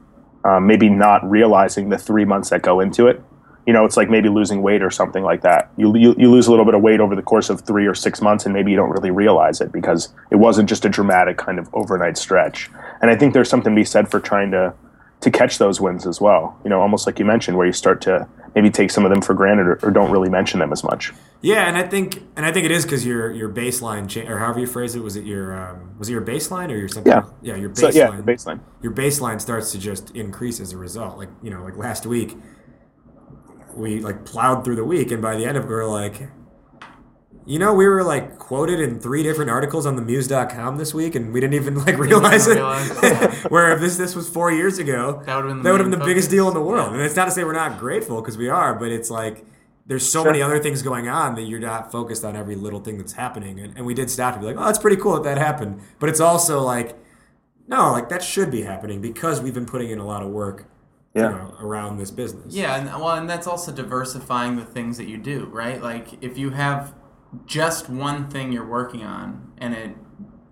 um, 0.43 0.65
maybe 0.65 0.89
not 0.89 1.23
realizing 1.29 1.89
the 1.89 1.99
three 1.99 2.25
months 2.25 2.49
that 2.49 2.63
go 2.63 2.79
into 2.79 3.05
it. 3.05 3.21
You 3.67 3.73
know, 3.73 3.85
it's 3.85 3.95
like 3.95 4.09
maybe 4.09 4.27
losing 4.27 4.63
weight 4.63 4.81
or 4.81 4.89
something 4.89 5.23
like 5.23 5.43
that. 5.43 5.71
You, 5.77 5.95
you 5.95 6.15
you 6.17 6.31
lose 6.31 6.47
a 6.47 6.49
little 6.49 6.65
bit 6.65 6.73
of 6.73 6.81
weight 6.81 6.99
over 6.99 7.15
the 7.15 7.21
course 7.21 7.51
of 7.51 7.61
three 7.61 7.85
or 7.85 7.93
six 7.93 8.23
months, 8.23 8.45
and 8.45 8.55
maybe 8.55 8.71
you 8.71 8.77
don't 8.77 8.89
really 8.89 9.11
realize 9.11 9.61
it 9.61 9.71
because 9.71 10.11
it 10.31 10.37
wasn't 10.37 10.67
just 10.67 10.83
a 10.83 10.89
dramatic 10.89 11.37
kind 11.37 11.59
of 11.59 11.69
overnight 11.75 12.17
stretch. 12.17 12.71
And 13.03 13.11
I 13.11 13.15
think 13.15 13.35
there's 13.35 13.49
something 13.49 13.75
to 13.75 13.79
be 13.79 13.85
said 13.85 14.09
for 14.09 14.19
trying 14.19 14.49
to 14.49 14.73
to 15.21 15.29
catch 15.29 15.59
those 15.59 15.79
wins 15.79 16.07
as 16.07 16.19
well. 16.19 16.59
You 16.63 16.71
know, 16.71 16.81
almost 16.81 17.05
like 17.05 17.19
you 17.19 17.25
mentioned, 17.25 17.55
where 17.55 17.67
you 17.67 17.73
start 17.73 18.01
to 18.01 18.27
maybe 18.55 18.71
take 18.71 18.89
some 18.89 19.05
of 19.05 19.11
them 19.11 19.21
for 19.21 19.35
granted 19.35 19.67
or, 19.67 19.79
or 19.83 19.91
don't 19.91 20.09
really 20.09 20.29
mention 20.31 20.59
them 20.59 20.71
as 20.71 20.83
much. 20.83 21.13
Yeah, 21.41 21.67
and 21.69 21.77
I 21.77 21.83
think 21.87 22.21
and 22.35 22.45
I 22.45 22.51
think 22.51 22.65
it 22.65 22.71
is 22.71 22.83
because 22.83 23.05
your 23.05 23.31
your 23.31 23.47
baseline 23.47 24.09
cha- 24.09 24.29
or 24.29 24.39
however 24.39 24.59
you 24.59 24.67
phrase 24.67 24.93
it 24.95 24.99
was 25.01 25.15
it 25.15 25.23
your 25.25 25.57
um, 25.57 25.97
was 25.97 26.09
it 26.09 26.11
your 26.11 26.21
baseline 26.21 26.69
or 26.69 26.75
your 26.75 26.89
something? 26.89 27.11
Yeah. 27.11 27.23
yeah, 27.41 27.55
your 27.55 27.73
So 27.75 27.87
baseline. 27.87 27.93
yeah, 27.95 28.11
the 28.21 28.23
baseline. 28.23 28.59
Your 28.81 28.91
baseline 28.93 29.39
starts 29.39 29.71
to 29.71 29.79
just 29.79 30.11
increase 30.15 30.59
as 30.59 30.73
a 30.73 30.77
result. 30.77 31.17
Like 31.17 31.29
you 31.41 31.49
know, 31.49 31.63
like 31.63 31.77
last 31.77 32.05
week, 32.05 32.35
we 33.75 34.01
like 34.01 34.25
plowed 34.25 34.65
through 34.65 34.75
the 34.75 34.83
week, 34.83 35.11
and 35.11 35.21
by 35.21 35.37
the 35.37 35.45
end 35.45 35.57
of 35.57 35.63
it, 35.63 35.67
we 35.67 35.73
were 35.75 35.85
like, 35.87 36.29
you 37.45 37.57
know, 37.57 37.73
we 37.73 37.87
were 37.87 38.03
like 38.03 38.37
quoted 38.37 38.79
in 38.79 38.99
three 38.99 39.23
different 39.23 39.49
articles 39.49 39.85
on 39.85 39.95
the 39.95 40.01
Muse.com 40.01 40.75
this 40.77 40.93
week, 40.93 41.15
and 41.15 41.31
we 41.31 41.39
didn't 41.39 41.53
even 41.53 41.75
like 41.85 41.97
realize 41.97 42.47
it. 42.47 42.55
realize. 42.55 42.89
Where 43.49 43.71
if 43.71 43.79
this 43.79 43.95
this 43.97 44.15
was 44.15 44.27
four 44.29 44.51
years 44.51 44.77
ago, 44.77 45.21
That 45.25 45.35
would've 45.37 45.49
been 45.49 45.57
the 45.59 45.63
that 45.63 45.71
would 45.71 45.79
have 45.79 45.87
main 45.89 45.91
been 45.91 45.99
the 45.99 46.05
biggest 46.05 46.29
deal 46.29 46.47
in 46.47 46.53
the 46.53 46.61
world. 46.61 46.89
Yeah. 46.91 46.95
And 46.97 47.01
it's 47.05 47.15
not 47.15 47.25
to 47.25 47.31
say 47.31 47.43
we're 47.45 47.53
not 47.53 47.79
grateful 47.79 48.21
because 48.21 48.37
we 48.37 48.49
are, 48.49 48.73
but 48.73 48.89
it's 48.91 49.09
like 49.09 49.45
there's 49.89 50.07
so 50.09 50.21
Sure. 50.21 50.31
many 50.31 50.41
other 50.41 50.59
things 50.59 50.81
going 50.81 51.09
on 51.09 51.35
that 51.35 51.41
you're 51.43 51.59
not 51.59 51.91
focused 51.91 52.23
on 52.23 52.35
every 52.37 52.55
little 52.55 52.79
thing 52.79 52.97
that's 52.97 53.13
happening. 53.13 53.59
And, 53.59 53.75
and 53.75 53.85
we 53.85 53.93
did 53.93 54.09
stop 54.09 54.35
to 54.35 54.39
be 54.39 54.45
like, 54.45 54.55
oh, 54.57 54.63
that's 54.65 54.79
pretty 54.79 54.95
cool 54.97 55.15
that 55.15 55.23
that 55.23 55.37
happened. 55.37 55.81
But 55.99 56.09
it's 56.09 56.19
also 56.21 56.61
like, 56.61 56.97
no, 57.67 57.91
like 57.91 58.07
that 58.09 58.23
should 58.23 58.49
be 58.51 58.61
happening 58.61 59.01
because 59.01 59.41
we've 59.41 59.53
been 59.53 59.65
putting 59.65 59.89
in 59.89 59.99
a 59.99 60.05
lot 60.05 60.21
of 60.23 60.29
work 60.29 60.65
Yeah. 61.15 61.23
you 61.23 61.29
know, 61.35 61.55
around 61.59 61.97
this 61.97 62.11
business. 62.11 62.53
Yeah, 62.55 62.75
and 62.75 62.85
well, 62.87 63.15
and 63.15 63.29
that's 63.29 63.47
also 63.47 63.71
diversifying 63.71 64.55
the 64.57 64.65
things 64.65 64.97
that 64.97 65.07
you 65.07 65.17
do, 65.17 65.45
right? 65.51 65.81
Like 65.81 66.23
if 66.23 66.37
you 66.37 66.51
have 66.51 66.93
just 67.45 67.89
one 67.89 68.27
thing 68.29 68.51
you're 68.51 68.65
working 68.67 69.03
on 69.03 69.51
and 69.57 69.73
it 69.73 69.91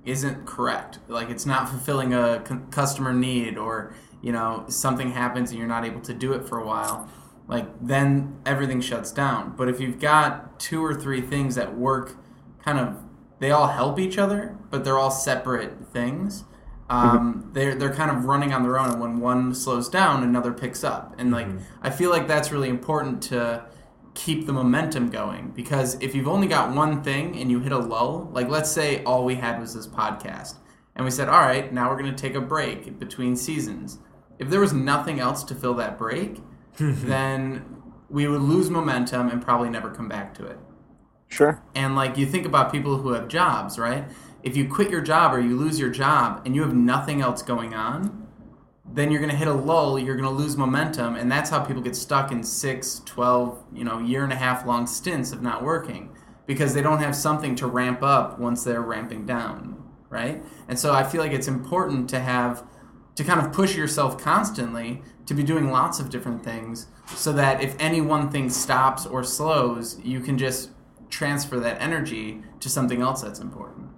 isn't 0.05 0.45
correct, 0.47 0.97
like 1.07 1.29
it's 1.29 1.45
not 1.45 1.69
fulfilling 1.69 2.13
a 2.13 2.41
customer 2.71 3.13
need, 3.13 3.55
or 3.57 3.93
you 4.21 4.31
know 4.31 4.65
something 4.67 5.11
happens 5.11 5.51
and 5.51 5.59
you're 5.59 5.67
not 5.67 5.85
able 5.85 6.01
to 6.01 6.13
do 6.13 6.33
it 6.33 6.43
for 6.47 6.57
a 6.59 6.65
while, 6.65 7.07
like 7.47 7.67
then 7.81 8.39
everything 8.45 8.81
shuts 8.81 9.11
down. 9.11 9.55
But 9.55 9.69
if 9.69 9.79
you've 9.79 9.99
got 9.99 10.59
two 10.59 10.83
or 10.83 10.93
three 10.93 11.21
things 11.21 11.55
that 11.55 11.77
work, 11.77 12.17
kind 12.63 12.79
of, 12.79 12.97
they 13.39 13.51
all 13.51 13.67
help 13.67 13.99
each 13.99 14.17
other, 14.17 14.57
but 14.69 14.83
they're 14.83 14.97
all 14.97 15.11
separate 15.11 15.87
things 15.91 16.43
um, 16.89 17.49
they're 17.53 17.75
they're 17.75 17.93
kind 17.93 18.11
of 18.11 18.25
running 18.25 18.53
on 18.53 18.63
their 18.63 18.79
own, 18.79 18.91
and 18.91 19.01
when 19.01 19.19
one 19.19 19.53
slows 19.53 19.89
down, 19.89 20.23
another 20.23 20.53
picks 20.53 20.83
up, 20.83 21.15
and 21.17 21.31
like 21.31 21.47
I 21.81 21.89
feel 21.89 22.11
like 22.11 22.27
that's 22.27 22.51
really 22.51 22.69
important 22.69 23.21
to 23.23 23.65
keep 24.13 24.47
the 24.47 24.53
momentum 24.53 25.09
going 25.09 25.51
because 25.55 25.95
if 26.01 26.15
you've 26.15 26.27
only 26.27 26.47
got 26.47 26.73
one 26.73 27.03
thing 27.03 27.35
and 27.35 27.51
you 27.51 27.59
hit 27.59 27.71
a 27.71 27.77
lull, 27.77 28.29
like 28.33 28.47
let's 28.47 28.71
say 28.71 29.03
all 29.03 29.25
we 29.25 29.35
had 29.35 29.59
was 29.59 29.75
this 29.75 29.85
podcast, 29.85 30.55
and 30.95 31.03
we 31.03 31.11
said, 31.11 31.27
all 31.27 31.41
right, 31.41 31.73
now 31.73 31.89
we're 31.89 32.01
going 32.01 32.13
to 32.13 32.21
take 32.21 32.35
a 32.35 32.41
break 32.41 32.97
between 32.97 33.35
seasons. 33.35 33.99
if 34.39 34.49
there 34.49 34.59
was 34.59 34.73
nothing 34.73 35.19
else 35.19 35.43
to 35.43 35.55
fill 35.55 35.73
that 35.73 35.97
break, 35.97 36.41
Mm-hmm. 36.77 37.07
then 37.07 37.65
we 38.09 38.27
would 38.27 38.41
lose 38.41 38.69
momentum 38.69 39.29
and 39.29 39.41
probably 39.41 39.69
never 39.69 39.89
come 39.89 40.07
back 40.07 40.33
to 40.35 40.45
it. 40.45 40.57
Sure. 41.27 41.61
And 41.75 41.95
like 41.95 42.17
you 42.17 42.25
think 42.25 42.45
about 42.45 42.71
people 42.71 42.97
who 42.97 43.13
have 43.13 43.27
jobs, 43.27 43.77
right? 43.77 44.05
If 44.43 44.55
you 44.55 44.67
quit 44.67 44.89
your 44.89 45.01
job 45.01 45.33
or 45.33 45.41
you 45.41 45.57
lose 45.57 45.79
your 45.79 45.89
job 45.89 46.43
and 46.45 46.55
you 46.55 46.61
have 46.61 46.73
nothing 46.73 47.21
else 47.21 47.41
going 47.41 47.73
on, 47.73 48.27
then 48.93 49.11
you're 49.11 49.19
going 49.19 49.31
to 49.31 49.37
hit 49.37 49.47
a 49.47 49.53
lull, 49.53 49.99
you're 49.99 50.15
going 50.15 50.29
to 50.29 50.35
lose 50.35 50.55
momentum, 50.55 51.15
and 51.15 51.29
that's 51.29 51.49
how 51.49 51.59
people 51.59 51.81
get 51.81 51.95
stuck 51.95 52.31
in 52.31 52.41
6, 52.41 53.01
12, 53.05 53.63
you 53.73 53.83
know, 53.83 53.99
year 53.99 54.23
and 54.23 54.31
a 54.31 54.37
half 54.37 54.65
long 54.65 54.87
stints 54.87 55.33
of 55.33 55.41
not 55.41 55.61
working 55.61 56.09
because 56.45 56.73
they 56.73 56.81
don't 56.81 56.99
have 56.99 57.15
something 57.15 57.53
to 57.55 57.67
ramp 57.67 58.01
up 58.01 58.39
once 58.39 58.63
they're 58.63 58.81
ramping 58.81 59.25
down, 59.25 59.83
right? 60.09 60.41
And 60.69 60.79
so 60.79 60.93
I 60.93 61.03
feel 61.03 61.21
like 61.21 61.33
it's 61.33 61.49
important 61.49 62.09
to 62.11 62.19
have 62.19 62.63
to 63.17 63.23
kind 63.23 63.41
of 63.41 63.51
push 63.51 63.75
yourself 63.75 64.17
constantly 64.17 65.01
to 65.25 65.33
be 65.33 65.43
doing 65.43 65.71
lots 65.71 65.99
of 65.99 66.09
different 66.09 66.43
things 66.43 66.85
so 67.15 67.33
that 67.33 67.61
if 67.61 67.75
any 67.79 67.99
one 67.99 68.29
thing 68.29 68.49
stops 68.49 69.05
or 69.07 69.23
slows, 69.23 69.99
you 70.03 70.19
can 70.19 70.37
just 70.37 70.69
transfer 71.09 71.59
that 71.59 71.81
energy 71.81 72.41
to 72.59 72.69
something 72.69 73.01
else 73.01 73.23
that's 73.23 73.39
important. 73.39 73.89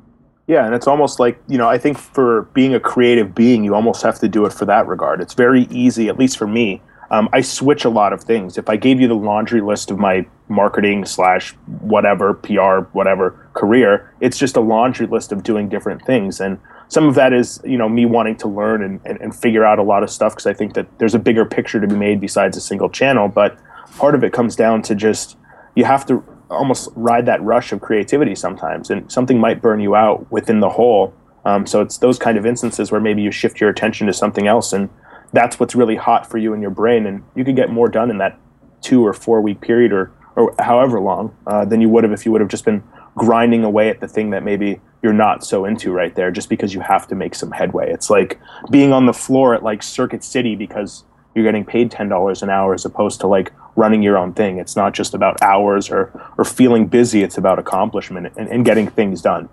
Yeah, 0.47 0.65
and 0.65 0.73
it's 0.73 0.87
almost 0.87 1.19
like, 1.19 1.39
you 1.47 1.57
know, 1.57 1.69
I 1.69 1.77
think 1.77 1.97
for 1.97 2.43
being 2.53 2.73
a 2.73 2.79
creative 2.79 3.35
being, 3.35 3.63
you 3.63 3.75
almost 3.75 4.01
have 4.03 4.19
to 4.19 4.27
do 4.27 4.45
it 4.45 4.53
for 4.53 4.65
that 4.65 4.87
regard. 4.87 5.21
It's 5.21 5.33
very 5.33 5.63
easy, 5.63 6.07
at 6.07 6.17
least 6.17 6.37
for 6.37 6.47
me. 6.47 6.81
Um, 7.11 7.27
I 7.33 7.41
switch 7.41 7.85
a 7.85 7.89
lot 7.89 8.13
of 8.13 8.23
things. 8.23 8.57
If 8.57 8.69
I 8.69 8.77
gave 8.77 9.01
you 9.01 9.07
the 9.07 9.15
laundry 9.15 9.61
list 9.61 9.91
of 9.91 9.99
my 9.99 10.25
marketing 10.47 11.05
slash 11.05 11.51
whatever, 11.81 12.35
PR, 12.35 12.87
whatever 12.93 13.49
career, 13.53 14.13
it's 14.21 14.37
just 14.37 14.55
a 14.55 14.61
laundry 14.61 15.07
list 15.07 15.31
of 15.31 15.43
doing 15.43 15.67
different 15.69 16.05
things. 16.05 16.39
And 16.39 16.57
some 16.89 17.07
of 17.07 17.15
that 17.15 17.33
is, 17.33 17.61
you 17.63 17.77
know, 17.77 17.87
me 17.87 18.05
wanting 18.05 18.35
to 18.37 18.47
learn 18.47 18.83
and, 18.83 18.99
and, 19.05 19.21
and 19.21 19.35
figure 19.35 19.63
out 19.63 19.77
a 19.77 19.83
lot 19.83 20.01
of 20.03 20.09
stuff 20.09 20.33
because 20.33 20.47
I 20.47 20.53
think 20.53 20.73
that 20.73 20.87
there's 20.97 21.13
a 21.13 21.19
bigger 21.19 21.45
picture 21.45 21.79
to 21.79 21.87
be 21.87 21.95
made 21.95 22.19
besides 22.19 22.57
a 22.57 22.61
single 22.61 22.89
channel. 22.89 23.27
But 23.27 23.57
part 23.97 24.15
of 24.15 24.23
it 24.23 24.33
comes 24.33 24.55
down 24.55 24.81
to 24.83 24.95
just 24.95 25.37
you 25.75 25.85
have 25.85 26.05
to 26.07 26.23
almost 26.49 26.89
ride 26.95 27.27
that 27.27 27.41
rush 27.43 27.71
of 27.71 27.79
creativity 27.79 28.33
sometimes, 28.33 28.89
and 28.89 29.09
something 29.11 29.39
might 29.39 29.61
burn 29.61 29.79
you 29.79 29.95
out 29.95 30.29
within 30.31 30.59
the 30.59 30.69
whole. 30.69 31.13
Um, 31.45 31.67
so 31.67 31.81
it's 31.81 31.99
those 31.99 32.17
kind 32.17 32.37
of 32.37 32.45
instances 32.45 32.91
where 32.91 32.99
maybe 32.99 33.21
you 33.21 33.31
shift 33.31 33.61
your 33.61 33.69
attention 33.69 34.07
to 34.07 34.13
something 34.13 34.47
else, 34.47 34.73
and 34.73 34.89
that's 35.31 35.59
what's 35.59 35.75
really 35.75 35.95
hot 35.95 36.29
for 36.29 36.39
you 36.39 36.53
in 36.53 36.61
your 36.61 36.71
brain, 36.71 37.05
and 37.05 37.23
you 37.35 37.45
could 37.45 37.55
get 37.55 37.69
more 37.69 37.87
done 37.87 38.09
in 38.09 38.17
that 38.17 38.39
two 38.81 39.05
or 39.05 39.13
four 39.13 39.41
week 39.41 39.61
period, 39.61 39.93
or 39.93 40.11
or 40.35 40.55
however 40.57 40.99
long, 40.99 41.35
uh, 41.45 41.65
than 41.65 41.81
you 41.81 41.89
would 41.89 42.03
have 42.03 42.13
if 42.13 42.25
you 42.25 42.31
would 42.31 42.41
have 42.41 42.49
just 42.49 42.65
been 42.65 42.81
grinding 43.15 43.63
away 43.63 43.89
at 43.89 43.99
the 43.99 44.07
thing 44.07 44.31
that 44.31 44.43
maybe 44.43 44.81
you're 45.01 45.13
not 45.13 45.43
so 45.43 45.65
into 45.65 45.91
right 45.91 46.13
there, 46.15 46.31
just 46.31 46.49
because 46.49 46.73
you 46.73 46.81
have 46.81 47.07
to 47.07 47.15
make 47.15 47.35
some 47.35 47.51
headway. 47.51 47.91
It's 47.91 48.09
like 48.09 48.39
being 48.69 48.91
on 48.91 49.05
the 49.05 49.13
floor 49.13 49.55
at 49.55 49.63
like 49.63 49.81
Circuit 49.81 50.23
City 50.23 50.55
because 50.55 51.03
you're 51.35 51.45
getting 51.45 51.65
paid 51.65 51.91
ten 51.91 52.09
dollars 52.09 52.41
an 52.41 52.49
hour 52.49 52.73
as 52.73 52.85
opposed 52.85 53.19
to 53.21 53.27
like 53.27 53.53
running 53.75 54.03
your 54.03 54.17
own 54.17 54.33
thing. 54.33 54.57
It's 54.57 54.75
not 54.75 54.93
just 54.93 55.13
about 55.13 55.41
hours 55.41 55.89
or 55.89 56.11
or 56.37 56.45
feeling 56.45 56.87
busy. 56.87 57.23
It's 57.23 57.37
about 57.37 57.59
accomplishment 57.59 58.33
and, 58.35 58.49
and 58.49 58.65
getting 58.65 58.89
things 58.89 59.21
done. 59.21 59.49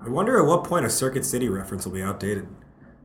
I 0.00 0.08
wonder 0.08 0.38
at 0.38 0.46
what 0.46 0.64
point 0.64 0.84
a 0.84 0.90
Circuit 0.90 1.24
City 1.24 1.48
reference 1.48 1.86
will 1.86 1.92
be 1.92 2.02
outdated. 2.02 2.48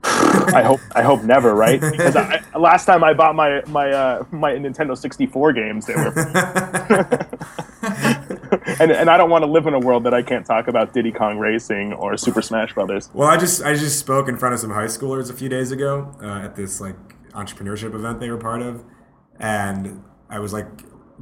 I 0.04 0.64
hope 0.64 0.80
I 0.96 1.02
hope 1.02 1.24
never, 1.24 1.54
right? 1.54 1.82
Because 1.92 2.16
I, 2.16 2.42
last 2.58 2.86
time 2.86 3.04
I 3.04 3.14
bought 3.14 3.36
my 3.36 3.62
my 3.68 3.92
uh, 3.92 4.24
my 4.32 4.54
Nintendo 4.54 4.98
64 4.98 5.54
games, 5.54 5.86
they 5.86 5.96
were, 5.96 6.12
and 8.80 8.92
and 8.92 9.10
I 9.10 9.18
don't 9.18 9.30
want 9.30 9.44
to 9.44 9.50
live 9.50 9.68
in 9.68 9.74
a 9.74 9.80
world 9.80 10.04
that 10.06 10.14
I 10.14 10.22
can't 10.22 10.46
talk 10.46 10.68
about 10.68 10.94
Diddy 10.94 11.12
Kong 11.12 11.38
Racing 11.38 11.94
or 11.94 12.18
Super 12.18 12.42
Smash 12.42 12.74
Brothers. 12.74 13.10
Well, 13.14 13.28
I 13.28 13.38
just 13.38 13.64
I 13.64 13.74
just 13.76 14.00
spoke 14.00 14.28
in 14.28 14.38
front 14.38 14.54
of 14.54 14.60
some 14.60 14.72
high 14.72 14.86
schoolers 14.86 15.30
a 15.30 15.34
few 15.34 15.50
days 15.50 15.72
ago 15.72 16.16
uh, 16.22 16.46
at 16.46 16.56
this 16.56 16.82
like 16.82 16.96
entrepreneurship 17.32 17.94
event 17.94 18.20
they 18.20 18.30
were 18.30 18.38
part 18.38 18.62
of, 18.62 18.84
and 19.40 20.04
I 20.30 20.40
was 20.40 20.54
like 20.54 20.68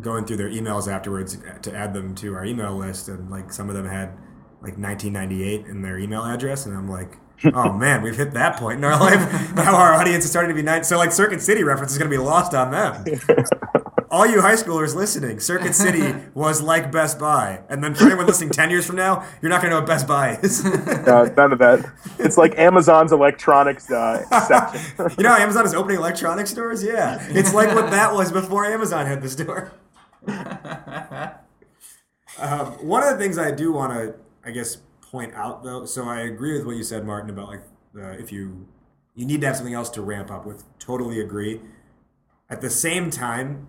going 0.02 0.26
through 0.26 0.38
their 0.38 0.50
emails 0.50 0.92
afterwards 0.92 1.38
to 1.64 1.76
add 1.76 1.94
them 1.94 2.16
to 2.16 2.36
our 2.36 2.46
email 2.46 2.76
list, 2.76 3.08
and 3.08 3.30
like 3.30 3.52
some 3.52 3.70
of 3.70 3.76
them 3.76 3.86
had 3.86 4.10
like 4.62 4.78
1998 4.78 5.66
in 5.66 5.82
their 5.82 5.98
email 5.98 6.24
address, 6.24 6.66
and 6.66 6.76
I'm 6.76 6.90
like. 6.90 7.18
oh 7.54 7.72
man, 7.72 8.02
we've 8.02 8.18
hit 8.18 8.34
that 8.34 8.58
point 8.58 8.80
in 8.80 8.84
our 8.84 9.00
life. 9.00 9.54
Now 9.56 9.76
our 9.76 9.94
audience 9.94 10.24
is 10.26 10.32
starting 10.32 10.50
to 10.50 10.56
be 10.56 10.64
nice. 10.64 10.88
So 10.88 10.98
like 10.98 11.12
Circuit 11.12 11.40
City 11.40 11.64
reference 11.64 11.92
is 11.92 12.00
going 12.00 12.10
to 12.10 12.18
be 12.18 12.22
lost 12.24 12.56
on 12.56 12.72
them. 12.72 13.06
All 14.10 14.26
you 14.26 14.42
high 14.42 14.56
schoolers 14.56 14.96
listening, 14.96 15.40
Circuit 15.40 15.74
City 15.86 16.16
was 16.34 16.62
like 16.62 16.92
Best 16.92 17.20
Buy, 17.20 17.62
and 17.70 17.84
then 17.84 17.94
for 17.94 18.06
anyone 18.06 18.26
listening 18.26 18.50
ten 18.50 18.70
years 18.70 18.86
from 18.86 18.96
now, 18.96 19.26
you're 19.42 19.50
not 19.50 19.62
going 19.62 19.72
to 19.72 19.76
know 19.76 19.82
what 19.82 19.88
Best 19.88 20.08
Buy 20.08 20.38
is. 20.42 20.66
Uh, 21.08 21.30
none 21.38 21.54
of 21.54 21.60
that. 21.60 21.90
It's 22.20 22.38
like 22.38 22.58
Amazon's 22.58 23.14
electronics 23.14 23.90
uh, 23.90 24.26
section. 24.48 25.16
you 25.18 25.24
know 25.24 25.34
Amazon 25.36 25.66
is 25.66 25.74
opening 25.74 25.98
electronics 25.98 26.50
stores? 26.52 26.84
Yeah, 26.84 27.26
it's 27.30 27.54
like 27.54 27.74
what 27.74 27.92
that 27.92 28.14
was 28.14 28.32
before 28.32 28.66
Amazon 28.66 29.06
had 29.06 29.22
the 29.22 29.30
store. 29.30 29.72
Um, 32.40 32.68
one 32.88 33.04
of 33.04 33.10
the 33.10 33.18
things 33.18 33.38
I 33.38 33.52
do 33.52 33.72
want 33.72 33.94
to, 33.94 34.16
I 34.46 34.52
guess, 34.52 34.78
point 35.02 35.34
out 35.34 35.64
though. 35.64 35.86
So 35.86 36.06
I 36.08 36.22
agree 36.22 36.54
with 36.54 36.66
what 36.66 36.76
you 36.76 36.84
said, 36.84 37.06
Martin, 37.06 37.30
about 37.30 37.48
like 37.48 37.62
uh, 37.98 38.12
if 38.12 38.32
you 38.32 38.68
you 39.16 39.26
need 39.26 39.42
to 39.42 39.48
have 39.48 39.56
something 39.56 39.74
else 39.74 39.90
to 39.92 40.02
ramp 40.02 40.30
up 40.30 40.46
with. 40.46 40.64
Totally 40.80 41.20
agree. 41.20 41.62
At 42.50 42.62
the 42.62 42.70
same 42.70 43.10
time, 43.10 43.68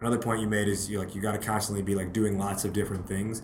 another 0.00 0.18
point 0.18 0.40
you 0.40 0.46
made 0.46 0.68
is 0.68 0.90
you 0.90 0.98
like 0.98 1.14
you 1.14 1.20
got 1.20 1.32
to 1.32 1.38
constantly 1.38 1.82
be 1.82 1.94
like 1.94 2.12
doing 2.12 2.38
lots 2.38 2.64
of 2.64 2.72
different 2.72 3.06
things. 3.06 3.42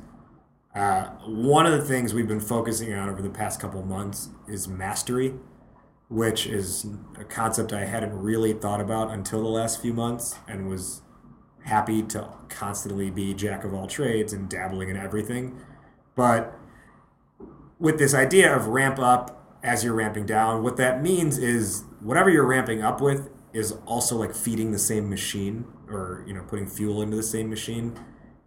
Uh, 0.75 1.07
one 1.27 1.67
of 1.67 1.73
the 1.73 1.85
things 1.85 2.15
we've 2.15 2.29
been 2.29 2.41
focusing 2.41 2.95
on 2.95 3.09
over 3.09 3.21
the 3.21 3.31
past 3.31 3.61
couple 3.61 3.83
months 3.83 4.31
is 4.49 4.67
mastery, 4.67 5.35
which 6.09 6.47
is 6.47 6.87
a 7.19 7.25
concept 7.25 7.73
I 7.73 7.85
hadn't 7.85 8.19
really 8.19 8.55
thought 8.55 8.81
about 8.81 9.11
until 9.11 9.43
the 9.43 9.49
last 9.49 9.83
few 9.83 9.93
months, 9.93 10.37
and 10.49 10.69
was 10.69 11.03
happy 11.65 12.03
to 12.03 12.29
constantly 12.49 13.11
be 13.11 13.35
jack 13.35 13.65
of 13.65 13.75
all 13.75 13.87
trades 13.87 14.33
and 14.33 14.49
dabbling 14.49 14.89
in 14.89 14.97
everything. 14.97 15.61
But 16.15 16.59
with 17.79 17.99
this 17.99 18.15
idea 18.15 18.55
of 18.55 18.69
ramp 18.69 18.99
up 18.99 19.59
as 19.63 19.85
you're 19.85 19.95
ramping 19.95 20.27
down, 20.27 20.63
what 20.63 20.77
that 20.77 21.03
means 21.03 21.39
is 21.39 21.85
whatever 22.01 22.31
you're 22.31 22.47
ramping 22.47 22.83
up 22.83 23.01
with 23.01 23.31
is 23.53 23.73
also 23.87 24.17
like 24.17 24.35
feeding 24.35 24.73
the 24.73 24.79
same 24.79 25.09
machine 25.09 25.67
or 25.95 26.25
you 26.27 26.35
know 26.35 26.43
putting 26.43 26.67
fuel 26.67 27.03
into 27.03 27.17
the 27.17 27.23
same 27.23 27.49
machine, 27.51 27.99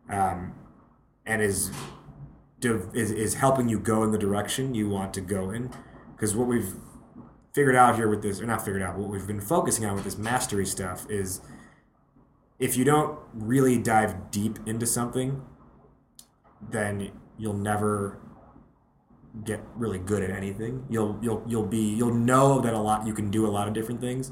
um, 0.09 0.53
and 1.25 1.41
is, 1.41 1.71
is 2.61 3.11
is 3.11 3.33
helping 3.35 3.69
you 3.69 3.79
go 3.79 4.03
in 4.03 4.11
the 4.11 4.17
direction 4.17 4.73
you 4.73 4.89
want 4.89 5.13
to 5.13 5.21
go 5.21 5.51
in. 5.51 5.71
Because 6.15 6.35
what 6.35 6.47
we've 6.47 6.73
figured 7.53 7.75
out 7.75 7.95
here 7.95 8.07
with 8.07 8.21
this, 8.21 8.41
or 8.41 8.45
not 8.45 8.63
figured 8.63 8.81
out, 8.81 8.97
what 8.97 9.09
we've 9.09 9.27
been 9.27 9.41
focusing 9.41 9.85
on 9.85 9.95
with 9.95 10.03
this 10.03 10.17
mastery 10.17 10.65
stuff 10.65 11.05
is 11.09 11.41
if 12.59 12.77
you 12.77 12.85
don't 12.85 13.17
really 13.33 13.77
dive 13.77 14.31
deep 14.31 14.59
into 14.65 14.85
something, 14.85 15.41
then 16.69 17.11
you'll 17.37 17.53
never 17.53 18.19
get 19.43 19.61
really 19.75 19.99
good 19.99 20.23
at 20.23 20.29
anything. 20.29 20.85
You'll 20.89 21.19
you'll 21.21 21.43
you'll 21.47 21.65
be 21.65 21.93
you'll 21.95 22.13
know 22.13 22.61
that 22.61 22.73
a 22.73 22.79
lot 22.79 23.05
you 23.05 23.13
can 23.13 23.29
do 23.29 23.45
a 23.45 23.51
lot 23.51 23.67
of 23.67 23.73
different 23.73 23.99
things, 23.99 24.31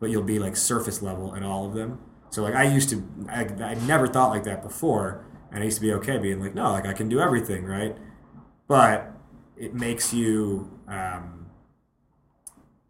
but 0.00 0.10
you'll 0.10 0.22
be 0.22 0.38
like 0.38 0.56
surface 0.56 1.00
level 1.00 1.34
at 1.34 1.42
all 1.42 1.66
of 1.66 1.74
them. 1.74 1.98
So 2.32 2.42
like 2.42 2.54
I 2.54 2.64
used 2.64 2.88
to 2.90 3.06
I, 3.28 3.44
I 3.62 3.74
never 3.86 4.06
thought 4.06 4.30
like 4.30 4.44
that 4.44 4.62
before, 4.62 5.24
and 5.50 5.62
I 5.62 5.64
used 5.64 5.76
to 5.76 5.82
be 5.82 5.92
okay 5.94 6.18
being 6.18 6.40
like 6.40 6.54
no 6.54 6.72
like 6.72 6.86
I 6.86 6.92
can 6.92 7.08
do 7.08 7.20
everything 7.20 7.64
right, 7.64 7.96
but 8.66 9.12
it 9.56 9.74
makes 9.74 10.12
you. 10.12 10.78
Um, 10.88 11.46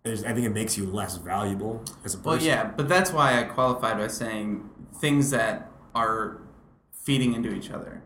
there's, 0.04 0.24
I 0.24 0.32
think 0.32 0.46
it 0.46 0.52
makes 0.52 0.76
you 0.76 0.86
less 0.86 1.16
valuable 1.16 1.84
as 2.04 2.14
a 2.14 2.18
person. 2.18 2.30
Well, 2.30 2.42
yeah, 2.42 2.64
but 2.64 2.88
that's 2.88 3.12
why 3.12 3.38
I 3.38 3.44
qualified 3.44 3.98
by 3.98 4.08
saying 4.08 4.68
things 5.00 5.30
that 5.30 5.70
are 5.94 6.40
feeding 6.92 7.34
into 7.34 7.54
each 7.54 7.70
other 7.70 8.02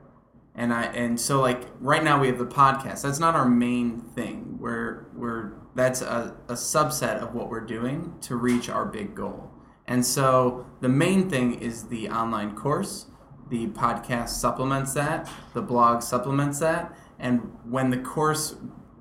and 0.57 0.73
I 0.73 0.85
and 0.85 1.21
so 1.21 1.41
like 1.41 1.65
right 1.81 2.03
now 2.03 2.19
we 2.19 2.29
have 2.29 2.39
the 2.39 2.47
podcast. 2.47 3.03
That's 3.03 3.21
not 3.21 3.35
our 3.35 3.47
main 3.47 4.01
thing. 4.01 4.57
We're 4.59 5.07
we're 5.15 5.53
that's 5.75 6.01
a, 6.01 6.35
a 6.49 6.55
subset 6.55 7.19
of 7.23 7.35
what 7.35 7.51
we're 7.51 7.61
doing 7.61 8.15
to 8.23 8.37
reach 8.37 8.71
our 8.71 8.87
big 8.87 9.15
goal. 9.15 9.46
And 9.89 10.05
so 10.05 10.67
the 10.81 10.89
main 10.89 11.29
thing 11.31 11.61
is 11.61 11.85
the 11.85 12.09
online 12.09 12.55
course. 12.55 13.07
The 13.49 13.69
podcast 13.69 14.31
supplements 14.31 14.93
that. 14.95 15.29
The 15.55 15.63
blog 15.63 16.03
supplements 16.03 16.59
that. 16.59 16.97
And 17.19 17.53
when 17.69 17.91
the 17.91 17.99
course, 17.99 18.57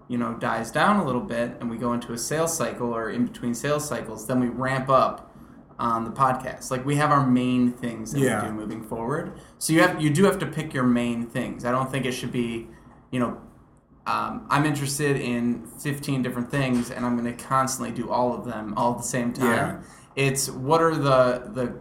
you 0.07 0.17
know, 0.17 0.35
dies 0.35 0.69
down 0.71 0.97
a 0.97 1.05
little 1.05 1.21
bit, 1.21 1.57
and 1.59 1.69
we 1.69 1.77
go 1.77 1.93
into 1.93 2.13
a 2.13 2.17
sales 2.17 2.55
cycle 2.55 2.95
or 2.95 3.09
in 3.09 3.25
between 3.25 3.53
sales 3.55 3.87
cycles, 3.87 4.27
then 4.27 4.39
we 4.39 4.47
ramp 4.47 4.89
up 4.89 5.35
on 5.79 6.05
the 6.05 6.11
podcast. 6.11 6.71
Like 6.71 6.85
we 6.85 6.95
have 6.95 7.11
our 7.11 7.25
main 7.25 7.71
things 7.73 8.11
that 8.13 8.19
Yeah. 8.21 8.43
we 8.43 8.47
do 8.49 8.53
moving 8.53 8.83
forward. 8.83 9.33
So 9.57 9.73
you 9.73 9.81
have 9.81 10.01
you 10.01 10.09
do 10.09 10.23
have 10.25 10.39
to 10.39 10.45
pick 10.45 10.73
your 10.73 10.85
main 10.85 11.25
things. 11.25 11.65
I 11.65 11.71
don't 11.71 11.91
think 11.91 12.05
it 12.05 12.13
should 12.13 12.31
be, 12.31 12.67
you 13.11 13.19
know, 13.19 13.37
um, 14.07 14.45
I'm 14.49 14.65
interested 14.65 15.17
in 15.17 15.65
15 15.79 16.21
different 16.21 16.49
things 16.51 16.91
and 16.91 17.05
I'm 17.05 17.17
going 17.17 17.35
to 17.35 17.43
constantly 17.43 17.91
do 17.93 18.09
all 18.09 18.33
of 18.33 18.45
them 18.45 18.73
all 18.77 18.91
at 18.93 18.97
the 18.99 19.03
same 19.03 19.33
time. 19.33 19.81
It's 20.15 20.49
what 20.49 20.81
are 20.81 20.95
the 20.95 21.49
the 21.53 21.75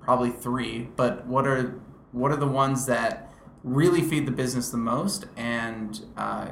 probably 0.00 0.30
three, 0.30 0.88
but 0.96 1.26
what 1.26 1.46
are 1.46 1.80
what 2.12 2.32
are 2.32 2.36
the 2.36 2.46
ones 2.46 2.86
that 2.86 3.32
really 3.62 4.00
feed 4.00 4.26
the 4.26 4.32
business 4.32 4.70
the 4.70 4.78
most 4.78 5.26
and 5.36 6.04
uh, 6.16 6.48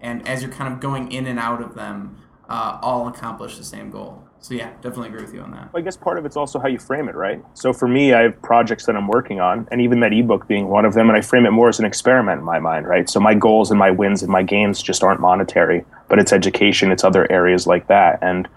and 0.00 0.26
as 0.26 0.42
you're 0.42 0.52
kind 0.52 0.72
of 0.72 0.80
going 0.80 1.10
in 1.10 1.26
and 1.26 1.38
out 1.38 1.62
of 1.62 1.74
them, 1.74 2.16
uh, 2.48 2.78
all 2.82 3.08
accomplish 3.08 3.58
the 3.58 3.64
same 3.64 3.90
goal. 3.90 4.22
So 4.38 4.54
yeah, 4.54 4.70
definitely 4.80 5.08
agree 5.08 5.22
with 5.22 5.34
you 5.34 5.40
on 5.40 5.50
that. 5.52 5.70
I 5.74 5.80
guess 5.80 5.96
part 5.96 6.18
of 6.18 6.26
it's 6.26 6.36
also 6.36 6.58
how 6.60 6.68
you 6.68 6.78
frame 6.78 7.08
it, 7.08 7.14
right? 7.14 7.42
So 7.54 7.72
for 7.72 7.88
me, 7.88 8.12
I 8.12 8.22
have 8.22 8.40
projects 8.42 8.86
that 8.86 8.94
I'm 8.94 9.08
working 9.08 9.40
on, 9.40 9.66
and 9.72 9.80
even 9.80 10.00
that 10.00 10.12
ebook 10.12 10.46
being 10.46 10.68
one 10.68 10.84
of 10.84 10.94
them, 10.94 11.08
and 11.08 11.16
I 11.16 11.20
frame 11.22 11.46
it 11.46 11.50
more 11.50 11.68
as 11.68 11.80
an 11.80 11.84
experiment 11.84 12.40
in 12.40 12.44
my 12.44 12.60
mind, 12.60 12.86
right? 12.86 13.08
So 13.08 13.18
my 13.18 13.34
goals 13.34 13.70
and 13.70 13.78
my 13.78 13.90
wins 13.90 14.22
and 14.22 14.30
my 14.30 14.42
gains 14.42 14.82
just 14.82 15.02
aren't 15.02 15.20
monetary, 15.20 15.84
but 16.08 16.18
it's 16.18 16.32
education, 16.32 16.90
it's 16.90 17.04
other 17.04 17.30
areas 17.30 17.66
like 17.66 17.88
that. 17.88 18.18
And 18.22 18.48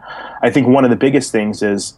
I 0.41 0.49
think 0.49 0.67
one 0.67 0.83
of 0.83 0.89
the 0.89 0.95
biggest 0.95 1.31
things 1.31 1.61
is 1.61 1.93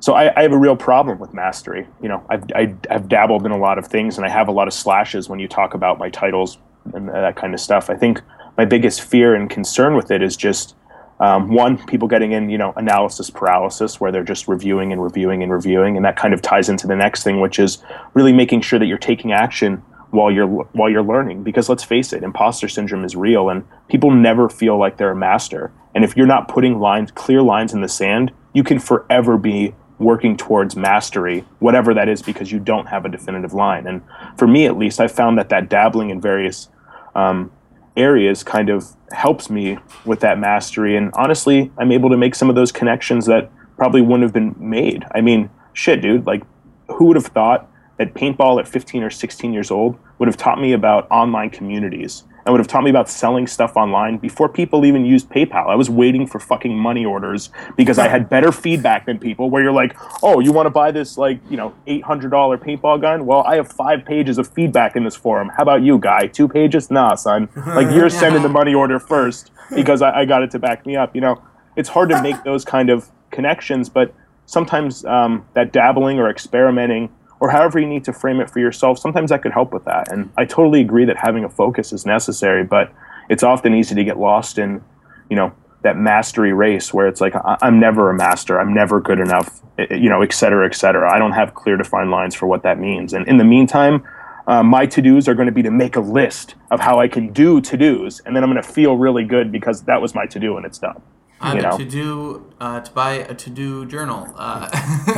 so 0.00 0.14
I, 0.14 0.34
I, 0.34 0.42
have 0.42 0.52
a 0.52 0.58
real 0.58 0.76
problem 0.76 1.18
with 1.18 1.34
mastery. 1.34 1.86
You 2.02 2.08
know, 2.08 2.24
I've, 2.30 2.44
I, 2.54 2.74
have 2.88 3.06
dabbled 3.06 3.44
in 3.44 3.52
a 3.52 3.58
lot 3.58 3.78
of 3.78 3.86
things, 3.86 4.16
and 4.16 4.26
I 4.26 4.30
have 4.30 4.48
a 4.48 4.52
lot 4.52 4.66
of 4.66 4.72
slashes 4.72 5.28
when 5.28 5.38
you 5.38 5.46
talk 5.46 5.74
about 5.74 5.98
my 5.98 6.08
titles 6.08 6.56
and 6.94 7.08
that 7.08 7.36
kind 7.36 7.52
of 7.52 7.60
stuff. 7.60 7.90
I 7.90 7.96
think 7.96 8.22
my 8.56 8.64
biggest 8.64 9.02
fear 9.02 9.34
and 9.34 9.48
concern 9.50 9.94
with 9.94 10.10
it 10.10 10.22
is 10.22 10.36
just 10.36 10.74
um, 11.20 11.52
one, 11.52 11.76
people 11.86 12.08
getting 12.08 12.32
in, 12.32 12.48
you 12.48 12.56
know, 12.56 12.72
analysis 12.76 13.28
paralysis, 13.28 14.00
where 14.00 14.10
they're 14.10 14.24
just 14.24 14.48
reviewing 14.48 14.90
and 14.90 15.02
reviewing 15.02 15.42
and 15.42 15.52
reviewing, 15.52 15.96
and 15.96 16.04
that 16.06 16.16
kind 16.16 16.32
of 16.32 16.40
ties 16.40 16.70
into 16.70 16.86
the 16.86 16.96
next 16.96 17.22
thing, 17.22 17.40
which 17.40 17.58
is 17.58 17.82
really 18.14 18.32
making 18.32 18.62
sure 18.62 18.78
that 18.78 18.86
you're 18.86 18.96
taking 18.96 19.32
action 19.32 19.82
while 20.10 20.30
you're 20.30 20.46
while 20.46 20.90
you're 20.90 21.02
learning. 21.02 21.42
Because 21.42 21.68
let's 21.68 21.84
face 21.84 22.12
it, 22.12 22.22
imposter 22.22 22.68
syndrome 22.68 23.04
is 23.04 23.16
real, 23.16 23.48
and 23.48 23.64
people 23.88 24.10
never 24.10 24.48
feel 24.48 24.78
like 24.78 24.96
they're 24.96 25.12
a 25.12 25.16
master. 25.16 25.72
And 25.94 26.04
if 26.04 26.16
you're 26.16 26.26
not 26.26 26.48
putting 26.48 26.78
lines, 26.78 27.10
clear 27.10 27.42
lines 27.42 27.72
in 27.72 27.80
the 27.80 27.88
sand, 27.88 28.32
you 28.52 28.62
can 28.62 28.78
forever 28.78 29.36
be 29.36 29.74
working 29.98 30.36
towards 30.36 30.76
mastery, 30.76 31.44
whatever 31.58 31.92
that 31.94 32.08
is, 32.08 32.22
because 32.22 32.50
you 32.50 32.58
don't 32.58 32.86
have 32.86 33.04
a 33.04 33.08
definitive 33.08 33.52
line. 33.52 33.86
And 33.86 34.02
for 34.36 34.46
me, 34.46 34.66
at 34.66 34.78
least, 34.78 34.98
I 35.00 35.08
found 35.08 35.36
that 35.38 35.50
that 35.50 35.68
dabbling 35.68 36.10
in 36.10 36.20
various 36.20 36.68
um, 37.14 37.52
areas 37.96 38.42
kind 38.42 38.70
of 38.70 38.96
helps 39.12 39.50
me 39.50 39.78
with 40.04 40.20
that 40.20 40.38
mastery. 40.38 40.96
And 40.96 41.12
honestly, 41.14 41.70
I'm 41.76 41.92
able 41.92 42.08
to 42.10 42.16
make 42.16 42.34
some 42.34 42.48
of 42.48 42.56
those 42.56 42.72
connections 42.72 43.26
that 43.26 43.50
probably 43.76 44.00
wouldn't 44.00 44.22
have 44.22 44.32
been 44.32 44.54
made. 44.58 45.04
I 45.14 45.20
mean, 45.20 45.50
shit, 45.74 46.00
dude, 46.00 46.26
like, 46.26 46.44
who 46.88 47.06
would 47.06 47.16
have 47.16 47.26
thought 47.26 47.69
that 48.00 48.14
paintball 48.14 48.58
at 48.58 48.66
15 48.66 49.02
or 49.02 49.10
16 49.10 49.52
years 49.52 49.70
old 49.70 49.98
would 50.18 50.26
have 50.26 50.38
taught 50.38 50.58
me 50.58 50.72
about 50.72 51.06
online 51.10 51.50
communities 51.50 52.24
and 52.46 52.52
would 52.54 52.58
have 52.58 52.66
taught 52.66 52.82
me 52.82 52.88
about 52.88 53.10
selling 53.10 53.46
stuff 53.46 53.76
online 53.76 54.16
before 54.16 54.48
people 54.48 54.86
even 54.86 55.04
used 55.04 55.28
PayPal. 55.28 55.68
I 55.68 55.74
was 55.74 55.90
waiting 55.90 56.26
for 56.26 56.40
fucking 56.40 56.74
money 56.74 57.04
orders 57.04 57.50
because 57.76 57.98
I 57.98 58.08
had 58.08 58.30
better 58.30 58.52
feedback 58.52 59.04
than 59.04 59.18
people 59.18 59.50
where 59.50 59.62
you're 59.62 59.70
like, 59.70 59.94
oh, 60.22 60.40
you 60.40 60.50
want 60.50 60.64
to 60.64 60.70
buy 60.70 60.90
this 60.90 61.18
like, 61.18 61.40
you 61.50 61.58
know, 61.58 61.74
$800 61.86 62.30
paintball 62.30 63.02
gun? 63.02 63.26
Well, 63.26 63.42
I 63.42 63.56
have 63.56 63.70
five 63.70 64.06
pages 64.06 64.38
of 64.38 64.48
feedback 64.48 64.96
in 64.96 65.04
this 65.04 65.14
forum. 65.14 65.50
How 65.54 65.62
about 65.62 65.82
you, 65.82 65.98
guy? 65.98 66.26
Two 66.26 66.48
pages? 66.48 66.90
Nah, 66.90 67.16
son. 67.16 67.50
Like 67.54 67.90
you're 67.94 68.08
sending 68.08 68.42
the 68.42 68.48
money 68.48 68.72
order 68.72 68.98
first 68.98 69.50
because 69.74 70.00
I, 70.00 70.20
I 70.20 70.24
got 70.24 70.42
it 70.42 70.50
to 70.52 70.58
back 70.58 70.86
me 70.86 70.96
up. 70.96 71.14
You 71.14 71.20
know, 71.20 71.42
it's 71.76 71.90
hard 71.90 72.08
to 72.08 72.22
make 72.22 72.42
those 72.44 72.64
kind 72.64 72.88
of 72.88 73.10
connections, 73.30 73.90
but 73.90 74.14
sometimes 74.46 75.04
um, 75.04 75.44
that 75.52 75.74
dabbling 75.74 76.18
or 76.18 76.30
experimenting 76.30 77.10
or 77.40 77.50
however 77.50 77.80
you 77.80 77.86
need 77.86 78.04
to 78.04 78.12
frame 78.12 78.40
it 78.40 78.50
for 78.50 78.60
yourself, 78.60 78.98
sometimes 78.98 79.30
that 79.30 79.42
could 79.42 79.52
help 79.52 79.72
with 79.72 79.84
that. 79.86 80.12
And 80.12 80.30
I 80.36 80.44
totally 80.44 80.80
agree 80.80 81.06
that 81.06 81.16
having 81.16 81.44
a 81.44 81.48
focus 81.48 81.92
is 81.92 82.06
necessary, 82.06 82.64
but 82.64 82.92
it's 83.28 83.42
often 83.42 83.74
easy 83.74 83.94
to 83.94 84.04
get 84.04 84.18
lost 84.18 84.58
in, 84.58 84.82
you 85.28 85.36
know, 85.36 85.52
that 85.82 85.96
mastery 85.96 86.52
race 86.52 86.92
where 86.92 87.08
it's 87.08 87.22
like 87.22 87.34
I'm 87.62 87.80
never 87.80 88.10
a 88.10 88.14
master, 88.14 88.60
I'm 88.60 88.74
never 88.74 89.00
good 89.00 89.18
enough, 89.18 89.62
you 89.90 90.10
know, 90.10 90.20
et 90.20 90.34
cetera, 90.34 90.66
et 90.66 90.74
cetera. 90.74 91.10
I 91.10 91.18
don't 91.18 91.32
have 91.32 91.54
clear 91.54 91.78
defined 91.78 92.10
lines 92.10 92.34
for 92.34 92.46
what 92.46 92.62
that 92.64 92.78
means. 92.78 93.14
And 93.14 93.26
in 93.26 93.38
the 93.38 93.44
meantime, 93.44 94.04
uh, 94.46 94.62
my 94.62 94.84
to 94.86 95.00
dos 95.00 95.26
are 95.28 95.34
going 95.34 95.46
to 95.46 95.52
be 95.52 95.62
to 95.62 95.70
make 95.70 95.96
a 95.96 96.00
list 96.00 96.54
of 96.70 96.80
how 96.80 97.00
I 97.00 97.08
can 97.08 97.32
do 97.32 97.60
to 97.62 97.76
dos, 97.76 98.20
and 98.26 98.36
then 98.36 98.42
I'm 98.42 98.50
going 98.50 98.62
to 98.62 98.68
feel 98.68 98.96
really 98.96 99.24
good 99.24 99.50
because 99.50 99.82
that 99.82 100.02
was 100.02 100.14
my 100.14 100.26
to 100.26 100.38
do 100.38 100.56
and 100.58 100.66
it's 100.66 100.78
done. 100.78 101.00
I 101.40 101.54
you 101.54 101.62
know? 101.62 101.78
to 101.78 101.84
do 101.84 102.52
uh, 102.60 102.80
to 102.80 102.92
buy 102.92 103.12
a 103.12 103.34
to 103.34 103.50
do 103.50 103.86
journal, 103.86 104.30
uh. 104.36 104.68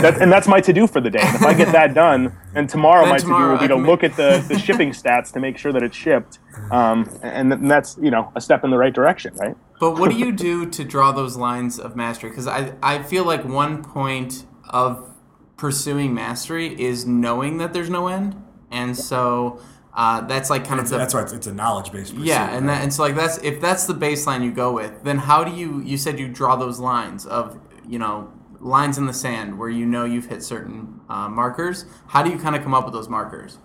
that, 0.00 0.22
and 0.22 0.30
that's 0.30 0.46
my 0.46 0.60
to 0.60 0.72
do 0.72 0.86
for 0.86 1.00
the 1.00 1.10
day. 1.10 1.20
And 1.20 1.34
if 1.34 1.42
I 1.42 1.52
get 1.52 1.72
that 1.72 1.94
done, 2.04 2.32
and 2.54 2.68
tomorrow 2.68 3.04
my 3.06 3.18
to 3.18 3.26
do 3.26 3.32
will 3.32 3.58
be 3.58 3.66
to 3.66 3.74
look 3.74 4.04
at 4.04 4.16
the, 4.16 4.44
the 4.48 4.56
shipping 4.56 4.90
stats 4.90 5.32
to 5.32 5.40
make 5.40 5.58
sure 5.58 5.72
that 5.72 5.82
it's 5.82 5.96
shipped, 5.96 6.38
um, 6.70 7.10
and, 7.22 7.52
and 7.52 7.70
that's 7.70 7.98
you 8.00 8.10
know 8.10 8.30
a 8.36 8.40
step 8.40 8.62
in 8.62 8.70
the 8.70 8.78
right 8.78 8.94
direction, 8.94 9.34
right? 9.34 9.56
But 9.80 9.98
what 9.98 10.12
do 10.12 10.16
you 10.16 10.30
do 10.50 10.64
to 10.70 10.84
draw 10.84 11.10
those 11.10 11.36
lines 11.36 11.80
of 11.80 11.96
mastery? 11.96 12.30
Because 12.30 12.46
I 12.46 12.74
I 12.82 13.02
feel 13.02 13.24
like 13.24 13.44
one 13.44 13.82
point 13.82 14.46
of 14.70 15.10
pursuing 15.56 16.14
mastery 16.14 16.80
is 16.80 17.04
knowing 17.04 17.58
that 17.58 17.72
there's 17.72 17.90
no 17.90 18.06
end, 18.06 18.40
and 18.70 18.96
so 18.96 19.60
uh, 19.94 20.22
that's 20.22 20.50
like 20.50 20.66
kind 20.66 20.80
it's, 20.80 20.90
of 20.90 20.94
the, 20.94 20.98
that's 20.98 21.14
why 21.14 21.22
it's, 21.22 21.32
it's 21.32 21.46
a 21.46 21.52
knowledge 21.52 21.92
based. 21.92 22.14
Yeah, 22.14 22.56
and 22.56 22.66
right? 22.66 22.74
that 22.74 22.82
and 22.82 22.92
so 22.92 23.02
like 23.02 23.14
that's 23.14 23.38
if 23.38 23.60
that's 23.60 23.86
the 23.86 23.94
baseline 23.94 24.44
you 24.44 24.52
go 24.52 24.72
with, 24.72 25.04
then 25.04 25.18
how 25.18 25.44
do 25.44 25.54
you 25.54 25.80
you 25.80 25.96
said 25.96 26.18
you 26.18 26.28
draw 26.28 26.56
those 26.56 26.78
lines 26.78 27.26
of 27.26 27.58
you 27.86 27.98
know 27.98 28.32
lines 28.60 28.96
in 28.96 29.06
the 29.06 29.12
sand 29.12 29.58
where 29.58 29.68
you 29.68 29.84
know 29.84 30.04
you've 30.04 30.26
hit 30.26 30.42
certain 30.42 31.00
uh, 31.08 31.28
markers. 31.28 31.84
How 32.06 32.22
do 32.22 32.30
you 32.30 32.38
kind 32.38 32.56
of 32.56 32.62
come 32.62 32.74
up 32.74 32.84
with 32.84 32.94
those 32.94 33.08
markers? 33.08 33.58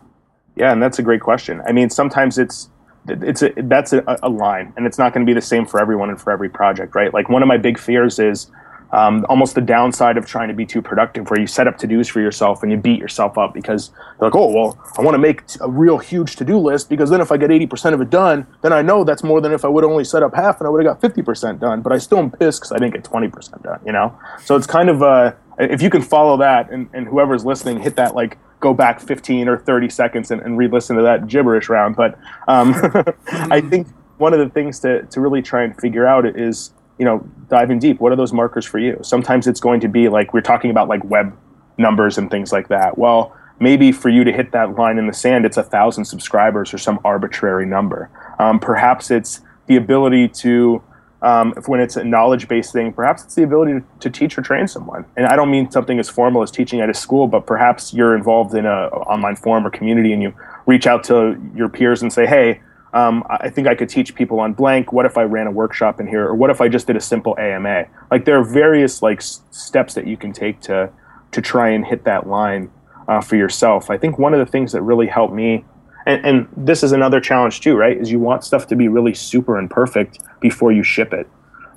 Yeah, 0.55 0.71
and 0.71 0.81
that's 0.81 0.99
a 0.99 1.03
great 1.03 1.21
question. 1.21 1.61
I 1.67 1.71
mean, 1.71 1.89
sometimes 1.89 2.37
it's 2.37 2.69
it's 3.07 3.41
a, 3.41 3.53
that's 3.55 3.93
a, 3.93 4.03
a 4.21 4.29
line, 4.29 4.73
and 4.75 4.85
it's 4.85 4.97
not 4.97 5.13
going 5.13 5.25
to 5.25 5.29
be 5.29 5.33
the 5.33 5.41
same 5.41 5.65
for 5.65 5.79
everyone 5.79 6.09
and 6.09 6.19
for 6.19 6.31
every 6.31 6.49
project, 6.49 6.93
right? 6.93 7.13
Like 7.13 7.29
one 7.29 7.41
of 7.41 7.47
my 7.47 7.57
big 7.57 7.77
fears 7.77 8.19
is 8.19 8.51
um, 8.91 9.25
almost 9.29 9.55
the 9.55 9.61
downside 9.61 10.17
of 10.17 10.25
trying 10.25 10.47
to 10.47 10.53
be 10.53 10.65
too 10.65 10.81
productive, 10.81 11.29
where 11.29 11.39
you 11.39 11.47
set 11.47 11.67
up 11.67 11.77
to 11.79 11.87
dos 11.87 12.07
for 12.07 12.21
yourself 12.21 12.63
and 12.63 12.71
you 12.71 12.77
beat 12.77 12.99
yourself 12.99 13.37
up 13.37 13.53
because 13.53 13.89
they're 14.19 14.29
like, 14.29 14.35
oh, 14.35 14.51
well, 14.51 14.79
I 14.97 15.01
want 15.01 15.15
to 15.15 15.19
make 15.19 15.43
a 15.61 15.69
real 15.69 15.97
huge 15.97 16.35
to 16.37 16.45
do 16.45 16.57
list 16.57 16.89
because 16.89 17.09
then 17.09 17.21
if 17.21 17.31
I 17.31 17.37
get 17.37 17.49
80% 17.49 17.93
of 17.93 18.01
it 18.01 18.09
done, 18.09 18.47
then 18.61 18.73
I 18.73 18.81
know 18.81 19.03
that's 19.03 19.23
more 19.23 19.41
than 19.41 19.51
if 19.51 19.65
I 19.65 19.67
would 19.67 19.83
only 19.83 20.03
set 20.03 20.23
up 20.23 20.33
half 20.35 20.59
and 20.59 20.67
I 20.67 20.69
would 20.69 20.83
have 20.85 20.99
got 20.99 21.13
50% 21.13 21.59
done. 21.59 21.81
But 21.81 21.93
I 21.93 21.97
still 21.97 22.19
am 22.19 22.31
pissed 22.31 22.61
because 22.61 22.71
I 22.71 22.77
didn't 22.77 22.93
get 22.93 23.03
20% 23.03 23.63
done, 23.63 23.79
you 23.85 23.91
know? 23.91 24.17
So 24.43 24.55
it's 24.55 24.67
kind 24.67 24.89
of, 24.89 25.03
uh, 25.03 25.33
if 25.59 25.81
you 25.81 25.89
can 25.89 26.01
follow 26.01 26.37
that 26.37 26.69
and, 26.71 26.89
and 26.93 27.07
whoever's 27.07 27.45
listening, 27.45 27.81
hit 27.81 27.95
that 27.97 28.15
like, 28.15 28.37
go 28.59 28.73
back 28.73 28.99
15 28.99 29.47
or 29.47 29.57
30 29.57 29.89
seconds 29.89 30.31
and, 30.31 30.41
and 30.41 30.57
re-listen 30.57 30.95
to 30.95 31.03
that 31.03 31.27
gibberish 31.27 31.69
round. 31.69 31.95
But 31.95 32.17
um, 32.47 32.73
I 33.27 33.61
think 33.61 33.87
one 34.17 34.33
of 34.33 34.39
the 34.39 34.49
things 34.49 34.79
to, 34.79 35.03
to 35.03 35.21
really 35.21 35.41
try 35.41 35.63
and 35.63 35.79
figure 35.79 36.07
out 36.07 36.25
is 36.25 36.71
you 36.97 37.05
know, 37.05 37.19
diving 37.49 37.79
deep, 37.79 37.99
what 37.99 38.11
are 38.11 38.15
those 38.15 38.33
markers 38.33 38.65
for 38.65 38.79
you? 38.79 38.97
Sometimes 39.01 39.47
it's 39.47 39.59
going 39.59 39.79
to 39.81 39.87
be 39.87 40.09
like 40.09 40.33
we're 40.33 40.41
talking 40.41 40.71
about 40.71 40.87
like 40.87 41.03
web 41.03 41.35
numbers 41.77 42.17
and 42.17 42.29
things 42.29 42.51
like 42.51 42.67
that. 42.69 42.97
Well, 42.97 43.35
maybe 43.59 43.91
for 43.91 44.09
you 44.09 44.23
to 44.23 44.31
hit 44.31 44.51
that 44.51 44.75
line 44.75 44.97
in 44.97 45.07
the 45.07 45.13
sand, 45.13 45.45
it's 45.45 45.57
a 45.57 45.63
thousand 45.63 46.05
subscribers 46.05 46.73
or 46.73 46.77
some 46.77 46.99
arbitrary 47.03 47.65
number. 47.65 48.09
Um, 48.39 48.59
perhaps 48.59 49.11
it's 49.11 49.41
the 49.67 49.75
ability 49.75 50.29
to, 50.29 50.81
um, 51.21 51.53
when 51.65 51.79
it's 51.79 51.95
a 51.95 52.03
knowledge 52.03 52.47
based 52.47 52.73
thing, 52.73 52.93
perhaps 52.93 53.23
it's 53.23 53.35
the 53.35 53.43
ability 53.43 53.73
to, 53.73 53.83
to, 53.99 54.09
teach 54.09 54.37
or 54.37 54.41
train 54.41 54.67
someone. 54.67 55.05
And 55.15 55.25
I 55.25 55.35
don't 55.35 55.49
mean 55.49 55.69
something 55.71 55.99
as 55.99 56.09
formal 56.09 56.43
as 56.43 56.51
teaching 56.51 56.79
at 56.79 56.89
a 56.89 56.93
school, 56.93 57.27
but 57.27 57.45
perhaps 57.45 57.93
you're 57.93 58.15
involved 58.15 58.53
in 58.53 58.65
a 58.65 58.87
online 58.87 59.35
forum 59.35 59.65
or 59.65 59.69
community 59.69 60.13
and 60.13 60.21
you 60.21 60.33
reach 60.65 60.85
out 60.87 61.03
to 61.05 61.39
your 61.55 61.69
peers 61.69 62.01
and 62.01 62.13
say, 62.13 62.25
hey, 62.25 62.61
um, 62.97 63.23
I 63.29 63.49
think 63.51 63.67
I 63.67 63.75
could 63.75 63.89
teach 63.89 64.15
people 64.15 64.39
on 64.39 64.53
blank. 64.53 64.91
What 64.91 65.05
if 65.05 65.19
I 65.19 65.23
ran 65.23 65.45
a 65.45 65.51
workshop 65.51 65.99
in 65.99 66.07
here, 66.07 66.25
or 66.25 66.33
what 66.33 66.49
if 66.49 66.61
I 66.61 66.67
just 66.67 66.87
did 66.87 66.95
a 66.95 67.01
simple 67.01 67.37
AMA? 67.37 67.85
Like 68.09 68.25
there 68.25 68.39
are 68.39 68.43
various 68.43 69.03
like 69.03 69.19
s- 69.19 69.41
steps 69.51 69.93
that 69.93 70.07
you 70.07 70.17
can 70.17 70.33
take 70.33 70.61
to 70.61 70.89
to 71.31 71.41
try 71.41 71.69
and 71.69 71.85
hit 71.85 72.05
that 72.05 72.25
line 72.27 72.71
uh, 73.07 73.21
for 73.21 73.35
yourself. 73.35 73.91
I 73.91 73.99
think 73.99 74.17
one 74.17 74.33
of 74.33 74.39
the 74.39 74.51
things 74.51 74.71
that 74.71 74.81
really 74.81 75.05
helped 75.05 75.35
me, 75.35 75.63
and, 76.07 76.25
and 76.25 76.47
this 76.57 76.81
is 76.81 76.91
another 76.91 77.21
challenge 77.21 77.61
too, 77.61 77.75
right? 77.75 77.95
Is 77.95 78.09
you 78.09 78.19
want 78.19 78.43
stuff 78.43 78.65
to 78.67 78.75
be 78.75 78.87
really 78.87 79.13
super 79.13 79.59
and 79.59 79.69
perfect 79.69 80.17
before 80.39 80.71
you 80.71 80.81
ship 80.81 81.13
it, 81.13 81.27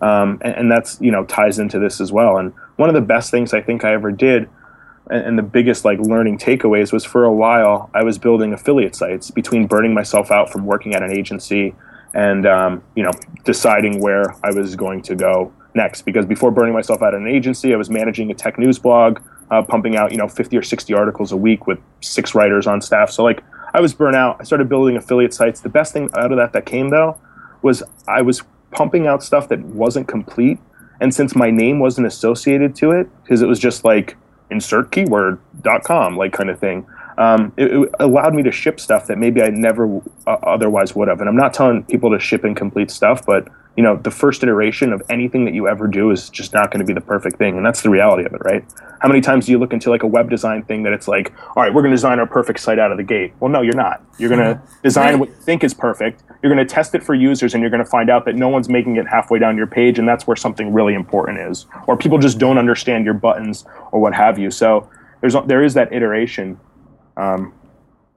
um, 0.00 0.40
and, 0.40 0.54
and 0.54 0.72
that's 0.72 0.98
you 1.02 1.10
know 1.10 1.26
ties 1.26 1.58
into 1.58 1.78
this 1.78 2.00
as 2.00 2.10
well. 2.10 2.38
And 2.38 2.54
one 2.76 2.88
of 2.88 2.94
the 2.94 3.02
best 3.02 3.30
things 3.30 3.52
I 3.52 3.60
think 3.60 3.84
I 3.84 3.92
ever 3.92 4.10
did 4.10 4.48
and, 5.10 5.26
and 5.26 5.38
the 5.38 5.42
biggest 5.42 5.84
like 5.84 5.98
learning 5.98 6.38
takeaways 6.38 6.92
was 6.92 7.04
for 7.04 7.24
a 7.24 7.32
while 7.32 7.90
I 7.92 8.02
was 8.02 8.16
building 8.18 8.52
affiliate 8.52 8.94
sites 8.94 9.30
between 9.30 9.66
burning 9.66 9.92
myself 9.92 10.30
out 10.30 10.50
from 10.50 10.64
working 10.64 10.94
at 10.94 11.02
an 11.02 11.12
agency 11.12 11.74
and 12.14 12.46
um, 12.46 12.82
you 12.94 13.02
know 13.02 13.12
deciding 13.44 14.00
where 14.00 14.34
I 14.42 14.52
was 14.52 14.76
going 14.76 15.02
to 15.02 15.14
go 15.14 15.52
next. 15.74 16.02
Because 16.02 16.26
before 16.26 16.50
burning 16.50 16.74
myself 16.74 17.02
out 17.02 17.14
at 17.14 17.20
an 17.20 17.28
agency, 17.28 17.74
I 17.74 17.76
was 17.76 17.90
managing 17.90 18.30
a 18.30 18.34
tech 18.34 18.58
news 18.58 18.78
blog, 18.78 19.20
uh, 19.50 19.62
pumping 19.62 19.96
out 19.96 20.12
you 20.12 20.18
know 20.18 20.28
50 20.28 20.56
or 20.56 20.62
60 20.62 20.94
articles 20.94 21.32
a 21.32 21.36
week 21.36 21.66
with 21.66 21.78
six 22.00 22.34
writers 22.34 22.66
on 22.66 22.80
staff. 22.80 23.10
So 23.10 23.22
like 23.22 23.42
I 23.74 23.80
was 23.80 23.94
burnt 23.94 24.16
out. 24.16 24.36
I 24.40 24.44
started 24.44 24.68
building 24.68 24.96
affiliate 24.96 25.34
sites. 25.34 25.60
The 25.60 25.68
best 25.68 25.92
thing 25.92 26.08
out 26.16 26.32
of 26.32 26.38
that 26.38 26.52
that 26.52 26.66
came 26.66 26.90
though 26.90 27.18
was 27.62 27.82
I 28.08 28.22
was 28.22 28.42
pumping 28.70 29.06
out 29.06 29.22
stuff 29.22 29.48
that 29.48 29.60
wasn't 29.60 30.08
complete. 30.08 30.58
And 31.00 31.14
since 31.14 31.34
my 31.34 31.50
name 31.50 31.78
wasn't 31.78 32.06
associated 32.06 32.76
to 32.76 32.90
it, 32.90 33.08
because 33.22 33.40
it 33.40 33.46
was 33.46 33.58
just 33.58 33.84
like 33.84 34.16
insert 34.50 34.90
keyword.com 34.90 36.16
like 36.16 36.32
kind 36.32 36.50
of 36.50 36.58
thing 36.58 36.86
um, 37.20 37.52
it, 37.58 37.70
it 37.70 37.90
allowed 38.00 38.34
me 38.34 38.42
to 38.42 38.50
ship 38.50 38.80
stuff 38.80 39.06
that 39.08 39.18
maybe 39.18 39.42
I 39.42 39.50
never 39.50 39.98
uh, 40.26 40.38
otherwise 40.42 40.96
would 40.96 41.08
have. 41.08 41.20
And 41.20 41.28
I'm 41.28 41.36
not 41.36 41.52
telling 41.52 41.84
people 41.84 42.10
to 42.10 42.18
ship 42.18 42.46
incomplete 42.46 42.90
stuff, 42.90 43.26
but 43.26 43.46
you 43.76 43.82
know, 43.82 43.96
the 43.96 44.10
first 44.10 44.42
iteration 44.42 44.92
of 44.92 45.02
anything 45.10 45.44
that 45.44 45.54
you 45.54 45.68
ever 45.68 45.86
do 45.86 46.10
is 46.10 46.30
just 46.30 46.54
not 46.54 46.70
going 46.70 46.80
to 46.80 46.84
be 46.84 46.94
the 46.94 47.00
perfect 47.00 47.36
thing, 47.36 47.56
and 47.56 47.64
that's 47.64 47.82
the 47.82 47.90
reality 47.90 48.24
of 48.24 48.32
it, 48.32 48.40
right? 48.42 48.64
How 49.00 49.08
many 49.08 49.20
times 49.20 49.46
do 49.46 49.52
you 49.52 49.58
look 49.58 49.72
into 49.72 49.90
like 49.90 50.02
a 50.02 50.06
web 50.06 50.28
design 50.28 50.64
thing 50.64 50.82
that 50.82 50.92
it's 50.92 51.06
like, 51.06 51.32
all 51.54 51.62
right, 51.62 51.72
we're 51.72 51.82
going 51.82 51.92
to 51.92 51.96
design 51.96 52.18
our 52.18 52.26
perfect 52.26 52.58
site 52.60 52.78
out 52.78 52.90
of 52.90 52.96
the 52.96 53.04
gate? 53.04 53.32
Well, 53.38 53.50
no, 53.50 53.60
you're 53.60 53.76
not. 53.76 54.02
You're 54.18 54.28
going 54.28 54.40
to 54.54 54.62
design 54.82 55.18
what 55.18 55.28
you 55.28 55.34
think 55.36 55.62
is 55.62 55.72
perfect. 55.72 56.22
You're 56.42 56.52
going 56.52 56.66
to 56.66 56.74
test 56.74 56.94
it 56.94 57.02
for 57.02 57.14
users, 57.14 57.54
and 57.54 57.60
you're 57.60 57.70
going 57.70 57.84
to 57.84 57.90
find 57.90 58.10
out 58.10 58.24
that 58.24 58.34
no 58.34 58.48
one's 58.48 58.68
making 58.68 58.96
it 58.96 59.06
halfway 59.06 59.38
down 59.38 59.56
your 59.56 59.66
page, 59.66 59.98
and 59.98 60.08
that's 60.08 60.26
where 60.26 60.36
something 60.36 60.72
really 60.72 60.94
important 60.94 61.38
is, 61.38 61.66
or 61.86 61.96
people 61.96 62.18
just 62.18 62.38
don't 62.38 62.58
understand 62.58 63.04
your 63.04 63.14
buttons 63.14 63.64
or 63.92 64.00
what 64.00 64.14
have 64.14 64.38
you. 64.38 64.50
So 64.50 64.90
there's 65.20 65.34
there 65.46 65.62
is 65.62 65.74
that 65.74 65.92
iteration. 65.92 66.58
Um, 67.16 67.54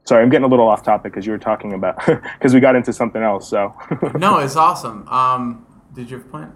sorry, 0.05 0.23
I'm 0.23 0.29
getting 0.29 0.45
a 0.45 0.49
little 0.49 0.67
off 0.67 0.83
topic 0.83 1.11
because 1.11 1.25
you 1.25 1.31
were 1.31 1.37
talking 1.37 1.73
about 1.73 2.05
because 2.05 2.53
we 2.53 2.59
got 2.59 2.75
into 2.75 2.93
something 2.93 3.21
else. 3.21 3.49
So 3.49 3.73
no, 4.15 4.39
it's 4.39 4.55
awesome. 4.55 5.07
Um, 5.07 5.65
did 5.93 6.09
you 6.09 6.17
have 6.17 6.25
a 6.25 6.29
point? 6.29 6.51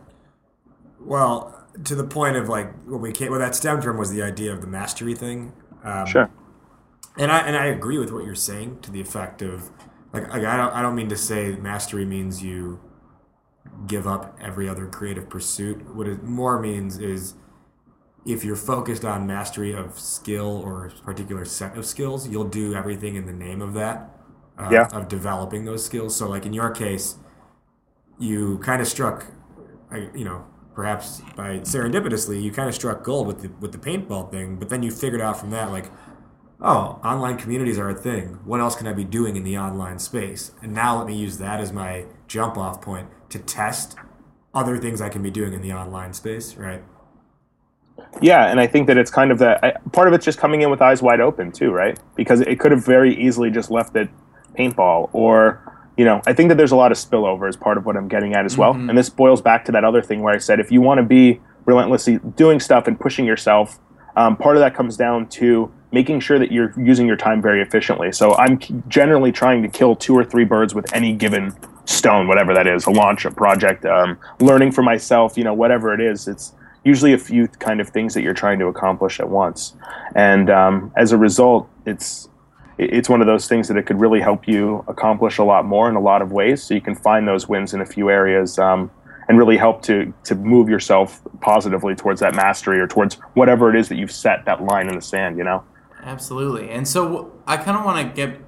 Well, 0.99 1.65
to 1.83 1.95
the 1.95 2.03
point 2.03 2.35
of 2.35 2.49
like 2.49 2.73
what 2.85 2.99
we 2.99 3.11
came, 3.11 3.31
what 3.31 3.39
that 3.39 3.55
stemmed 3.55 3.83
from 3.83 3.97
was 3.97 4.11
the 4.11 4.21
idea 4.21 4.51
of 4.51 4.61
the 4.61 4.67
mastery 4.67 5.15
thing. 5.15 5.53
Um, 5.83 6.05
sure. 6.05 6.29
And 7.17 7.31
I 7.31 7.39
and 7.39 7.55
I 7.55 7.65
agree 7.65 7.97
with 7.97 8.11
what 8.11 8.25
you're 8.25 8.35
saying 8.35 8.79
to 8.81 8.91
the 8.91 9.01
effect 9.01 9.41
of 9.41 9.71
like, 10.13 10.27
like 10.29 10.43
I 10.43 10.57
don't 10.57 10.73
I 10.73 10.81
don't 10.81 10.95
mean 10.95 11.09
to 11.09 11.17
say 11.17 11.55
mastery 11.55 12.05
means 12.05 12.43
you 12.43 12.79
give 13.85 14.07
up 14.07 14.37
every 14.41 14.67
other 14.67 14.87
creative 14.87 15.29
pursuit. 15.29 15.95
What 15.95 16.07
it 16.07 16.23
more 16.23 16.59
means 16.59 16.97
is 16.97 17.35
if 18.27 18.43
you're 18.45 18.55
focused 18.57 19.05
on 19.05 19.25
mastery 19.27 19.73
of 19.73 19.99
skill 19.99 20.61
or 20.65 20.87
a 20.87 20.91
particular 21.03 21.45
set 21.45 21.77
of 21.77 21.85
skills, 21.85 22.27
you'll 22.27 22.49
do 22.49 22.75
everything 22.75 23.15
in 23.15 23.25
the 23.25 23.33
name 23.33 23.61
of 23.61 23.73
that. 23.75 24.11
Uh, 24.59 24.69
Yeah. 24.71 24.87
Of 24.91 25.07
developing 25.07 25.65
those 25.65 25.85
skills. 25.85 26.15
So, 26.15 26.27
like 26.29 26.45
in 26.45 26.53
your 26.53 26.71
case, 26.71 27.17
you 28.19 28.57
kind 28.59 28.81
of 28.81 28.87
struck, 28.87 29.27
you 30.15 30.25
know, 30.25 30.45
perhaps 30.75 31.21
by 31.35 31.59
serendipitously, 31.59 32.41
you 32.41 32.51
kind 32.51 32.67
of 32.69 32.75
struck 32.75 33.03
gold 33.03 33.27
with 33.27 33.41
the 33.41 33.49
with 33.59 33.71
the 33.71 33.77
paintball 33.77 34.31
thing. 34.31 34.57
But 34.57 34.69
then 34.69 34.83
you 34.83 34.91
figured 34.91 35.21
out 35.21 35.39
from 35.39 35.51
that, 35.51 35.71
like, 35.71 35.91
oh, 36.61 36.99
online 37.03 37.37
communities 37.37 37.77
are 37.77 37.89
a 37.89 37.95
thing. 37.95 38.39
What 38.45 38.59
else 38.59 38.75
can 38.75 38.87
I 38.87 38.93
be 38.93 39.03
doing 39.03 39.35
in 39.35 39.43
the 39.43 39.57
online 39.57 39.99
space? 39.99 40.51
And 40.61 40.73
now 40.73 40.97
let 40.97 41.07
me 41.07 41.15
use 41.15 41.37
that 41.37 41.59
as 41.59 41.71
my 41.71 42.05
jump 42.27 42.57
off 42.57 42.81
point 42.81 43.09
to 43.29 43.39
test 43.39 43.95
other 44.53 44.77
things 44.77 45.01
I 45.01 45.09
can 45.09 45.21
be 45.21 45.31
doing 45.31 45.53
in 45.53 45.61
the 45.61 45.73
online 45.73 46.13
space, 46.13 46.55
right? 46.55 46.83
Yeah, 48.21 48.47
and 48.47 48.59
I 48.59 48.67
think 48.67 48.87
that 48.87 48.97
it's 48.97 49.11
kind 49.11 49.31
of 49.31 49.39
that 49.39 49.63
I, 49.63 49.71
part 49.91 50.07
of 50.07 50.13
it's 50.13 50.25
just 50.25 50.39
coming 50.39 50.61
in 50.61 50.69
with 50.69 50.81
eyes 50.81 51.01
wide 51.01 51.19
open 51.19 51.51
too, 51.51 51.71
right? 51.71 51.99
Because 52.15 52.41
it 52.41 52.59
could 52.59 52.71
have 52.71 52.85
very 52.85 53.15
easily 53.15 53.51
just 53.51 53.69
left 53.69 53.95
it 53.95 54.09
paintball, 54.57 55.09
or 55.13 55.61
you 55.97 56.05
know, 56.05 56.21
I 56.27 56.33
think 56.33 56.49
that 56.49 56.55
there's 56.55 56.71
a 56.71 56.75
lot 56.75 56.91
of 56.91 56.97
spillover 56.97 57.49
as 57.49 57.55
part 57.55 57.77
of 57.77 57.85
what 57.85 57.97
I'm 57.97 58.07
getting 58.07 58.35
at 58.35 58.45
as 58.45 58.57
well. 58.57 58.73
And 58.89 58.97
this 58.97 59.09
boils 59.09 59.41
back 59.41 59.65
to 59.65 59.71
that 59.71 59.83
other 59.83 60.01
thing 60.01 60.21
where 60.21 60.33
I 60.33 60.37
said 60.37 60.59
if 60.59 60.71
you 60.71 60.79
want 60.79 60.99
to 60.99 61.03
be 61.03 61.41
relentlessly 61.65 62.19
doing 62.35 62.59
stuff 62.59 62.87
and 62.87 62.99
pushing 62.99 63.25
yourself, 63.25 63.79
um, 64.15 64.37
part 64.37 64.55
of 64.55 64.61
that 64.61 64.75
comes 64.75 64.95
down 64.95 65.27
to 65.29 65.71
making 65.91 66.19
sure 66.19 66.37
that 66.37 66.51
you're 66.51 66.73
using 66.79 67.07
your 67.07 67.15
time 67.15 67.41
very 67.41 67.61
efficiently. 67.61 68.11
So 68.11 68.35
I'm 68.35 68.59
generally 68.87 69.31
trying 69.31 69.63
to 69.63 69.69
kill 69.69 69.95
two 69.95 70.13
or 70.13 70.23
three 70.23 70.43
birds 70.43 70.75
with 70.75 70.93
any 70.93 71.13
given 71.13 71.55
stone, 71.85 72.27
whatever 72.27 72.53
that 72.53 72.67
is, 72.67 72.85
a 72.85 72.91
launch, 72.91 73.25
a 73.25 73.31
project, 73.31 73.85
um, 73.85 74.19
learning 74.39 74.73
for 74.73 74.83
myself, 74.83 75.37
you 75.37 75.43
know, 75.43 75.53
whatever 75.53 75.93
it 75.93 76.01
is. 76.01 76.27
It's 76.27 76.53
usually 76.87 77.13
a 77.13 77.17
few 77.17 77.47
kind 77.47 77.79
of 77.81 77.89
things 77.89 78.13
that 78.13 78.21
you're 78.23 78.39
trying 78.45 78.59
to 78.59 78.67
accomplish 78.67 79.19
at 79.19 79.29
once, 79.29 79.75
and 80.15 80.49
um, 80.49 80.91
as 80.95 81.11
a 81.11 81.17
result, 81.17 81.69
it's 81.85 82.29
it's 82.77 83.09
one 83.09 83.21
of 83.21 83.27
those 83.27 83.47
things 83.47 83.67
that 83.67 83.77
it 83.77 83.85
could 83.87 83.99
really 83.99 84.21
help 84.21 84.47
you 84.47 84.83
accomplish 84.87 85.37
a 85.39 85.43
lot 85.43 85.65
more 85.65 85.89
in 85.89 85.95
a 85.95 85.99
lot 86.11 86.21
of 86.21 86.31
ways. 86.31 86.63
So 86.63 86.73
you 86.73 86.81
can 86.81 86.95
find 86.95 87.27
those 87.27 87.49
wins 87.49 87.73
in 87.73 87.81
a 87.81 87.85
few 87.85 88.09
areas. 88.09 88.59
Um, 88.59 88.91
and 89.29 89.37
really 89.37 89.57
help 89.57 89.81
to 89.81 90.13
to 90.23 90.35
move 90.35 90.69
yourself 90.69 91.21
positively 91.41 91.93
towards 91.95 92.21
that 92.21 92.33
mastery 92.33 92.79
or 92.79 92.87
towards 92.87 93.15
whatever 93.33 93.69
it 93.69 93.75
is 93.79 93.89
that 93.89 93.97
you've 93.97 94.17
set 94.25 94.45
that 94.45 94.63
line 94.63 94.87
in 94.87 94.95
the 94.95 95.01
sand. 95.01 95.37
You 95.37 95.43
know. 95.43 95.63
Absolutely. 96.01 96.69
And 96.69 96.87
so 96.87 97.33
I 97.45 97.57
kind 97.57 97.77
of 97.77 97.83
want 97.83 97.97
to 98.07 98.13
get 98.15 98.39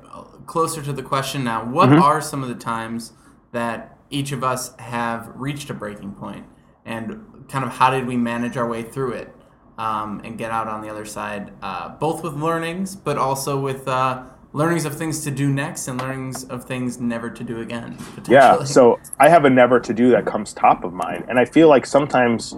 closer 0.46 0.82
to 0.82 0.94
the 0.94 1.04
question 1.04 1.44
now. 1.44 1.66
What 1.66 1.90
Mm-hmm. 1.90 2.02
are 2.02 2.22
some 2.22 2.44
of 2.44 2.50
the 2.50 2.56
times 2.56 3.12
that 3.52 3.98
each 4.10 4.32
of 4.32 4.42
us 4.42 4.74
have 4.78 5.30
reached 5.36 5.70
a 5.70 5.74
breaking 5.74 6.14
point, 6.14 6.46
and 6.86 7.39
kind 7.50 7.66
of 7.66 7.72
how 7.72 7.90
did 7.90 8.06
we 8.06 8.16
manage 8.16 8.58
our 8.58 8.68
way 8.68 8.84
through 8.84 9.14
it 9.14 9.36
um, 9.78 10.22
and 10.24 10.38
get 10.38 10.52
out 10.52 10.68
on 10.68 10.82
the 10.82 10.90
other 10.90 11.06
side, 11.06 11.52
uh, 11.62 11.90
both 11.90 12.24
with 12.24 12.34
learnings, 12.34 12.96
but 12.96 13.18
also 13.18 13.60
with 13.60 13.88
uh, 13.88 14.24
learnings 14.54 14.86
of 14.86 14.96
things 14.96 15.24
to 15.24 15.32
do 15.32 15.50
next 15.50 15.88
and 15.88 16.00
learnings 16.00 16.44
of 16.46 16.66
things 16.66 17.00
never 17.00 17.30
to 17.30 17.44
do 17.44 17.62
again. 17.62 17.98
Yeah. 18.28 18.64
So 18.64 19.00
I 19.20 19.30
have 19.30 19.46
a 19.46 19.50
never 19.50 19.80
to 19.80 19.94
do 19.94 20.12
that 20.12 20.26
comes 20.26 20.54
top 20.54 20.84
of 20.84 20.94
mind, 20.94 21.26
and 21.28 21.40
I 21.40 21.46
feel 21.46 21.68
like 21.68 21.86
sometimes 21.86 22.56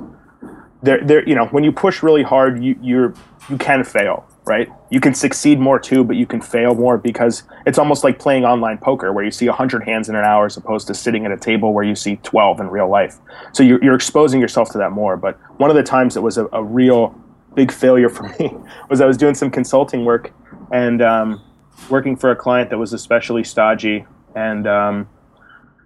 there, 0.84 1.00
there, 1.02 1.28
you 1.28 1.36
know, 1.36 1.46
when 1.48 1.64
you 1.64 1.72
push 1.72 2.04
really 2.04 2.24
hard, 2.24 2.62
you 2.62 2.78
you're 2.82 3.14
you 3.50 3.58
can 3.58 3.84
fail, 3.84 4.28
right? 4.46 4.70
You 4.90 5.00
can 5.00 5.14
succeed 5.14 5.60
more 5.60 5.80
too, 5.80 6.04
but 6.04 6.16
you 6.16 6.26
can 6.26 6.42
fail 6.42 6.74
more 6.74 6.98
because 6.98 7.44
it's 7.66 7.78
almost 7.78 8.04
like 8.04 8.20
playing 8.20 8.44
online 8.44 8.78
poker, 8.78 9.14
where 9.14 9.24
you 9.24 9.32
see 9.32 9.48
hundred 9.48 9.84
hands 9.84 10.10
in 10.10 10.16
an 10.16 10.26
hour 10.26 10.46
as 10.46 10.58
opposed 10.58 10.88
to 10.88 10.94
sitting 10.94 11.26
at 11.26 11.32
a 11.32 11.38
table 11.38 11.74
where 11.74 11.84
you 11.84 11.96
see 11.96 12.18
twelve 12.18 12.60
in 12.60 12.68
real 12.70 12.90
life. 12.90 13.18
So 13.54 13.64
you're 13.64 13.84
you're 13.84 13.96
exposing 13.96 14.42
yourself 14.42 14.72
to 14.72 14.78
that 14.80 14.92
more. 14.92 15.18
But 15.18 15.40
one 15.60 15.70
of 15.70 15.76
the 15.76 15.84
times 15.84 16.16
that 16.16 16.22
was 16.22 16.38
a, 16.38 16.48
a 16.54 16.64
real 16.64 17.16
big 17.54 17.72
failure 17.72 18.10
for 18.10 18.24
me 18.40 18.52
was 18.90 19.02
I 19.02 19.06
was 19.06 19.18
doing 19.18 19.36
some 19.36 19.52
consulting 19.52 20.06
work 20.06 20.32
and 20.72 21.02
um, 21.02 21.42
working 21.90 22.16
for 22.16 22.32
a 22.32 22.36
client 22.36 22.70
that 22.72 22.78
was 22.78 22.94
especially 22.94 23.44
stodgy 23.44 24.06
and. 24.36 24.68
Um, 24.68 25.10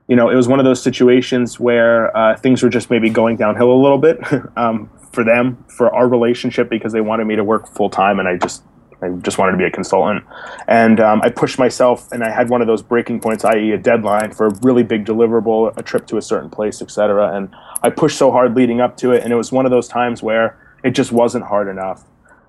you 0.07 0.15
know, 0.15 0.29
it 0.29 0.35
was 0.35 0.47
one 0.47 0.59
of 0.59 0.65
those 0.65 0.81
situations 0.83 1.59
where 1.59 2.15
uh, 2.15 2.37
things 2.37 2.61
were 2.61 2.69
just 2.69 2.91
maybe 2.91 3.09
going 3.09 3.37
downhill 3.37 3.71
a 3.71 3.81
little 3.81 3.97
bit 3.97 4.19
um, 4.55 4.87
for 5.15 5.23
them, 5.23 5.63
for 5.67 5.93
our 5.93 6.07
relationship, 6.07 6.69
because 6.69 6.93
they 6.93 7.01
wanted 7.01 7.25
me 7.25 7.35
to 7.35 7.43
work 7.43 7.67
full 7.67 7.89
time, 7.89 8.19
and 8.19 8.27
I 8.27 8.37
just, 8.37 8.63
I 9.01 9.09
just 9.09 9.37
wanted 9.37 9.53
to 9.53 9.57
be 9.57 9.63
a 9.63 9.71
consultant. 9.71 10.23
And 10.67 10.99
um, 10.99 11.21
I 11.23 11.29
pushed 11.29 11.57
myself, 11.57 12.11
and 12.11 12.23
I 12.23 12.29
had 12.29 12.49
one 12.49 12.61
of 12.61 12.67
those 12.67 12.81
breaking 12.81 13.21
points, 13.21 13.43
i.e., 13.45 13.71
a 13.71 13.77
deadline 13.77 14.33
for 14.33 14.47
a 14.47 14.55
really 14.61 14.83
big 14.83 15.05
deliverable, 15.05 15.75
a 15.77 15.81
trip 15.81 16.05
to 16.07 16.17
a 16.17 16.21
certain 16.21 16.49
place, 16.49 16.81
etc. 16.81 17.35
And 17.35 17.49
I 17.81 17.89
pushed 17.89 18.17
so 18.17 18.31
hard 18.31 18.55
leading 18.55 18.81
up 18.81 18.97
to 18.97 19.11
it, 19.11 19.23
and 19.23 19.33
it 19.33 19.35
was 19.35 19.51
one 19.51 19.65
of 19.65 19.71
those 19.71 19.87
times 19.87 20.21
where 20.21 20.59
it 20.83 20.91
just 20.91 21.11
wasn't 21.11 21.45
hard 21.45 21.67
enough. 21.67 22.03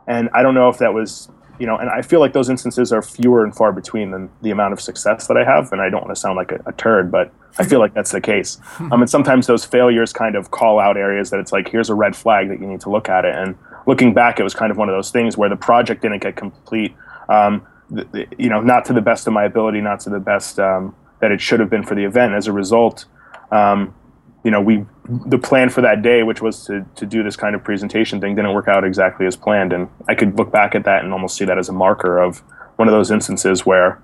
And 0.06 0.28
I 0.34 0.42
don't 0.42 0.54
know 0.54 0.68
if 0.68 0.78
that 0.78 0.92
was 0.92 1.30
you 1.58 1.66
know, 1.66 1.76
and 1.76 1.88
I 1.88 2.02
feel 2.02 2.20
like 2.20 2.32
those 2.32 2.50
instances 2.50 2.92
are 2.92 3.02
fewer 3.02 3.44
and 3.44 3.54
far 3.54 3.72
between 3.72 4.10
than 4.10 4.28
the 4.42 4.50
amount 4.50 4.72
of 4.72 4.80
success 4.80 5.26
that 5.28 5.36
I 5.36 5.44
have. 5.44 5.72
And 5.72 5.80
I 5.80 5.88
don't 5.88 6.02
want 6.02 6.14
to 6.14 6.20
sound 6.20 6.36
like 6.36 6.52
a, 6.52 6.60
a 6.66 6.72
turd, 6.72 7.10
but 7.10 7.32
I 7.58 7.64
feel 7.64 7.78
like 7.78 7.94
that's 7.94 8.12
the 8.12 8.20
case. 8.20 8.58
Um, 8.78 9.00
and 9.00 9.08
sometimes 9.08 9.46
those 9.46 9.64
failures 9.64 10.12
kind 10.12 10.36
of 10.36 10.50
call 10.50 10.78
out 10.78 10.96
areas 10.96 11.30
that 11.30 11.40
it's 11.40 11.52
like, 11.52 11.68
here's 11.68 11.88
a 11.88 11.94
red 11.94 12.14
flag 12.14 12.48
that 12.48 12.60
you 12.60 12.66
need 12.66 12.80
to 12.82 12.90
look 12.90 13.08
at 13.08 13.24
it. 13.24 13.34
And 13.34 13.56
looking 13.86 14.12
back, 14.12 14.38
it 14.38 14.42
was 14.42 14.54
kind 14.54 14.70
of 14.70 14.76
one 14.76 14.88
of 14.88 14.94
those 14.94 15.10
things 15.10 15.36
where 15.36 15.48
the 15.48 15.56
project 15.56 16.02
didn't 16.02 16.22
get 16.22 16.36
complete. 16.36 16.94
Um, 17.28 17.66
th- 17.94 18.12
th- 18.12 18.28
you 18.38 18.48
know, 18.48 18.60
not 18.60 18.84
to 18.86 18.92
the 18.92 19.00
best 19.00 19.26
of 19.26 19.32
my 19.32 19.44
ability, 19.44 19.80
not 19.80 20.00
to 20.00 20.10
the 20.10 20.20
best 20.20 20.58
um, 20.58 20.94
that 21.20 21.32
it 21.32 21.40
should 21.40 21.60
have 21.60 21.70
been 21.70 21.82
for 21.82 21.94
the 21.94 22.04
event. 22.04 22.34
As 22.34 22.46
a 22.46 22.52
result, 22.52 23.06
um, 23.50 23.94
you 24.44 24.50
know, 24.50 24.60
we 24.60 24.84
the 25.08 25.38
plan 25.38 25.70
for 25.70 25.80
that 25.80 26.02
day, 26.02 26.22
which 26.22 26.42
was 26.42 26.64
to 26.66 26.84
to 26.96 27.06
do 27.06 27.22
this 27.22 27.36
kind 27.36 27.54
of 27.54 27.64
presentation 27.64 28.20
thing, 28.20 28.34
didn't 28.34 28.52
work 28.52 28.68
out 28.68 28.84
exactly 28.84 29.26
as 29.26 29.34
planned. 29.34 29.72
And 29.72 29.88
I 30.08 30.14
could 30.14 30.36
look 30.36 30.52
back 30.52 30.74
at 30.74 30.84
that 30.84 31.02
and 31.04 31.12
almost 31.12 31.36
see 31.36 31.44
that 31.46 31.58
as 31.58 31.68
a 31.68 31.72
marker 31.72 32.18
of 32.18 32.38
one 32.76 32.86
of 32.86 32.92
those 32.92 33.10
instances 33.10 33.64
where 33.64 34.00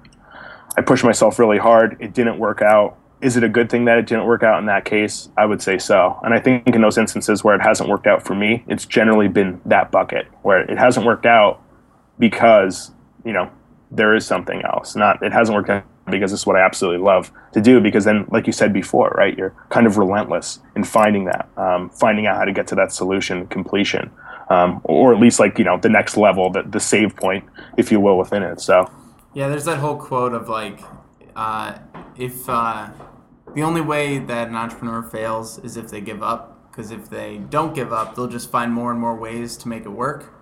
I 0.76 0.80
pushed 0.80 1.04
myself 1.04 1.38
really 1.38 1.58
hard. 1.58 1.96
It 2.00 2.14
didn't 2.14 2.38
work 2.38 2.62
out. 2.62 2.98
Is 3.22 3.36
it 3.36 3.44
a 3.44 3.48
good 3.48 3.70
thing 3.70 3.84
that 3.84 3.98
it 3.98 4.06
didn't 4.06 4.26
work 4.26 4.42
out 4.42 4.58
in 4.58 4.66
that 4.66 4.84
case? 4.84 5.28
I 5.36 5.46
would 5.46 5.62
say 5.62 5.78
so. 5.78 6.18
And 6.24 6.34
I 6.34 6.40
think 6.40 6.66
in 6.74 6.82
those 6.82 6.98
instances 6.98 7.44
where 7.44 7.54
it 7.54 7.62
hasn't 7.62 7.88
worked 7.88 8.06
out 8.06 8.24
for 8.24 8.34
me, 8.34 8.64
it's 8.66 8.84
generally 8.84 9.28
been 9.28 9.60
that 9.64 9.92
bucket 9.92 10.26
where 10.42 10.60
it 10.60 10.76
hasn't 10.76 11.06
worked 11.06 11.24
out 11.24 11.62
because, 12.18 12.90
you 13.24 13.32
know, 13.32 13.48
there 13.92 14.14
is 14.14 14.26
something 14.26 14.62
else. 14.62 14.96
Not 14.96 15.22
it 15.22 15.32
hasn't 15.32 15.54
worked 15.54 15.70
out 15.70 15.84
because 16.10 16.32
is 16.32 16.46
what 16.46 16.56
I 16.56 16.60
absolutely 16.60 17.04
love 17.04 17.30
to 17.52 17.60
do. 17.60 17.80
Because 17.80 18.04
then, 18.04 18.26
like 18.30 18.46
you 18.46 18.52
said 18.52 18.72
before, 18.72 19.14
right, 19.16 19.36
you're 19.36 19.54
kind 19.68 19.86
of 19.86 19.98
relentless 19.98 20.58
in 20.74 20.84
finding 20.84 21.26
that, 21.26 21.48
um, 21.56 21.90
finding 21.90 22.26
out 22.26 22.36
how 22.36 22.44
to 22.44 22.52
get 22.52 22.66
to 22.68 22.74
that 22.74 22.92
solution 22.92 23.46
completion, 23.46 24.10
um, 24.50 24.80
or 24.84 25.14
at 25.14 25.20
least 25.20 25.38
like 25.38 25.58
you 25.58 25.64
know 25.64 25.78
the 25.78 25.88
next 25.88 26.16
level, 26.16 26.50
the 26.50 26.62
the 26.62 26.80
save 26.80 27.14
point, 27.14 27.44
if 27.76 27.92
you 27.92 28.00
will, 28.00 28.18
within 28.18 28.42
it. 28.42 28.60
So 28.60 28.90
Yeah, 29.34 29.48
there's 29.48 29.64
that 29.66 29.78
whole 29.78 29.96
quote 29.96 30.34
of 30.34 30.48
like, 30.48 30.80
uh, 31.36 31.78
if 32.16 32.48
uh, 32.48 32.88
the 33.54 33.62
only 33.62 33.80
way 33.80 34.18
that 34.18 34.48
an 34.48 34.54
entrepreneur 34.56 35.02
fails 35.02 35.58
is 35.58 35.76
if 35.76 35.88
they 35.88 36.00
give 36.00 36.22
up, 36.22 36.70
because 36.70 36.90
if 36.90 37.08
they 37.10 37.38
don't 37.38 37.74
give 37.74 37.92
up, 37.92 38.14
they'll 38.14 38.28
just 38.28 38.50
find 38.50 38.72
more 38.72 38.90
and 38.90 39.00
more 39.00 39.14
ways 39.16 39.56
to 39.58 39.68
make 39.68 39.84
it 39.84 39.90
work. 39.90 40.32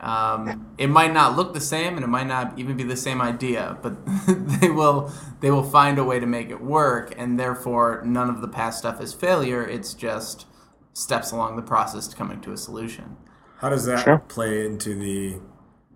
Um, 0.00 0.74
it 0.78 0.88
might 0.88 1.12
not 1.12 1.36
look 1.36 1.54
the 1.54 1.60
same, 1.60 1.94
and 1.94 2.04
it 2.04 2.08
might 2.08 2.26
not 2.26 2.58
even 2.58 2.76
be 2.76 2.82
the 2.82 2.96
same 2.96 3.22
idea, 3.22 3.78
but 3.82 3.94
they 4.60 4.68
will 4.68 5.10
they 5.40 5.50
will 5.50 5.62
find 5.62 5.98
a 5.98 6.04
way 6.04 6.18
to 6.20 6.26
make 6.26 6.50
it 6.50 6.60
work, 6.60 7.14
and 7.16 7.38
therefore 7.38 8.02
none 8.04 8.28
of 8.28 8.40
the 8.40 8.48
past 8.48 8.78
stuff 8.78 9.00
is 9.00 9.14
failure. 9.14 9.66
It's 9.66 9.94
just 9.94 10.46
steps 10.92 11.30
along 11.30 11.56
the 11.56 11.62
process 11.62 12.06
to 12.08 12.16
coming 12.16 12.40
to 12.42 12.52
a 12.52 12.56
solution. 12.56 13.16
How 13.58 13.70
does 13.70 13.84
that 13.86 14.00
Sure. 14.04 14.18
play 14.18 14.66
into 14.66 14.94
the 14.94 15.40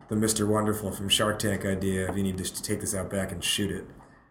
the 0.08 0.14
Mr. 0.14 0.46
Wonderful 0.46 0.92
from 0.92 1.08
Shark 1.08 1.40
Tank 1.40 1.64
idea 1.64 2.08
if 2.08 2.16
you 2.16 2.22
need 2.22 2.38
to 2.38 2.62
take 2.62 2.80
this 2.80 2.94
out 2.94 3.10
back 3.10 3.32
and 3.32 3.42
shoot 3.42 3.72
it. 3.72 3.86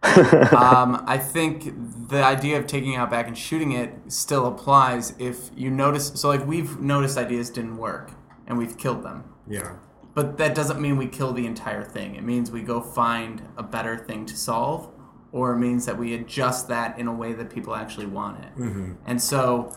um, 0.55 1.03
I 1.07 1.17
think 1.17 2.09
the 2.09 2.23
idea 2.23 2.57
of 2.57 2.67
taking 2.67 2.93
it 2.93 2.97
out 2.97 3.09
back 3.09 3.27
and 3.27 3.37
shooting 3.37 3.71
it 3.71 3.93
still 4.07 4.45
applies 4.45 5.13
if 5.19 5.49
you 5.55 5.69
notice. 5.69 6.11
So, 6.15 6.27
like, 6.27 6.45
we've 6.45 6.79
noticed 6.79 7.17
ideas 7.17 7.49
didn't 7.49 7.77
work 7.77 8.11
and 8.47 8.57
we've 8.57 8.77
killed 8.77 9.03
them. 9.03 9.23
Yeah. 9.47 9.75
But 10.13 10.37
that 10.37 10.55
doesn't 10.55 10.79
mean 10.79 10.97
we 10.97 11.07
kill 11.07 11.33
the 11.33 11.45
entire 11.45 11.83
thing. 11.83 12.15
It 12.15 12.23
means 12.23 12.51
we 12.51 12.61
go 12.61 12.79
find 12.79 13.41
a 13.57 13.63
better 13.63 13.97
thing 13.97 14.25
to 14.27 14.37
solve, 14.37 14.89
or 15.31 15.53
it 15.53 15.57
means 15.57 15.85
that 15.85 15.97
we 15.97 16.13
adjust 16.13 16.67
that 16.69 16.97
in 16.97 17.07
a 17.07 17.13
way 17.13 17.33
that 17.33 17.49
people 17.49 17.75
actually 17.75 18.05
want 18.05 18.43
it. 18.43 18.51
And 19.05 19.21
so, 19.21 19.75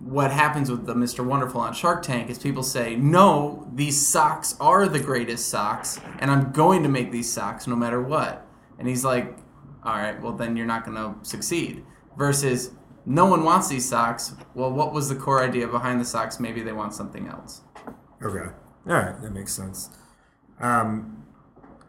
what 0.00 0.32
happens 0.32 0.68
with 0.68 0.84
the 0.84 0.94
Mr. 0.94 1.24
Wonderful 1.24 1.60
on 1.60 1.72
Shark 1.74 2.02
Tank 2.02 2.28
is 2.28 2.38
people 2.38 2.64
say, 2.64 2.96
no, 2.96 3.68
these 3.72 4.04
socks 4.04 4.56
are 4.58 4.88
the 4.88 4.98
greatest 4.98 5.48
socks, 5.48 6.00
and 6.18 6.30
I'm 6.30 6.50
going 6.50 6.82
to 6.82 6.88
make 6.88 7.12
these 7.12 7.30
socks 7.30 7.68
no 7.68 7.76
matter 7.76 8.02
what. 8.02 8.44
And 8.80 8.88
he's 8.88 9.04
like, 9.04 9.36
all 9.84 9.94
right, 9.96 10.20
well, 10.22 10.32
then 10.32 10.56
you're 10.56 10.66
not 10.66 10.84
going 10.84 10.96
to 10.96 11.14
succeed. 11.28 11.84
Versus, 12.16 12.70
no 13.06 13.26
one 13.26 13.42
wants 13.44 13.68
these 13.68 13.88
socks. 13.88 14.34
Well, 14.54 14.70
what 14.70 14.92
was 14.92 15.08
the 15.08 15.14
core 15.16 15.42
idea 15.42 15.66
behind 15.66 16.00
the 16.00 16.04
socks? 16.04 16.38
Maybe 16.38 16.62
they 16.62 16.72
want 16.72 16.94
something 16.94 17.26
else. 17.28 17.62
Okay. 18.22 18.50
All 18.88 18.94
right, 18.94 19.20
that 19.20 19.32
makes 19.32 19.52
sense. 19.52 19.90
Um, 20.60 21.24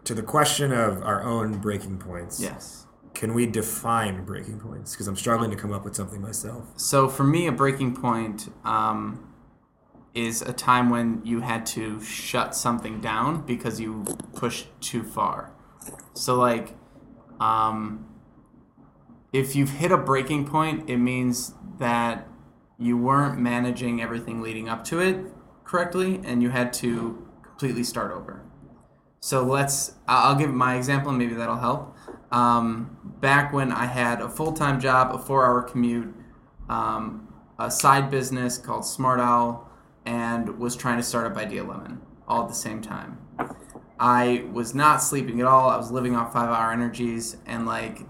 to 0.05 0.13
the 0.13 0.23
question 0.23 0.71
of 0.71 1.01
our 1.03 1.23
own 1.23 1.59
breaking 1.59 1.99
points, 1.99 2.39
Yes. 2.41 2.87
can 3.13 3.33
we 3.33 3.45
define 3.45 4.25
breaking 4.25 4.59
points? 4.59 4.93
Because 4.93 5.07
I'm 5.07 5.15
struggling 5.15 5.51
to 5.51 5.57
come 5.57 5.71
up 5.71 5.83
with 5.85 5.95
something 5.95 6.21
myself. 6.21 6.65
So 6.77 7.07
for 7.07 7.23
me, 7.23 7.47
a 7.47 7.51
breaking 7.51 7.95
point 7.95 8.49
um, 8.65 9.33
is 10.13 10.41
a 10.41 10.53
time 10.53 10.89
when 10.89 11.21
you 11.23 11.41
had 11.41 11.65
to 11.67 12.01
shut 12.01 12.55
something 12.55 13.01
down 13.01 13.45
because 13.45 13.79
you 13.79 14.03
pushed 14.35 14.67
too 14.81 15.03
far. 15.03 15.51
So 16.13 16.35
like, 16.35 16.75
um, 17.39 18.07
if 19.31 19.55
you've 19.55 19.71
hit 19.71 19.91
a 19.91 19.97
breaking 19.97 20.45
point, 20.45 20.89
it 20.89 20.97
means 20.97 21.53
that 21.79 22.27
you 22.77 22.97
weren't 22.97 23.39
managing 23.39 24.01
everything 24.01 24.41
leading 24.41 24.69
up 24.69 24.83
to 24.85 24.99
it 24.99 25.17
correctly, 25.63 26.21
and 26.23 26.41
you 26.41 26.49
had 26.49 26.73
to 26.73 27.27
completely 27.41 27.83
start 27.83 28.11
over. 28.11 28.43
So 29.19 29.43
let's. 29.43 29.95
I'll 30.07 30.35
give 30.35 30.53
my 30.53 30.75
example, 30.75 31.09
and 31.09 31.17
maybe 31.17 31.33
that'll 31.33 31.57
help. 31.57 31.95
Um, 32.31 32.97
back 33.21 33.53
when 33.53 33.71
I 33.71 33.85
had 33.85 34.21
a 34.21 34.29
full 34.29 34.51
time 34.51 34.79
job, 34.79 35.15
a 35.15 35.17
four 35.17 35.45
hour 35.45 35.61
commute, 35.61 36.13
um, 36.67 37.33
a 37.57 37.71
side 37.71 38.11
business 38.11 38.57
called 38.57 38.85
Smart 38.85 39.19
Owl, 39.19 39.69
and 40.05 40.59
was 40.59 40.75
trying 40.75 40.97
to 40.97 41.03
start 41.03 41.31
up 41.31 41.37
Idea 41.37 41.63
Lemon 41.63 42.01
all 42.27 42.43
at 42.43 42.49
the 42.49 42.55
same 42.55 42.81
time. 42.81 43.17
I 44.03 44.43
was 44.51 44.75
not 44.75 44.97
sleeping 44.97 45.39
at 45.39 45.47
all. 45.47 45.69
I 45.69 45.77
was 45.77 45.89
living 45.89 46.13
off 46.13 46.33
five 46.33 46.49
hour 46.49 46.73
energies, 46.73 47.37
and 47.45 47.65
like 47.65 48.01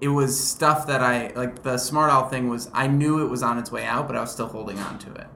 it 0.00 0.08
was 0.08 0.36
stuff 0.36 0.88
that 0.88 1.02
I 1.02 1.32
like. 1.36 1.62
The 1.62 1.78
Smart 1.78 2.10
Owl 2.10 2.28
thing 2.28 2.48
was 2.48 2.68
I 2.74 2.88
knew 2.88 3.24
it 3.24 3.30
was 3.30 3.44
on 3.44 3.58
its 3.58 3.70
way 3.70 3.84
out, 3.84 4.08
but 4.08 4.16
I 4.16 4.20
was 4.20 4.32
still 4.32 4.48
holding 4.48 4.80
on 4.80 4.98
to 4.98 5.14
it. 5.14 5.28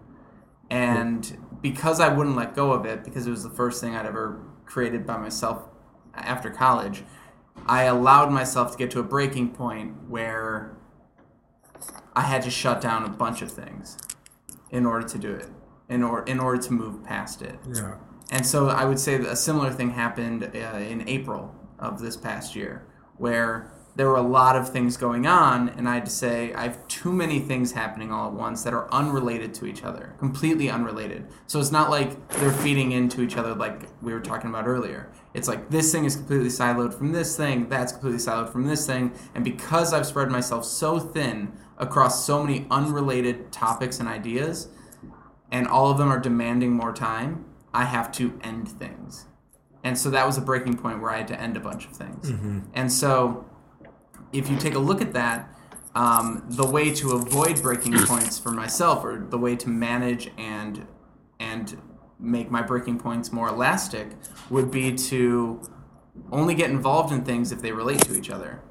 And 0.69 1.39
because 1.63 2.01
I 2.01 2.09
wouldn't 2.09 2.35
let 2.35 2.57
go 2.57 2.73
of 2.73 2.87
it, 2.87 3.05
because 3.05 3.29
it 3.29 3.31
was 3.31 3.45
the 3.45 3.51
first 3.51 3.81
thing 3.81 3.95
I'd 3.95 4.05
ever 4.05 4.43
created 4.67 5.07
by 5.07 5.17
myself 5.17 5.63
after 6.15 6.51
college, 6.51 7.05
I 7.67 7.85
allowed 7.85 8.33
myself 8.33 8.73
to 8.73 8.79
get 8.79 8.91
to 8.93 8.99
a 8.99 9.05
breaking 9.05 9.51
point 9.51 10.09
where 10.09 10.77
I 12.17 12.23
had 12.23 12.43
to 12.43 12.51
shut 12.51 12.81
down 12.81 13.05
a 13.05 13.11
bunch 13.11 13.43
of 13.43 13.53
things 13.53 13.97
in 14.73 14.85
order 14.87 15.07
to 15.07 15.19
do 15.19 15.31
it, 15.31 15.51
in 15.89 16.03
order 16.03 16.25
in 16.25 16.41
order 16.41 16.61
to 16.61 16.73
move 16.73 17.05
past 17.05 17.43
it. 17.43 17.61
Yeah. 17.73 17.95
And 18.35 18.45
so 18.45 18.67
I 18.67 18.85
would 18.85 18.99
say 18.99 19.17
that 19.17 19.31
a 19.31 19.37
similar 19.37 19.71
thing 19.71 19.91
happened 19.91 20.43
uh, 20.43 20.79
in 20.79 21.09
April 21.09 21.55
of 21.79 22.01
this 22.01 22.17
past 22.17 22.57
year, 22.57 22.85
where 23.17 23.71
there 23.95 24.09
were 24.09 24.17
a 24.17 24.23
lot 24.23 24.57
of 24.57 24.69
things 24.69 24.97
going 24.97 25.25
on, 25.25 25.69
and 25.69 25.89
I 25.89 25.95
had 25.95 26.07
to 26.07 26.11
say, 26.11 26.53
I 26.53 26.65
have 26.65 26.89
too 26.89 27.13
many 27.13 27.39
things 27.39 27.71
happening 27.71 28.11
all 28.11 28.27
at 28.27 28.33
once 28.33 28.65
that 28.65 28.75
are 28.75 28.93
unrelated 28.93 29.55
to 29.55 29.67
each 29.67 29.85
other, 29.85 30.17
completely 30.19 30.69
unrelated. 30.69 31.29
So 31.47 31.61
it's 31.61 31.71
not 31.71 31.91
like 31.91 32.29
they're 32.31 32.51
feeding 32.51 32.91
into 32.91 33.23
each 33.23 33.37
other 33.37 33.55
like 33.55 33.83
we 34.03 34.13
were 34.13 34.19
talking 34.19 34.51
about 34.51 34.67
earlier. 34.67 35.13
It's 35.33 35.47
like 35.47 35.71
this 35.71 35.93
thing 35.93 36.05
is 36.05 36.17
completely 36.17 36.49
siloed 36.49 36.93
from 36.93 37.13
this 37.13 37.37
thing, 37.37 37.69
that's 37.69 37.93
completely 37.93 38.19
siloed 38.19 38.51
from 38.51 38.67
this 38.67 38.85
thing, 38.85 39.13
and 39.37 39.45
because 39.45 39.93
I've 39.93 40.07
spread 40.07 40.29
myself 40.29 40.65
so 40.65 40.99
thin 40.99 41.53
across 41.79 42.27
so 42.27 42.43
many 42.43 42.67
unrelated 42.69 43.53
topics 43.53 44.01
and 44.01 44.09
ideas, 44.09 44.71
and 45.53 45.69
all 45.69 45.93
of 45.93 45.99
them 45.99 46.11
are 46.11 46.19
demanding 46.19 46.73
more 46.73 46.93
time, 46.93 47.45
I 47.75 47.85
have 47.85 48.13
to 48.13 48.39
end 48.43 48.69
things. 48.69 49.27
And 49.83 49.99
so 49.99 50.09
that 50.11 50.27
was 50.27 50.39
a 50.39 50.41
breaking 50.41 50.79
point 50.79 51.03
where 51.03 51.11
I 51.11 51.19
had 51.19 51.29
to 51.29 51.41
end 51.41 51.57
a 51.59 51.61
bunch 51.61 51.85
of 51.85 51.93
things. 51.93 52.31
And 52.73 52.91
so 52.91 53.45
if 54.33 54.49
you 54.49 54.57
take 54.57 54.75
a 54.75 54.79
look 54.79 55.03
at 55.03 55.13
that, 55.13 55.51
um, 55.95 56.45
the 56.49 56.67
way 56.67 56.93
to 56.95 57.13
avoid 57.13 57.61
breaking 57.61 57.93
points 58.07 58.39
for 58.39 58.51
myself, 58.51 59.05
or 59.05 59.27
the 59.29 59.39
way 59.39 59.57
to 59.57 59.69
manage 59.69 60.31
and 60.39 60.87
and 61.39 61.77
make 62.19 62.51
my 62.51 62.63
breaking 62.63 62.99
points 62.99 63.33
more 63.33 63.49
elastic, 63.49 64.09
would 64.49 64.71
be 64.71 64.95
to 64.95 65.61
only 66.33 66.55
get 66.55 66.71
involved 66.71 67.13
in 67.13 67.25
things 67.25 67.53
if 67.53 67.61
they 67.61 67.73
relate 67.73 68.01
to 68.01 68.17
each 68.17 68.31
other. 68.31 68.63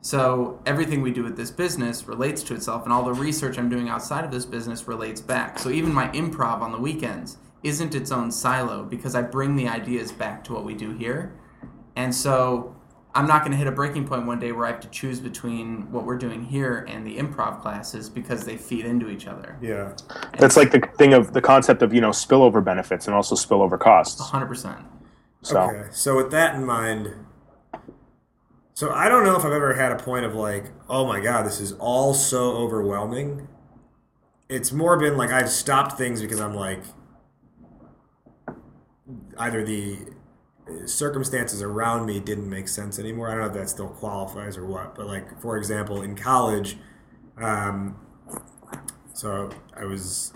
So 0.00 0.60
everything 0.66 1.02
we 1.02 1.12
do 1.12 1.22
with 1.22 1.36
this 1.36 1.50
business 1.50 2.08
relates 2.08 2.42
to 2.44 2.54
itself, 2.54 2.84
and 2.84 2.92
all 2.92 3.04
the 3.04 3.12
research 3.12 3.58
I'm 3.58 3.68
doing 3.68 3.88
outside 3.88 4.24
of 4.24 4.30
this 4.30 4.46
business 4.46 4.88
relates 4.88 5.20
back. 5.20 5.58
So 5.58 5.68
even 5.70 5.92
my 5.92 6.08
improv 6.08 6.60
on 6.60 6.72
the 6.72 6.78
weekends 6.78 7.36
isn't 7.62 7.94
its 7.94 8.10
own 8.10 8.30
silo 8.30 8.84
because 8.84 9.14
I 9.14 9.22
bring 9.22 9.56
the 9.56 9.68
ideas 9.68 10.12
back 10.12 10.44
to 10.44 10.52
what 10.52 10.64
we 10.64 10.74
do 10.74 10.92
here. 10.92 11.32
And 11.96 12.14
so 12.14 12.74
I'm 13.14 13.26
not 13.26 13.42
going 13.42 13.52
to 13.52 13.58
hit 13.58 13.66
a 13.66 13.72
breaking 13.72 14.06
point 14.06 14.26
one 14.26 14.38
day 14.38 14.52
where 14.52 14.66
I 14.66 14.70
have 14.70 14.80
to 14.80 14.88
choose 14.88 15.20
between 15.20 15.90
what 15.92 16.04
we're 16.04 16.16
doing 16.16 16.42
here 16.42 16.86
and 16.88 17.06
the 17.06 17.18
improv 17.18 17.60
classes 17.60 18.08
because 18.08 18.44
they 18.44 18.56
feed 18.56 18.86
into 18.86 19.10
each 19.10 19.26
other. 19.26 19.58
Yeah. 19.60 19.94
That's 20.38 20.56
like 20.56 20.70
the 20.70 20.80
thing 20.96 21.12
of 21.12 21.32
the 21.32 21.42
concept 21.42 21.82
of 21.82 21.92
you 21.92 22.00
know 22.00 22.10
spillover 22.10 22.64
benefits 22.64 23.06
and 23.06 23.14
also 23.14 23.34
spillover 23.34 23.78
costs. 23.78 24.20
100%. 24.20 24.82
So 25.42 25.60
Okay. 25.60 25.88
So 25.90 26.16
with 26.16 26.30
that 26.30 26.54
in 26.54 26.64
mind, 26.64 27.14
so 28.74 28.90
I 28.90 29.08
don't 29.08 29.24
know 29.24 29.36
if 29.36 29.44
I've 29.44 29.52
ever 29.52 29.74
had 29.74 29.92
a 29.92 29.96
point 29.96 30.24
of 30.24 30.34
like, 30.34 30.70
oh 30.88 31.06
my 31.06 31.20
god, 31.20 31.44
this 31.44 31.60
is 31.60 31.72
all 31.72 32.14
so 32.14 32.52
overwhelming. 32.52 33.48
It's 34.48 34.72
more 34.72 34.98
been 34.98 35.16
like 35.16 35.30
I've 35.30 35.50
stopped 35.50 35.98
things 35.98 36.22
because 36.22 36.40
I'm 36.40 36.54
like, 36.54 36.80
either 39.38 39.64
the 39.64 39.98
circumstances 40.86 41.62
around 41.62 42.06
me 42.06 42.20
didn't 42.20 42.48
make 42.48 42.68
sense 42.68 42.98
anymore. 42.98 43.28
I 43.28 43.32
don't 43.32 43.40
know 43.40 43.46
if 43.48 43.54
that 43.54 43.68
still 43.68 43.88
qualifies 43.88 44.56
or 44.56 44.66
what, 44.66 44.94
but 44.94 45.06
like 45.06 45.40
for 45.40 45.56
example, 45.56 46.02
in 46.02 46.16
college, 46.16 46.76
um, 47.36 47.96
so 49.14 49.50
I 49.76 49.84
was 49.84 50.32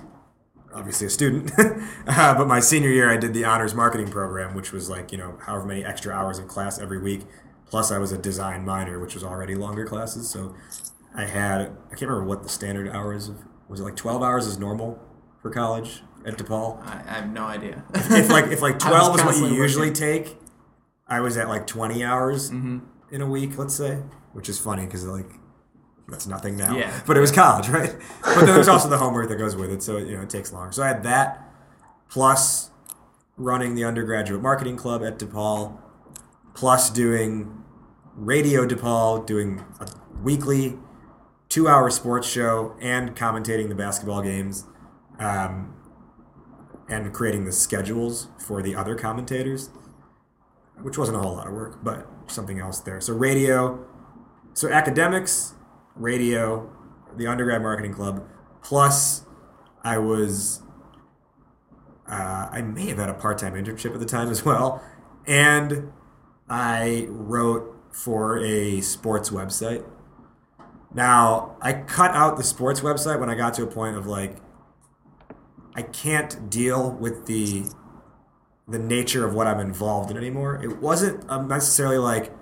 obviously 0.74 1.06
a 1.06 1.10
student, 1.10 1.52
uh, 2.06 2.34
but 2.34 2.46
my 2.46 2.60
senior 2.60 2.90
year 2.90 3.10
I 3.10 3.16
did 3.16 3.34
the 3.34 3.44
honors 3.44 3.74
marketing 3.74 4.08
program, 4.08 4.54
which 4.54 4.72
was 4.72 4.90
like 4.90 5.12
you 5.12 5.18
know 5.18 5.38
however 5.42 5.66
many 5.66 5.84
extra 5.84 6.12
hours 6.12 6.38
of 6.38 6.48
class 6.48 6.78
every 6.78 6.98
week. 6.98 7.22
Plus, 7.68 7.90
I 7.90 7.98
was 7.98 8.12
a 8.12 8.18
design 8.18 8.64
minor, 8.64 9.00
which 9.00 9.14
was 9.14 9.24
already 9.24 9.56
longer 9.56 9.84
classes. 9.84 10.28
So 10.30 10.54
I 11.14 11.24
had 11.24 11.60
I 11.60 11.90
can't 11.90 12.02
remember 12.02 12.24
what 12.24 12.42
the 12.42 12.48
standard 12.48 12.88
hours 12.88 13.28
of 13.28 13.38
was 13.68 13.80
it 13.80 13.84
like 13.84 13.96
twelve 13.96 14.22
hours 14.22 14.46
is 14.46 14.58
normal 14.58 15.00
for 15.40 15.50
college 15.50 16.02
at 16.26 16.36
DePaul. 16.36 16.82
I, 16.84 17.02
I 17.06 17.12
have 17.20 17.30
no 17.32 17.44
idea. 17.44 17.84
If 17.94 18.28
like 18.28 18.46
if 18.48 18.60
like 18.60 18.74
I 18.84 18.90
was 18.90 18.98
twelve 19.00 19.14
is 19.16 19.22
what 19.24 19.34
you 19.36 19.40
constantly 19.40 19.56
usually 19.56 19.88
working. 19.90 20.24
take, 20.24 20.36
I 21.06 21.20
was 21.20 21.36
at 21.36 21.48
like 21.48 21.66
twenty 21.66 22.04
hours 22.04 22.50
Mm-hmm. 22.50 22.78
in 23.14 23.20
a 23.22 23.26
week, 23.26 23.56
let's 23.56 23.74
say, 23.74 24.02
which 24.32 24.48
is 24.48 24.58
funny 24.58 24.84
because 24.86 25.04
like 25.06 25.30
that's 26.08 26.26
nothing 26.26 26.56
now. 26.56 26.76
Yeah. 26.76 26.92
But 27.06 27.16
it 27.16 27.20
was 27.20 27.32
college, 27.32 27.68
right? 27.68 27.94
But 28.22 28.34
then 28.44 28.46
there's 28.54 28.68
also 28.68 28.88
the 28.88 28.98
homework 28.98 29.28
that 29.28 29.36
goes 29.36 29.56
with 29.56 29.70
it, 29.72 29.82
so 29.82 29.96
you 29.98 30.16
know 30.16 30.22
it 30.22 30.30
takes 30.30 30.52
longer. 30.52 30.72
So 30.72 30.82
I 30.82 30.88
had 30.88 31.02
that 31.04 31.42
plus 32.08 32.70
running 33.36 33.74
the 33.74 33.84
undergraduate 33.84 34.40
marketing 34.42 34.76
club 34.76 35.02
at 35.04 35.18
DePaul, 35.18 35.78
plus 36.54 36.90
doing 36.90 37.62
radio 38.14 38.66
DePaul, 38.66 39.26
doing 39.26 39.62
a 39.80 39.86
weekly 40.22 40.78
two-hour 41.48 41.90
sports 41.90 42.26
show, 42.28 42.74
and 42.80 43.14
commentating 43.14 43.68
the 43.68 43.74
basketball 43.74 44.22
games, 44.22 44.64
um, 45.18 45.74
and 46.88 47.12
creating 47.12 47.44
the 47.44 47.52
schedules 47.52 48.28
for 48.38 48.62
the 48.62 48.74
other 48.74 48.94
commentators, 48.94 49.70
which 50.82 50.96
wasn't 50.96 51.16
a 51.16 51.20
whole 51.20 51.34
lot 51.36 51.46
of 51.46 51.52
work, 51.52 51.82
but 51.82 52.06
something 52.26 52.58
else 52.58 52.80
there. 52.80 53.00
So 53.00 53.12
radio, 53.12 53.84
so 54.54 54.68
academics, 54.68 55.54
radio, 55.94 56.70
the 57.16 57.26
undergrad 57.26 57.62
marketing 57.62 57.94
club, 57.94 58.26
plus 58.62 59.24
I 59.82 59.98
was 59.98 60.62
uh, 62.08 62.48
I 62.52 62.62
may 62.62 62.86
have 62.86 62.98
had 62.98 63.08
a 63.08 63.14
part-time 63.14 63.54
internship 63.54 63.92
at 63.92 64.00
the 64.00 64.06
time 64.06 64.28
as 64.28 64.44
well, 64.44 64.82
and 65.26 65.92
I 66.48 67.06
wrote 67.08 67.74
for 67.90 68.38
a 68.38 68.80
sports 68.80 69.30
website. 69.30 69.84
Now 70.94 71.56
I 71.60 71.72
cut 71.72 72.12
out 72.12 72.36
the 72.36 72.44
sports 72.44 72.80
website 72.80 73.18
when 73.18 73.28
I 73.28 73.34
got 73.34 73.54
to 73.54 73.64
a 73.64 73.66
point 73.66 73.96
of 73.96 74.06
like 74.06 74.36
I 75.76 75.82
can't 75.82 76.48
deal 76.50 76.90
with 76.92 77.26
the 77.26 77.64
the 78.68 78.78
nature 78.80 79.24
of 79.24 79.32
what 79.34 79.46
I'm 79.46 79.60
involved 79.60 80.10
in 80.10 80.16
anymore. 80.16 80.60
It 80.62 80.78
wasn't 80.78 81.24
um, 81.30 81.46
necessarily 81.46 81.98
like 81.98 82.32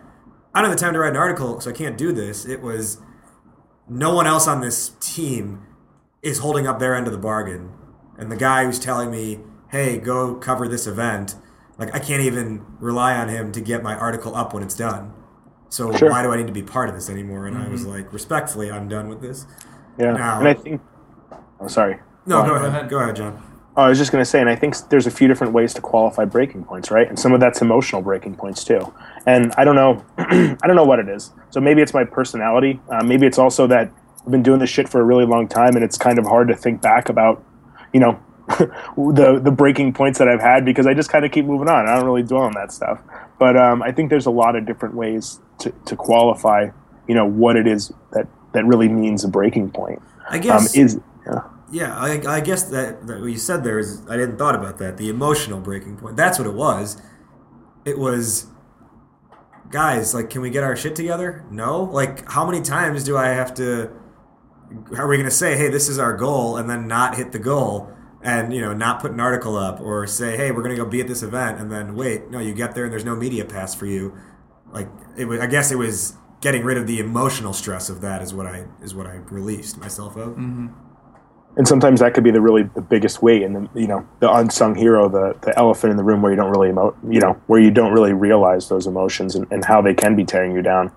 I 0.55 0.61
don't 0.63 0.71
have 0.71 0.79
the 0.79 0.83
time 0.83 0.95
to 0.95 1.01
write 1.01 1.11
an 1.11 1.17
article, 1.17 1.61
so 1.61 1.69
I 1.71 1.73
can't 1.73 1.99
do 1.99 2.13
this. 2.13 2.47
It 2.47 2.63
was 2.63 2.99
no 3.89 4.15
one 4.15 4.27
else 4.27 4.47
on 4.49 4.61
this 4.61 4.93
team 5.01 5.63
is 6.23 6.39
holding 6.39 6.67
up 6.67 6.79
their 6.79 6.95
end 6.95 7.07
of 7.07 7.13
the 7.13 7.19
bargain, 7.19 7.71
and 8.17 8.31
the 8.33 8.37
guy 8.37 8.65
who's 8.65 8.79
telling 8.79 9.11
me, 9.11 9.41
"Hey, 9.69 9.99
go 9.99 10.37
cover 10.37 10.69
this 10.69 10.87
event," 10.87 11.35
like 11.77 11.95
I 11.95 11.99
can't 11.99 12.23
even 12.23 12.65
rely 12.79 13.17
on 13.17 13.29
him 13.29 13.53
to 13.53 13.61
get 13.61 13.83
my 13.83 13.95
article 13.97 14.35
up 14.35 14.55
when 14.55 14.63
it's 14.63 14.77
done. 14.77 15.13
So 15.69 15.93
Sure. 15.93 16.09
why 16.09 16.23
do 16.23 16.31
I 16.33 16.37
need 16.37 16.47
to 16.47 16.53
be 16.53 16.63
part 16.63 16.89
of 16.89 16.95
this 16.95 17.11
anymore? 17.11 17.47
And 17.47 17.59
I 17.59 17.69
was 17.69 17.85
like, 17.85 18.13
respectfully, 18.13 18.71
I'm 18.71 18.87
done 18.87 19.09
with 19.09 19.21
this. 19.21 19.45
Yeah, 19.99 20.13
Now- 20.13 20.39
and 20.39 20.49
I 20.49 20.55
think. 20.55 20.81
I'm 21.33 21.41
oh, 21.61 21.67
sorry. 21.67 21.99
No, 22.27 22.43
Go 22.43 22.49
go, 22.49 22.55
ahead. 22.57 22.69
ahead. 22.69 22.89
Go 22.91 22.99
ahead, 23.01 23.17
John. 23.17 23.43
Oh, 23.77 23.83
I 23.83 23.89
was 23.89 23.99
just 23.99 24.13
going 24.13 24.23
to 24.23 24.29
say, 24.31 24.41
and 24.41 24.49
I 24.49 24.55
think 24.55 24.77
there's 24.89 25.07
a 25.07 25.11
few 25.11 25.27
different 25.27 25.53
ways 25.53 25.75
to 25.75 25.81
qualify 25.81 26.25
breaking 26.25 26.65
points, 26.65 26.93
right? 26.93 27.09
And 27.09 27.19
some 27.19 27.33
of 27.33 27.41
that's 27.41 27.61
emotional 27.61 28.03
breaking 28.03 28.37
points 28.37 28.63
too. 28.63 28.95
And 29.27 29.53
I 29.57 29.65
don't 29.65 29.75
know, 29.75 30.05
I 30.19 30.57
don't 30.67 30.77
know 30.77 30.85
what 30.85 31.01
it 31.01 31.09
is. 31.09 31.33
So 31.51 31.61
maybe 31.61 31.83
it's 31.83 31.93
my 31.93 32.05
personality. 32.05 32.81
Uh, 32.89 33.03
maybe 33.03 33.27
it's 33.27 33.39
also 33.39 33.67
that 33.67 33.91
I've 34.25 34.31
been 34.31 34.45
doing 34.45 34.61
this 34.61 34.71
shit 34.71 34.89
for 34.89 35.01
a 35.01 35.05
really 35.05 35.27
long 35.27 35.49
time, 35.49 35.75
and 35.75 35.85
it's 35.85 35.99
kind 35.99 36.19
of 36.21 36.25
hard 36.25 36.49
to 36.49 36.55
think 36.57 36.81
back 36.81 37.09
about, 37.09 37.45
you 37.93 37.99
know, 38.01 38.19
the 38.97 39.41
the 39.43 39.51
breaking 39.51 39.93
points 39.93 40.19
that 40.19 40.29
I've 40.29 40.41
had 40.41 40.65
because 40.65 40.87
I 40.87 40.95
just 40.95 41.11
kind 41.11 41.25
of 41.25 41.33
keep 41.33 41.45
moving 41.47 41.69
on. 41.69 41.89
I 41.89 41.97
don't 41.97 42.05
really 42.05 42.23
dwell 42.23 42.43
on 42.43 42.53
that 42.53 42.71
stuff. 42.73 43.01
But 43.39 43.57
um, 43.57 43.83
I 43.83 43.91
think 43.91 44.11
there's 44.11 44.27
a 44.27 44.31
lot 44.31 44.55
of 44.55 44.67
different 44.67 44.95
ways 44.95 45.41
to, 45.59 45.73
to 45.87 45.97
qualify, 45.97 46.69
you 47.09 47.15
know, 47.15 47.27
what 47.27 47.57
it 47.57 47.67
is 47.67 47.91
that 48.13 48.29
that 48.53 48.65
really 48.67 48.89
means 48.89 49.25
a 49.25 49.29
breaking 49.29 49.71
point. 49.73 50.01
I 50.29 50.37
Um, 50.37 50.43
guess 50.43 50.77
is 50.77 51.01
yeah. 51.27 51.41
Yeah, 51.73 51.97
I, 51.97 52.21
I 52.27 52.41
guess 52.41 52.65
that, 52.65 53.07
that 53.07 53.21
what 53.21 53.31
you 53.31 53.39
said 53.39 53.65
there 53.65 53.79
is 53.79 54.03
I 54.09 54.17
didn't 54.17 54.37
thought 54.37 54.55
about 54.55 54.79
that. 54.79 54.97
The 54.97 55.09
emotional 55.09 55.61
breaking 55.61 55.97
point. 55.97 56.17
That's 56.17 56.39
what 56.39 56.47
it 56.47 56.55
was. 56.55 57.01
It 57.85 57.99
was 57.99 58.47
guys, 59.71 60.15
like 60.15 60.31
can 60.31 60.41
we 60.41 60.51
get 60.51 60.63
our 60.63 60.77
shit 60.77 60.95
together? 60.95 61.45
No? 61.51 61.83
Like 61.83 62.31
how 62.31 62.47
many 62.47 62.61
times 62.63 63.03
do 63.05 63.17
I 63.17 63.29
have 63.29 63.55
to 63.55 63.91
How 64.95 65.05
are 65.05 65.09
we 65.09 65.17
going 65.17 65.29
to 65.29 65.35
say, 65.35 65.57
"Hey, 65.57 65.69
this 65.69 65.89
is 65.89 65.99
our 65.99 66.17
goal" 66.17 66.57
and 66.57 66.69
then 66.69 66.87
not 66.87 67.17
hit 67.17 67.33
the 67.33 67.39
goal 67.39 67.91
and, 68.23 68.55
you 68.55 68.61
know, 68.61 68.73
not 68.73 69.01
put 69.01 69.11
an 69.13 69.21
article 69.21 69.57
up 69.57 69.81
or 69.81 70.07
say, 70.07 70.37
"Hey, 70.37 70.51
we're 70.51 70.63
going 70.63 70.77
to 70.77 70.83
go 70.83 70.89
be 70.89 71.01
at 71.01 71.09
this 71.09 71.23
event" 71.23 71.61
and 71.61 71.71
then 71.71 71.95
wait, 71.95 72.31
no, 72.31 72.39
you 72.41 72.55
get 72.55 72.75
there 72.75 72.85
and 72.85 72.93
there's 72.93 73.05
no 73.05 73.17
media 73.17 73.45
pass 73.45 73.75
for 73.75 73.87
you. 73.87 74.15
Like 74.73 74.89
it 75.17 75.27
was 75.27 75.41
I 75.41 75.47
guess 75.47 75.71
it 75.71 75.77
was 75.77 76.15
getting 76.41 76.63
rid 76.63 76.77
of 76.77 76.87
the 76.87 76.99
emotional 77.01 77.53
stress 77.55 77.89
of 77.89 78.01
that 78.03 78.21
is 78.21 78.35
what 78.35 78.47
I 78.47 78.67
is 78.83 78.95
what 78.95 79.07
I 79.07 79.15
released 79.31 79.79
myself 79.79 80.17
of. 80.17 80.35
Mm-hmm. 80.35 80.69
And 81.57 81.69
sometimes 81.69 82.01
that 82.01 82.15
could 82.15 82.25
be 82.25 82.31
the 82.31 82.41
really 82.41 82.65
the 82.75 82.81
biggest 82.81 83.23
weight 83.23 83.43
and 83.43 83.55
the 83.55 83.81
you 83.81 83.87
know 83.87 84.07
the 84.21 84.33
unsung 84.33 84.75
hero 84.75 85.09
the 85.09 85.37
the 85.43 85.57
elephant 85.59 85.91
in 85.91 85.97
the 85.97 86.03
room 86.03 86.23
where 86.23 86.33
you 86.33 86.37
don't 86.37 86.51
really 86.51 86.69
emo- 86.69 86.97
you 87.09 87.21
know 87.21 87.33
where 87.47 87.61
you 87.61 87.71
don't 87.71 87.93
really 87.93 88.13
realize 88.13 88.69
those 88.69 88.87
emotions 88.87 89.35
and, 89.35 89.47
and 89.51 89.65
how 89.65 89.81
they 89.81 89.95
can 89.95 90.17
be 90.17 90.25
tearing 90.25 90.53
you 90.53 90.63
down. 90.63 90.91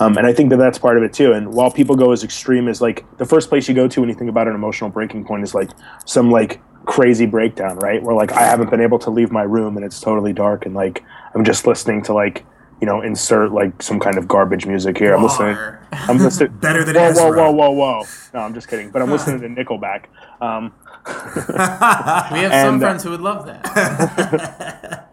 Um, 0.00 0.16
and 0.16 0.26
i 0.26 0.32
think 0.32 0.50
that 0.50 0.56
that's 0.56 0.78
part 0.78 0.96
of 0.96 1.02
it 1.02 1.12
too. 1.12 1.32
And 1.32 1.52
while 1.52 1.70
people 1.70 1.96
go 1.96 2.12
as 2.12 2.22
extreme 2.22 2.68
as 2.68 2.80
like 2.80 3.04
the 3.18 3.26
first 3.26 3.48
place 3.48 3.68
you 3.68 3.74
go 3.74 3.88
to 3.88 4.00
when 4.00 4.08
you 4.08 4.14
think 4.14 4.30
about 4.30 4.48
an 4.48 4.54
emotional 4.54 4.90
breaking 4.90 5.24
point 5.24 5.42
is 5.42 5.54
like 5.54 5.70
some 6.04 6.30
like 6.30 6.60
crazy 6.86 7.26
breakdown 7.26 7.78
right? 7.78 8.02
Where 8.02 8.14
like 8.14 8.32
i 8.32 8.42
haven't 8.42 8.70
been 8.70 8.80
able 8.80 8.98
to 9.00 9.10
leave 9.10 9.30
my 9.32 9.42
room 9.42 9.76
and 9.76 9.84
it's 9.84 10.00
totally 10.00 10.32
dark 10.32 10.66
and 10.66 10.74
like 10.74 11.02
i'm 11.34 11.44
just 11.44 11.66
listening 11.66 12.02
to 12.02 12.12
like 12.12 12.44
you 12.84 12.90
know 12.90 13.00
insert 13.00 13.50
like 13.50 13.82
some 13.82 13.98
kind 13.98 14.18
of 14.18 14.28
garbage 14.28 14.66
music 14.66 14.98
here 14.98 15.14
i'm 15.14 15.22
listening 15.22 15.56
i'm 15.92 16.18
listening 16.18 16.52
Better 16.60 16.84
than 16.84 16.94
whoa, 16.96 17.04
Ezra. 17.04 17.30
whoa, 17.30 17.50
whoa, 17.50 17.70
whoa, 17.70 17.70
whoa. 18.00 18.02
No, 18.34 18.40
I'm 18.40 18.52
just 18.52 18.68
kidding. 18.68 18.90
But 18.90 19.00
I'm 19.00 19.10
listening 19.10 19.40
to 19.40 19.48
Nickelback. 19.64 20.04
Um, 20.42 20.70
We 21.06 22.40
have 22.42 22.52
some 22.52 22.74
And, 22.74 22.82
uh, 22.82 22.86
friends 22.86 23.02
who 23.04 23.10
would 23.10 23.22
love 23.22 23.46
that. 23.46 25.08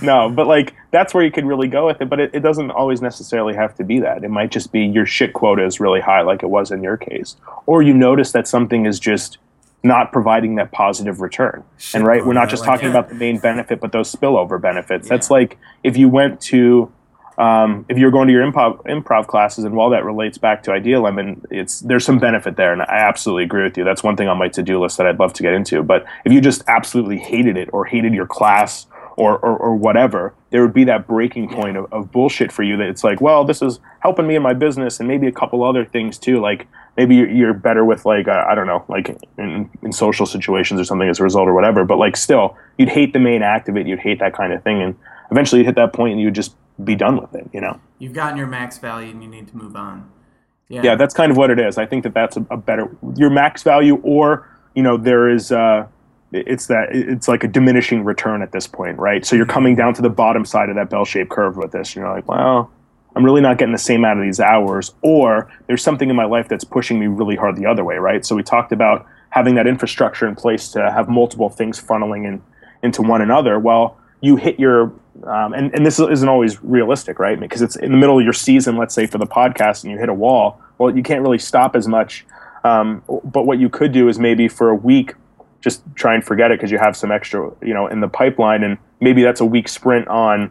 no, 0.00 0.30
but 0.30 0.46
like 0.46 0.72
that's 0.92 1.12
where 1.12 1.22
you 1.22 1.30
could 1.30 1.44
really 1.44 1.68
go 1.68 1.86
with 1.86 2.00
it. 2.00 2.08
But 2.08 2.20
it, 2.20 2.30
it 2.32 2.40
doesn't 2.40 2.70
always 2.70 3.02
necessarily 3.02 3.54
have 3.54 3.74
to 3.74 3.84
be 3.84 4.00
that. 4.00 4.24
It 4.24 4.30
might 4.30 4.50
just 4.50 4.72
be 4.72 4.80
your 4.86 5.04
shit 5.04 5.34
quota 5.34 5.62
is 5.66 5.78
really 5.78 6.00
high, 6.00 6.22
like 6.22 6.42
it 6.42 6.48
was 6.48 6.70
in 6.70 6.82
your 6.82 6.96
case, 6.96 7.36
or 7.66 7.82
you 7.82 7.92
notice 7.92 8.32
that 8.32 8.48
something 8.48 8.86
is 8.86 8.98
just 8.98 9.36
not 9.84 10.12
providing 10.12 10.56
that 10.56 10.72
positive 10.72 11.20
return. 11.20 11.62
Shit 11.76 12.00
and 12.00 12.06
right, 12.06 12.24
we're 12.24 12.32
not 12.32 12.48
just 12.48 12.62
like 12.62 12.70
talking 12.70 12.92
that. 12.92 12.98
about 12.98 13.08
the 13.10 13.14
main 13.14 13.38
benefit, 13.38 13.80
but 13.80 13.92
those 13.92 14.10
spillover 14.10 14.60
benefits. 14.60 15.08
That's 15.08 15.30
like 15.30 15.58
if 15.84 15.96
you 15.96 16.08
went 16.08 16.40
to 16.42 16.90
um, 17.36 17.84
if 17.88 17.98
you're 17.98 18.10
going 18.10 18.28
to 18.28 18.32
your 18.32 18.50
improv, 18.50 18.82
improv 18.84 19.26
classes, 19.26 19.64
and 19.64 19.74
while 19.74 19.90
that 19.90 20.04
relates 20.04 20.38
back 20.38 20.62
to 20.64 20.72
Idea 20.72 21.00
Lemon, 21.00 21.44
it's 21.50 21.80
there's 21.80 22.04
some 22.04 22.18
benefit 22.18 22.56
there, 22.56 22.72
and 22.72 22.82
I 22.82 22.98
absolutely 22.98 23.44
agree 23.44 23.64
with 23.64 23.76
you. 23.76 23.84
That's 23.84 24.02
one 24.02 24.16
thing 24.16 24.28
on 24.28 24.38
my 24.38 24.48
to-do 24.48 24.80
list 24.80 24.96
that 24.98 25.06
I'd 25.06 25.18
love 25.18 25.32
to 25.34 25.42
get 25.42 25.52
into. 25.52 25.82
But 25.82 26.04
if 26.24 26.32
you 26.32 26.40
just 26.40 26.62
absolutely 26.68 27.18
hated 27.18 27.56
it, 27.56 27.68
or 27.72 27.84
hated 27.84 28.14
your 28.14 28.26
class, 28.26 28.86
or 29.16 29.38
or, 29.38 29.56
or 29.56 29.74
whatever, 29.74 30.32
there 30.50 30.62
would 30.62 30.74
be 30.74 30.84
that 30.84 31.06
breaking 31.08 31.48
point 31.48 31.76
of, 31.76 31.92
of 31.92 32.12
bullshit 32.12 32.52
for 32.52 32.62
you. 32.62 32.76
That 32.76 32.88
it's 32.88 33.02
like, 33.02 33.20
well, 33.20 33.44
this 33.44 33.62
is 33.62 33.80
helping 33.98 34.28
me 34.28 34.36
in 34.36 34.42
my 34.42 34.54
business, 34.54 35.00
and 35.00 35.08
maybe 35.08 35.26
a 35.26 35.32
couple 35.32 35.64
other 35.64 35.84
things 35.84 36.18
too. 36.18 36.40
Like 36.40 36.68
maybe 36.96 37.16
you're, 37.16 37.30
you're 37.30 37.54
better 37.54 37.84
with 37.84 38.04
like 38.04 38.28
uh, 38.28 38.44
I 38.48 38.54
don't 38.54 38.66
know, 38.66 38.84
like 38.88 39.16
in, 39.38 39.70
in 39.82 39.92
social 39.92 40.26
situations 40.26 40.80
or 40.80 40.84
something 40.84 41.08
as 41.08 41.20
a 41.20 41.22
result 41.22 41.48
or 41.48 41.54
whatever. 41.54 41.84
But 41.84 41.98
like 41.98 42.16
still, 42.16 42.56
you'd 42.78 42.88
hate 42.88 43.12
the 43.12 43.18
main 43.18 43.42
act 43.42 43.68
of 43.68 43.76
it. 43.76 43.86
You'd 43.86 44.00
hate 44.00 44.18
that 44.20 44.34
kind 44.34 44.52
of 44.52 44.62
thing, 44.62 44.82
and 44.82 44.96
eventually 45.30 45.60
you'd 45.60 45.66
hit 45.66 45.76
that 45.76 45.92
point 45.92 46.12
and 46.12 46.20
you'd 46.20 46.34
just 46.34 46.54
be 46.82 46.94
done 46.94 47.20
with 47.20 47.34
it. 47.34 47.48
You 47.52 47.60
know. 47.60 47.80
You've 47.98 48.14
gotten 48.14 48.36
your 48.36 48.46
max 48.46 48.78
value 48.78 49.10
and 49.10 49.22
you 49.22 49.28
need 49.28 49.48
to 49.48 49.56
move 49.56 49.76
on. 49.76 50.10
Yeah. 50.68 50.82
yeah 50.82 50.94
that's 50.94 51.12
kind 51.12 51.30
of 51.30 51.36
what 51.36 51.50
it 51.50 51.58
is 51.58 51.76
i 51.76 51.84
think 51.84 52.04
that 52.04 52.14
that's 52.14 52.38
a, 52.38 52.46
a 52.50 52.56
better 52.56 52.88
your 53.16 53.28
max 53.28 53.62
value 53.62 53.96
or 53.96 54.48
you 54.74 54.82
know 54.82 54.96
there 54.96 55.28
is 55.28 55.52
uh 55.52 55.86
it's 56.32 56.66
that 56.66 56.88
it's 56.90 57.28
like 57.28 57.44
a 57.44 57.48
diminishing 57.48 58.02
return 58.02 58.42
at 58.42 58.50
this 58.52 58.66
point 58.66 58.98
right 58.98 59.26
so 59.26 59.36
you're 59.36 59.46
coming 59.46 59.76
down 59.76 59.92
to 59.94 60.02
the 60.02 60.08
bottom 60.08 60.44
side 60.44 60.70
of 60.70 60.74
that 60.74 60.88
bell-shaped 60.90 61.30
curve 61.30 61.56
with 61.56 61.70
this 61.72 61.94
And 61.94 62.02
you're 62.02 62.14
like 62.14 62.26
well 62.26 62.70
i'm 63.16 63.24
really 63.24 63.40
not 63.40 63.58
getting 63.58 63.72
the 63.72 63.78
same 63.78 64.04
out 64.04 64.16
of 64.16 64.22
these 64.22 64.40
hours 64.40 64.92
or 65.02 65.50
there's 65.66 65.82
something 65.82 66.10
in 66.10 66.16
my 66.16 66.24
life 66.24 66.48
that's 66.48 66.64
pushing 66.64 66.98
me 66.98 67.06
really 67.06 67.36
hard 67.36 67.56
the 67.56 67.66
other 67.66 67.84
way 67.84 67.96
right? 67.96 68.24
So 68.24 68.36
we 68.36 68.42
talked 68.42 68.72
about 68.72 69.06
having 69.30 69.54
that 69.56 69.66
infrastructure 69.66 70.28
in 70.28 70.34
place 70.34 70.68
to 70.70 70.90
have 70.90 71.08
multiple 71.08 71.48
things 71.48 71.80
funneling 71.80 72.26
in 72.26 72.42
into 72.82 73.02
one 73.02 73.22
another. 73.22 73.58
Well 73.58 73.98
you 74.20 74.36
hit 74.36 74.58
your 74.58 74.92
um, 75.24 75.52
and, 75.52 75.72
and 75.74 75.86
this 75.86 75.98
isn't 75.98 76.28
always 76.28 76.62
realistic 76.62 77.18
right? 77.18 77.38
Because 77.38 77.62
it's 77.62 77.76
in 77.76 77.92
the 77.92 77.98
middle 77.98 78.18
of 78.18 78.24
your 78.24 78.32
season 78.32 78.76
let's 78.76 78.94
say 78.94 79.06
for 79.06 79.18
the 79.18 79.26
podcast 79.26 79.84
and 79.84 79.92
you 79.92 79.98
hit 79.98 80.08
a 80.08 80.14
wall 80.14 80.60
well 80.78 80.94
you 80.94 81.02
can't 81.02 81.22
really 81.22 81.38
stop 81.38 81.76
as 81.76 81.86
much. 81.88 82.26
Um, 82.64 83.02
but 83.24 83.44
what 83.44 83.58
you 83.58 83.68
could 83.68 83.92
do 83.92 84.08
is 84.08 84.18
maybe 84.18 84.48
for 84.48 84.70
a 84.70 84.74
week 84.74 85.14
just 85.60 85.82
try 85.94 86.14
and 86.14 86.24
forget 86.24 86.50
it 86.50 86.58
because 86.58 86.70
you 86.70 86.78
have 86.78 86.96
some 86.96 87.10
extra 87.10 87.50
you 87.62 87.74
know 87.74 87.86
in 87.86 88.00
the 88.00 88.08
pipeline 88.08 88.62
and 88.62 88.78
maybe 89.00 89.22
that's 89.22 89.40
a 89.40 89.44
week 89.44 89.68
sprint 89.68 90.06
on 90.08 90.50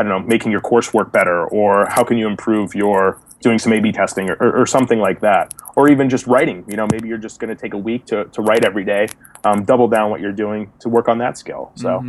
i 0.00 0.02
don't 0.02 0.10
know 0.22 0.26
making 0.26 0.50
your 0.50 0.60
coursework 0.60 1.12
better 1.12 1.46
or 1.48 1.86
how 1.90 2.02
can 2.02 2.16
you 2.18 2.26
improve 2.26 2.74
your 2.74 3.20
doing 3.40 3.58
some 3.58 3.72
a 3.72 3.80
b 3.80 3.92
testing 3.92 4.28
or, 4.30 4.34
or, 4.40 4.62
or 4.62 4.66
something 4.66 4.98
like 4.98 5.20
that 5.20 5.52
or 5.76 5.88
even 5.88 6.08
just 6.08 6.26
writing 6.26 6.64
you 6.68 6.76
know 6.76 6.86
maybe 6.90 7.06
you're 7.08 7.18
just 7.18 7.38
going 7.40 7.54
to 7.54 7.60
take 7.60 7.74
a 7.74 7.78
week 7.78 8.04
to, 8.06 8.24
to 8.26 8.42
write 8.42 8.64
every 8.64 8.84
day 8.84 9.06
um, 9.44 9.64
double 9.64 9.88
down 9.88 10.10
what 10.10 10.20
you're 10.20 10.32
doing 10.32 10.72
to 10.80 10.88
work 10.88 11.08
on 11.08 11.18
that 11.18 11.36
skill 11.38 11.70
so 11.74 12.02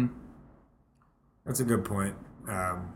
That's 1.45 1.59
a 1.59 1.63
good 1.63 1.83
point. 1.83 2.15
Um, 2.47 2.93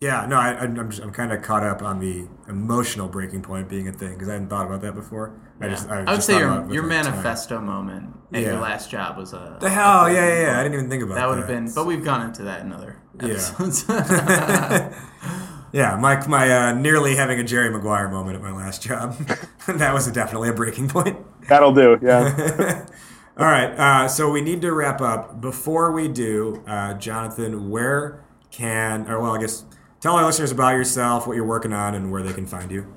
yeah, 0.00 0.26
no, 0.26 0.36
I, 0.36 0.50
I'm 0.62 0.78
I'm, 0.78 0.90
just, 0.90 1.02
I'm 1.02 1.10
kind 1.12 1.32
of 1.32 1.42
caught 1.42 1.64
up 1.64 1.82
on 1.82 1.98
the 1.98 2.28
emotional 2.48 3.08
breaking 3.08 3.42
point 3.42 3.68
being 3.68 3.88
a 3.88 3.92
thing 3.92 4.12
because 4.14 4.28
I 4.28 4.34
hadn't 4.34 4.48
thought 4.48 4.66
about 4.66 4.80
that 4.82 4.94
before. 4.94 5.32
I 5.60 5.68
just 5.68 5.88
I, 5.88 5.96
I 5.96 5.98
would 6.00 6.06
just 6.08 6.26
say 6.28 6.38
your 6.38 6.46
about 6.48 6.58
it 6.60 6.66
with, 6.66 6.74
your 6.74 6.84
like, 6.86 7.02
time. 7.02 7.12
manifesto 7.14 7.60
moment 7.60 8.14
at 8.32 8.42
Yeah. 8.42 8.48
your 8.52 8.60
last 8.60 8.90
job 8.92 9.16
was 9.16 9.32
a 9.32 9.56
The 9.60 9.68
hell, 9.68 10.08
yeah, 10.08 10.24
yeah, 10.28 10.40
yeah. 10.42 10.60
I 10.60 10.62
didn't 10.62 10.74
even 10.78 10.88
think 10.88 11.02
about 11.02 11.14
that. 11.14 11.20
that 11.22 11.28
would 11.30 11.38
have 11.38 11.48
been, 11.48 11.72
but 11.74 11.84
we've 11.84 12.04
gone 12.04 12.22
into 12.28 12.44
that 12.44 12.60
in 12.60 12.72
other 12.72 12.87
Yeah. 12.87 12.87
Episodes. 13.22 13.84
yeah, 15.72 15.96
my 16.00 16.26
my 16.26 16.50
uh, 16.50 16.72
nearly 16.72 17.16
having 17.16 17.38
a 17.38 17.44
Jerry 17.44 17.70
Maguire 17.70 18.08
moment 18.08 18.36
at 18.36 18.42
my 18.42 18.52
last 18.52 18.82
job. 18.82 19.16
that 19.66 19.92
was 19.94 20.10
definitely 20.10 20.48
a 20.48 20.52
breaking 20.52 20.88
point. 20.88 21.18
that'll 21.48 21.72
do 21.72 21.98
yeah 22.02 22.84
All 23.38 23.46
right, 23.46 23.70
uh, 23.78 24.08
so 24.08 24.32
we 24.32 24.40
need 24.40 24.60
to 24.62 24.72
wrap 24.72 25.00
up. 25.00 25.40
Before 25.40 25.92
we 25.92 26.08
do, 26.08 26.60
uh, 26.66 26.94
Jonathan, 26.94 27.70
where 27.70 28.24
can, 28.50 29.08
or 29.08 29.20
well, 29.20 29.36
I 29.36 29.40
guess, 29.40 29.64
tell 30.00 30.16
our 30.16 30.26
listeners 30.26 30.50
about 30.50 30.70
yourself, 30.70 31.24
what 31.28 31.36
you're 31.36 31.46
working 31.46 31.72
on, 31.72 31.94
and 31.94 32.10
where 32.10 32.24
they 32.24 32.32
can 32.32 32.46
find 32.46 32.68
you. 32.72 32.92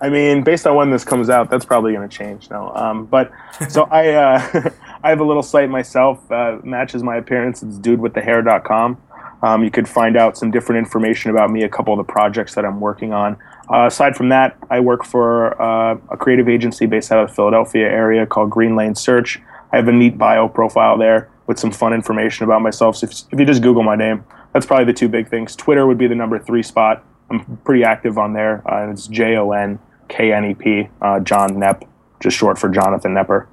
I 0.00 0.08
mean, 0.08 0.42
based 0.42 0.66
on 0.66 0.74
when 0.74 0.90
this 0.90 1.04
comes 1.04 1.30
out, 1.30 1.48
that's 1.48 1.64
probably 1.64 1.92
going 1.92 2.08
to 2.08 2.14
change 2.14 2.50
now. 2.50 2.74
Um, 2.74 3.06
but 3.06 3.30
so 3.68 3.84
I, 3.84 4.10
uh, 4.10 4.70
I 5.04 5.10
have 5.10 5.20
a 5.20 5.24
little 5.24 5.44
site 5.44 5.70
myself. 5.70 6.30
Uh, 6.30 6.58
matches 6.64 7.02
my 7.02 7.16
appearance. 7.16 7.62
It's 7.62 7.78
dudewiththehair.com. 7.78 9.00
Um, 9.44 9.62
you 9.62 9.70
could 9.70 9.86
find 9.86 10.16
out 10.16 10.38
some 10.38 10.50
different 10.50 10.78
information 10.78 11.30
about 11.30 11.50
me, 11.50 11.64
a 11.64 11.68
couple 11.68 11.92
of 11.92 11.98
the 11.98 12.10
projects 12.10 12.54
that 12.54 12.64
I'm 12.64 12.80
working 12.80 13.12
on. 13.12 13.36
Uh, 13.70 13.86
aside 13.86 14.16
from 14.16 14.30
that, 14.30 14.56
I 14.70 14.80
work 14.80 15.04
for 15.04 15.60
uh, 15.60 15.98
a 16.10 16.16
creative 16.16 16.48
agency 16.48 16.86
based 16.86 17.12
out 17.12 17.22
of 17.22 17.28
the 17.28 17.34
Philadelphia 17.34 17.86
area 17.86 18.24
called 18.24 18.48
Green 18.48 18.74
Lane 18.74 18.94
Search. 18.94 19.42
I 19.70 19.76
have 19.76 19.86
a 19.86 19.92
neat 19.92 20.16
bio 20.16 20.48
profile 20.48 20.96
there 20.96 21.28
with 21.46 21.58
some 21.58 21.70
fun 21.70 21.92
information 21.92 22.44
about 22.44 22.62
myself. 22.62 22.96
So 22.96 23.06
if, 23.06 23.12
if 23.32 23.38
you 23.38 23.44
just 23.44 23.60
Google 23.60 23.82
my 23.82 23.96
name, 23.96 24.24
that's 24.54 24.64
probably 24.64 24.86
the 24.86 24.94
two 24.94 25.08
big 25.08 25.28
things. 25.28 25.54
Twitter 25.54 25.86
would 25.86 25.98
be 25.98 26.06
the 26.06 26.14
number 26.14 26.38
three 26.38 26.62
spot. 26.62 27.04
I'm 27.28 27.58
pretty 27.64 27.84
active 27.84 28.16
on 28.16 28.32
there. 28.32 28.62
Uh, 28.66 28.90
it's 28.90 29.06
J 29.08 29.36
O 29.36 29.50
N 29.52 29.78
K 30.08 30.32
N 30.32 30.44
E 30.46 30.54
P, 30.54 30.88
uh, 31.02 31.20
John 31.20 31.50
Nepp, 31.56 31.86
just 32.20 32.36
short 32.36 32.58
for 32.58 32.70
Jonathan 32.70 33.12
Nepper. 33.12 33.46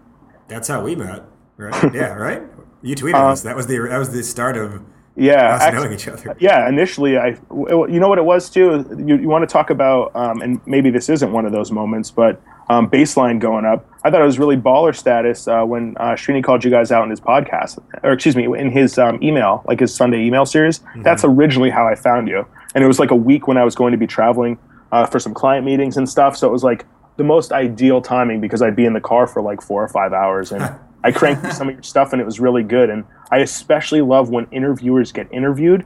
That's 0.47 0.69
how 0.69 0.83
we 0.83 0.95
met, 0.95 1.23
right? 1.57 1.93
yeah, 1.93 2.13
right. 2.13 2.43
You 2.81 2.95
tweeted 2.95 3.15
Uh, 3.15 3.31
us. 3.31 3.41
That 3.41 3.57
was 3.57 3.67
the 3.67 3.77
that 3.89 3.97
was 3.97 4.11
the 4.11 4.23
start 4.23 4.55
of 4.55 4.81
Yeah, 5.21 5.57
actually- 5.61 5.83
knowing 5.83 5.93
each 5.93 6.07
other. 6.07 6.35
yeah 6.39 6.67
initially 6.67 7.17
i 7.17 7.27
you 7.29 7.99
know 7.99 8.09
what 8.09 8.17
it 8.17 8.25
was 8.25 8.49
too? 8.49 8.85
You, 9.07 9.15
you 9.17 9.27
want 9.27 9.47
to 9.47 9.51
talk 9.51 9.69
about 9.69 10.15
um, 10.15 10.41
and 10.41 10.59
maybe 10.65 10.89
this 10.89 11.09
isn't 11.09 11.31
one 11.31 11.45
of 11.45 11.51
those 11.51 11.71
moments 11.71 12.09
but 12.11 12.41
um, 12.69 12.89
baseline 12.89 13.37
going 13.39 13.65
up. 13.65 13.85
I 14.03 14.09
thought 14.09 14.21
it 14.21 14.25
was 14.25 14.39
really 14.39 14.55
baller 14.55 14.95
status 14.95 15.45
uh, 15.47 15.63
when 15.65 15.97
uh, 15.97 16.11
Srini 16.13 16.41
called 16.41 16.63
you 16.63 16.71
guys 16.71 16.89
out 16.91 17.03
in 17.03 17.09
his 17.09 17.19
podcast 17.19 17.79
or 18.01 18.13
excuse 18.13 18.35
me 18.35 18.45
in 18.57 18.71
his 18.71 18.97
um, 18.97 19.21
email 19.21 19.61
like 19.67 19.79
his 19.79 19.93
sunday 19.93 20.23
email 20.25 20.45
series. 20.45 20.79
That's 20.97 21.23
originally 21.25 21.69
how 21.69 21.85
i 21.87 21.95
found 21.95 22.27
you. 22.27 22.45
And 22.73 22.83
it 22.83 22.87
was 22.87 22.99
like 22.99 23.11
a 23.11 23.15
week 23.15 23.47
when 23.47 23.57
i 23.57 23.63
was 23.63 23.75
going 23.75 23.91
to 23.91 23.97
be 23.97 24.07
traveling 24.07 24.57
uh, 24.91 25.05
for 25.05 25.19
some 25.19 25.33
client 25.33 25.65
meetings 25.65 25.97
and 25.97 26.07
stuff. 26.09 26.35
So 26.37 26.47
it 26.47 26.51
was 26.51 26.63
like 26.63 26.85
the 27.17 27.23
most 27.23 27.51
ideal 27.51 28.01
timing 28.01 28.39
because 28.41 28.61
i'd 28.61 28.75
be 28.75 28.85
in 28.85 28.93
the 28.93 29.01
car 29.01 29.27
for 29.27 29.41
like 29.43 29.61
four 29.61 29.83
or 29.83 29.87
five 29.89 30.11
hours 30.13 30.51
and 30.51 30.63
I 31.03 31.11
cranked 31.11 31.41
through 31.41 31.51
some 31.51 31.69
of 31.69 31.75
your 31.75 31.83
stuff 31.83 32.13
and 32.13 32.21
it 32.21 32.25
was 32.25 32.39
really 32.39 32.63
good. 32.63 32.89
And 32.89 33.05
I 33.31 33.39
especially 33.39 34.01
love 34.01 34.29
when 34.29 34.47
interviewers 34.51 35.11
get 35.11 35.31
interviewed. 35.31 35.85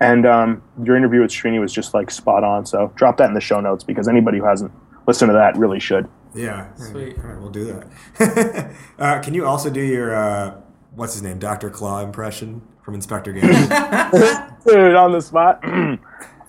And 0.00 0.26
um, 0.26 0.62
your 0.82 0.96
interview 0.96 1.22
with 1.22 1.30
Srini 1.30 1.60
was 1.60 1.72
just 1.72 1.94
like 1.94 2.10
spot 2.10 2.44
on. 2.44 2.66
So 2.66 2.92
drop 2.96 3.16
that 3.18 3.28
in 3.28 3.34
the 3.34 3.40
show 3.40 3.60
notes 3.60 3.84
because 3.84 4.08
anybody 4.08 4.38
who 4.38 4.44
hasn't 4.44 4.72
listened 5.06 5.30
to 5.30 5.34
that 5.34 5.56
really 5.56 5.80
should. 5.80 6.08
Yeah. 6.34 6.74
Sweet. 6.74 7.16
All 7.18 7.24
right, 7.24 7.40
we'll 7.40 7.50
do 7.50 7.64
that. 8.18 8.74
uh, 8.98 9.20
can 9.20 9.32
you 9.32 9.46
also 9.46 9.70
do 9.70 9.80
your 9.80 10.14
uh, 10.14 10.60
what's 10.96 11.14
his 11.14 11.22
name, 11.22 11.38
Doctor 11.38 11.70
Claw 11.70 12.02
impression 12.02 12.62
from 12.82 12.94
Inspector 12.94 13.30
Gadget? 13.32 13.68
Dude, 14.66 14.94
on 14.94 15.12
the 15.12 15.20
spot. 15.20 15.60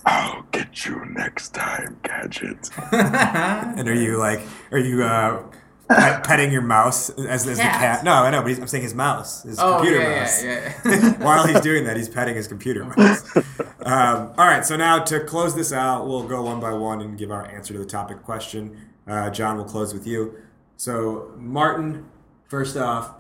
I'll 0.05 0.43
get 0.51 0.85
you 0.85 1.03
next 1.05 1.53
time, 1.53 1.99
Gadget. 2.03 2.69
and 2.91 3.89
are 3.89 3.93
you 3.93 4.17
like, 4.17 4.39
are 4.71 4.79
you 4.79 5.03
uh, 5.03 5.43
pet, 5.89 6.23
petting 6.23 6.51
your 6.51 6.61
mouse 6.61 7.09
as, 7.11 7.47
as 7.47 7.57
the 7.57 7.63
Cat. 7.63 7.79
cat? 7.79 8.03
No, 8.03 8.13
I 8.13 8.29
know, 8.31 8.41
but 8.41 8.49
he's, 8.49 8.59
I'm 8.59 8.67
saying 8.67 8.83
his 8.83 8.93
mouse, 8.93 9.43
his 9.43 9.57
Oh 9.59 9.75
computer 9.77 10.01
yeah, 10.01 10.19
mouse. 10.19 10.43
yeah, 10.43 10.73
yeah. 10.85 11.09
While 11.23 11.47
he's 11.47 11.61
doing 11.61 11.85
that, 11.85 11.97
he's 11.97 12.09
petting 12.09 12.35
his 12.35 12.47
computer 12.47 12.85
mouse. 12.85 13.35
Um, 13.81 14.33
all 14.37 14.45
right, 14.45 14.65
so 14.65 14.75
now 14.75 14.99
to 15.03 15.19
close 15.21 15.55
this 15.55 15.71
out, 15.71 16.07
we'll 16.07 16.27
go 16.27 16.43
one 16.43 16.59
by 16.59 16.73
one 16.73 17.01
and 17.01 17.17
give 17.17 17.31
our 17.31 17.45
answer 17.49 17.73
to 17.73 17.79
the 17.79 17.85
topic 17.85 18.23
question. 18.23 18.77
Uh, 19.07 19.29
John, 19.29 19.55
we'll 19.55 19.65
close 19.65 19.93
with 19.93 20.05
you. 20.05 20.35
So, 20.75 21.31
Martin, 21.37 22.05
first 22.49 22.75
off, 22.77 23.13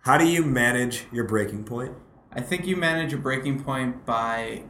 how 0.00 0.18
do 0.18 0.26
you 0.26 0.42
manage 0.44 1.04
your 1.12 1.24
breaking 1.24 1.64
point? 1.64 1.92
I 2.32 2.40
think 2.40 2.66
you 2.66 2.76
manage 2.76 3.12
a 3.12 3.16
breaking 3.16 3.62
point 3.62 4.04
by 4.04 4.64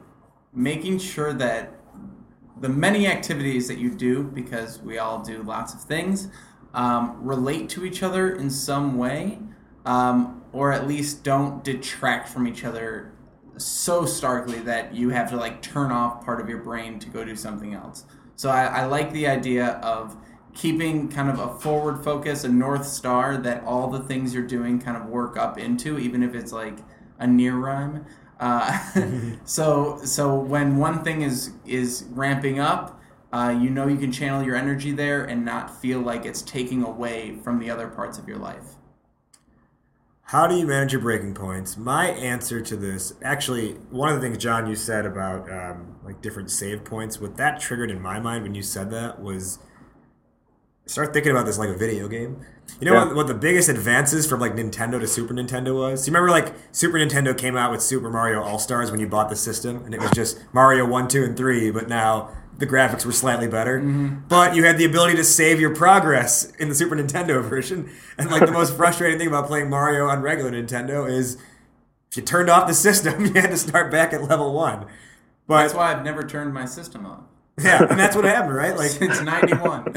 making 0.53 0.99
sure 0.99 1.33
that 1.33 1.73
the 2.61 2.69
many 2.69 3.07
activities 3.09 3.67
that 3.69 3.79
you 3.79 3.91
do, 3.91 4.23
because 4.23 4.81
we 4.81 4.99
all 4.99 5.23
do 5.25 5.43
lots 5.43 5.75
of 5.75 5.81
things, 5.81 6.29
um, 6.75 7.25
relate 7.25 7.69
to 7.71 7.85
each 7.85 8.03
other 8.03 8.35
in 8.35 8.51
some 8.51 8.99
way, 8.99 9.39
um, 9.87 10.43
or 10.53 10.73
at 10.73 10.87
least 10.87 11.25
don't 11.25 11.65
detract 11.65 12.29
from 12.29 12.47
each 12.47 12.65
other 12.65 13.13
so 13.57 14.05
starkly 14.05 14.59
that 14.61 14.95
you 14.95 15.11
have 15.11 15.31
to 15.31 15.37
like 15.37 15.63
turn 15.63 15.93
off 15.93 16.25
part 16.25 16.41
of 16.41 16.49
your 16.49 16.59
brain 16.59 16.99
to 16.99 17.09
go 17.09 17.25
do 17.25 17.37
something 17.37 17.73
else. 17.73 18.05
So 18.37 18.51
I, 18.51 18.65
I 18.65 18.85
like 18.87 19.13
the 19.13 19.29
idea 19.29 19.75
of 19.75 20.17
keeping 20.55 21.09
kind 21.09 21.29
of 21.29 21.39
a 21.39 21.59
forward 21.61 22.03
focus, 22.03 22.45
a 22.45 22.49
north 22.49 22.87
star 22.87 23.37
that 23.39 23.63
all 23.65 23.89
the 23.89 24.01
things 24.01 24.35
you're 24.35 24.47
doing 24.47 24.81
kind 24.81 24.97
of 24.97 25.07
work 25.07 25.37
up 25.37 25.59
into, 25.59 25.99
even 25.99 26.23
if 26.23 26.35
it's 26.35 26.53
like 26.53 26.79
a 27.19 27.27
near 27.27 27.55
rhyme. 27.55 28.05
Uh, 28.41 28.79
so 29.45 30.01
so 30.05 30.35
when 30.35 30.77
one 30.79 31.05
thing 31.05 31.23
is 31.23 31.53
is 31.65 32.05
ramping 32.11 32.59
up, 32.59 33.01
uh, 33.35 33.51
you 33.51 33.69
know 33.69 33.89
you 33.89 33.97
can 33.97 34.13
channel 34.13 34.45
your 34.45 34.55
energy 34.55 34.93
there 34.93 35.25
and 35.25 35.45
not 35.45 35.81
feel 35.83 35.99
like 36.01 36.25
it's 36.25 36.41
taking 36.41 36.85
away 36.85 37.37
from 37.43 37.59
the 37.59 37.69
other 37.69 37.89
parts 37.89 38.17
of 38.17 38.29
your 38.29 38.39
life. 38.39 38.77
How 40.29 40.47
do 40.47 40.55
you 40.57 40.67
manage 40.67 40.93
your 40.93 41.03
breaking 41.03 41.35
points? 41.35 41.77
My 41.77 42.07
answer 42.11 42.61
to 42.61 42.77
this, 42.77 43.13
actually, 43.23 43.73
one 43.91 44.09
of 44.09 44.15
the 44.15 44.21
things 44.21 44.39
John 44.39 44.69
you 44.69 44.77
said 44.77 45.05
about 45.05 45.51
um, 45.53 45.97
like 46.05 46.23
different 46.23 46.51
save 46.51 46.85
points, 46.85 47.21
what 47.21 47.37
that 47.37 47.61
triggered 47.61 47.91
in 47.91 48.01
my 48.01 48.21
mind 48.21 48.45
when 48.45 48.55
you 48.55 48.63
said 48.63 48.91
that 48.93 49.21
was 49.21 49.59
start 50.87 51.13
thinking 51.13 51.33
about 51.33 51.45
this 51.45 51.59
like 51.59 51.71
a 51.71 51.77
video 51.77 52.07
game. 52.07 52.41
You 52.81 52.87
know 52.87 52.95
Yeah. 52.95 53.07
what, 53.07 53.17
what 53.17 53.27
the 53.27 53.35
biggest 53.35 53.69
advances 53.69 54.27
from 54.27 54.39
like 54.41 54.55
Nintendo 54.55 55.01
to 55.01 55.09
Super 55.09 55.35
Nintendo 55.35 55.77
was? 55.77 56.07
You 56.07 56.13
remember 56.13 56.31
like 56.31 56.55
Super 56.73 56.99
Nintendo 56.99 57.37
came 57.37 57.57
out 57.57 57.73
with 57.73 57.83
Super 57.83 58.11
Mario 58.11 58.43
All 58.43 58.59
Stars 58.61 58.91
when 58.93 59.01
you 59.01 59.09
bought 59.09 59.29
the 59.29 59.37
system, 59.37 59.85
and 59.85 59.93
it 59.93 60.01
was 60.01 60.13
just 60.13 60.39
Mario 60.53 60.87
one, 60.87 61.09
two, 61.09 61.25
and 61.25 61.37
three, 61.37 61.71
but 61.73 61.89
now 61.89 62.31
the 62.59 62.67
graphics 62.67 63.05
were 63.05 63.13
slightly 63.13 63.49
better. 63.49 63.79
Mm-hmm. 63.79 64.27
But 64.29 64.55
you 64.55 64.65
had 64.65 64.79
the 64.79 64.85
ability 64.85 65.17
to 65.17 65.25
save 65.25 65.61
your 65.61 65.75
progress 65.75 66.51
in 66.53 66.69
the 66.69 66.75
Super 66.75 66.97
Nintendo 66.97 67.43
version. 67.49 67.91
And 68.19 68.31
like 68.31 68.47
the 68.47 68.53
most 68.53 68.77
frustrating 68.77 69.19
thing 69.19 69.29
about 69.29 69.47
playing 69.47 69.71
Mario 69.71 70.07
on 70.07 70.23
regular 70.23 70.51
Nintendo 70.51 71.09
is 71.11 71.37
if 72.11 72.17
you 72.17 72.23
turned 72.23 72.51
off 72.51 72.67
the 72.67 72.75
system, 72.75 73.25
you 73.27 73.33
had 73.33 73.51
to 73.51 73.57
start 73.57 73.91
back 73.91 74.13
at 74.13 74.23
level 74.23 74.53
one. 74.53 74.87
But 75.47 75.63
That's 75.63 75.75
why 75.75 75.93
I've 75.93 76.05
never 76.05 76.23
turned 76.23 76.55
my 76.55 76.65
system 76.65 77.05
on 77.05 77.27
yeah, 77.63 77.87
and 77.89 77.99
that's 77.99 78.17
what 78.17 78.25
happened, 78.25 78.57
right? 78.57 78.77
Like 78.77 78.91
since 78.91 79.21
'91. 79.21 79.93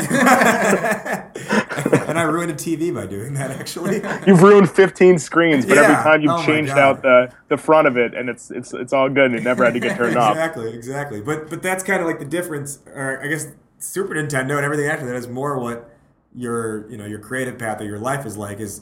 and 2.08 2.18
I 2.18 2.24
ruined 2.24 2.52
a 2.52 2.54
TV 2.54 2.94
by 2.94 3.06
doing 3.06 3.34
that 3.36 3.52
actually. 3.52 3.96
You've 4.28 4.42
ruined 4.42 4.70
15 4.70 5.20
screens, 5.20 5.66
but 5.66 5.78
every 5.78 5.96
time 5.96 6.22
you've 6.22 6.32
Oh 6.32 6.46
changed 6.46 6.72
out 6.72 7.02
the, 7.02 7.32
the 7.50 7.58
front 7.58 7.88
of 7.88 7.98
it, 7.98 8.14
and 8.14 8.30
it's 8.30 8.52
it's 8.52 8.74
it's 8.74 8.94
all 8.94 9.10
good, 9.10 9.26
and 9.26 9.36
it 9.36 9.44
never 9.44 9.64
had 9.64 9.74
to 9.74 9.80
get 9.80 9.98
turned 9.98 10.18
off. 10.18 10.32
exactly, 10.32 10.74
exactly. 10.74 11.22
But 11.22 11.50
but 11.50 11.62
that's 11.62 11.84
kind 11.84 12.02
of 12.02 12.08
like 12.08 12.20
the 12.20 12.26
difference. 12.26 12.80
Or 12.88 13.24
I 13.24 13.28
guess 13.28 13.48
Super 13.80 14.16
Nintendo 14.16 14.56
and 14.56 14.66
everything 14.66 14.88
after 14.88 15.06
that 15.06 15.16
is 15.16 15.28
more 15.28 15.60
what 15.60 15.90
your 16.36 16.90
you 16.90 16.98
know 16.98 17.06
your 17.06 17.20
creative 17.20 17.58
path 17.58 17.82
or 17.82 17.86
your 17.86 18.00
life 18.00 18.26
is 18.26 18.38
like. 18.38 18.60
Is 18.60 18.82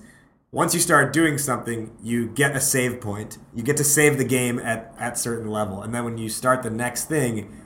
once 0.51 0.73
you 0.73 0.79
start 0.79 1.11
doing 1.13 1.37
something, 1.37 1.95
you 2.01 2.27
get 2.27 2.55
a 2.55 2.61
save 2.61 3.01
point. 3.01 3.37
You 3.53 3.63
get 3.63 3.77
to 3.77 3.83
save 3.83 4.17
the 4.17 4.25
game 4.25 4.59
at 4.59 4.93
at 4.99 5.17
certain 5.17 5.49
level, 5.49 5.81
and 5.81 5.93
then 5.93 6.03
when 6.05 6.17
you 6.17 6.29
start 6.29 6.63
the 6.63 6.69
next 6.69 7.05
thing. 7.05 7.61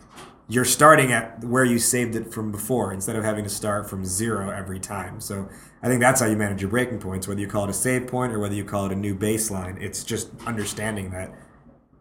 You're 0.52 0.66
starting 0.66 1.12
at 1.12 1.44
where 1.44 1.64
you 1.64 1.78
saved 1.78 2.16
it 2.16 2.34
from 2.34 2.52
before 2.52 2.92
instead 2.92 3.16
of 3.16 3.24
having 3.24 3.44
to 3.44 3.50
start 3.52 3.88
from 3.88 4.04
zero 4.04 4.50
every 4.50 4.80
time. 4.80 5.22
So 5.22 5.48
I 5.84 5.88
think 5.88 6.02
that's 6.02 6.22
how 6.22 6.26
you 6.26 6.36
manage 6.36 6.60
your 6.60 6.72
breaking 6.72 6.98
points, 6.98 7.28
whether 7.28 7.40
you 7.40 7.46
call 7.46 7.66
it 7.66 7.70
a 7.70 7.74
save 7.74 8.08
point 8.08 8.34
or 8.34 8.40
whether 8.40 8.56
you 8.56 8.66
call 8.66 8.88
it 8.88 8.92
a 8.92 8.96
new 8.96 9.16
baseline. 9.16 9.80
It's 9.80 10.04
just 10.04 10.30
understanding 10.48 11.12
that 11.12 11.32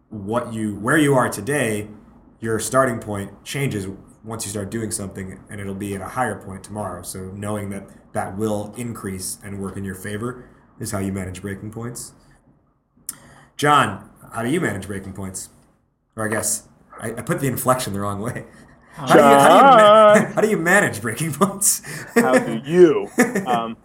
what 0.09 0.51
you 0.51 0.75
where 0.79 0.97
you 0.97 1.13
are 1.13 1.29
today, 1.29 1.89
your 2.39 2.59
starting 2.59 2.99
point 2.99 3.43
changes 3.43 3.87
once 4.23 4.45
you 4.45 4.49
start 4.49 4.71
doing 4.71 4.89
something, 4.89 5.39
and 5.49 5.61
it'll 5.61 5.75
be 5.75 5.93
at 5.93 6.01
a 6.01 6.07
higher 6.07 6.41
point 6.41 6.63
tomorrow. 6.63 7.03
So 7.03 7.25
knowing 7.35 7.69
that 7.69 7.87
that 8.13 8.35
will 8.35 8.73
increase 8.75 9.37
and 9.43 9.61
work 9.61 9.77
in 9.77 9.83
your 9.83 9.93
favor 9.93 10.49
is 10.79 10.89
how 10.89 10.97
you 10.97 11.13
manage 11.13 11.43
breaking 11.43 11.71
points. 11.71 12.13
John, 13.57 14.09
how 14.33 14.41
do 14.41 14.49
you 14.49 14.59
manage 14.59 14.87
breaking 14.87 15.13
points? 15.13 15.49
Or 16.15 16.25
I 16.25 16.31
guess 16.31 16.68
I, 16.99 17.09
I 17.09 17.21
put 17.21 17.39
the 17.39 17.47
inflection 17.47 17.93
the 17.93 17.99
wrong 17.99 18.19
way. 18.19 18.45
How 18.93 19.05
do, 19.07 19.13
you, 19.13 19.19
how, 19.23 19.47
do 19.49 19.55
you 19.55 20.25
ma- 20.25 20.31
how 20.35 20.41
do 20.41 20.49
you 20.49 20.57
manage 20.57 21.01
breaking 21.01 21.33
points? 21.33 21.81
How 22.15 22.37
do 22.37 22.61
you? 22.65 23.09
Um, 23.47 23.77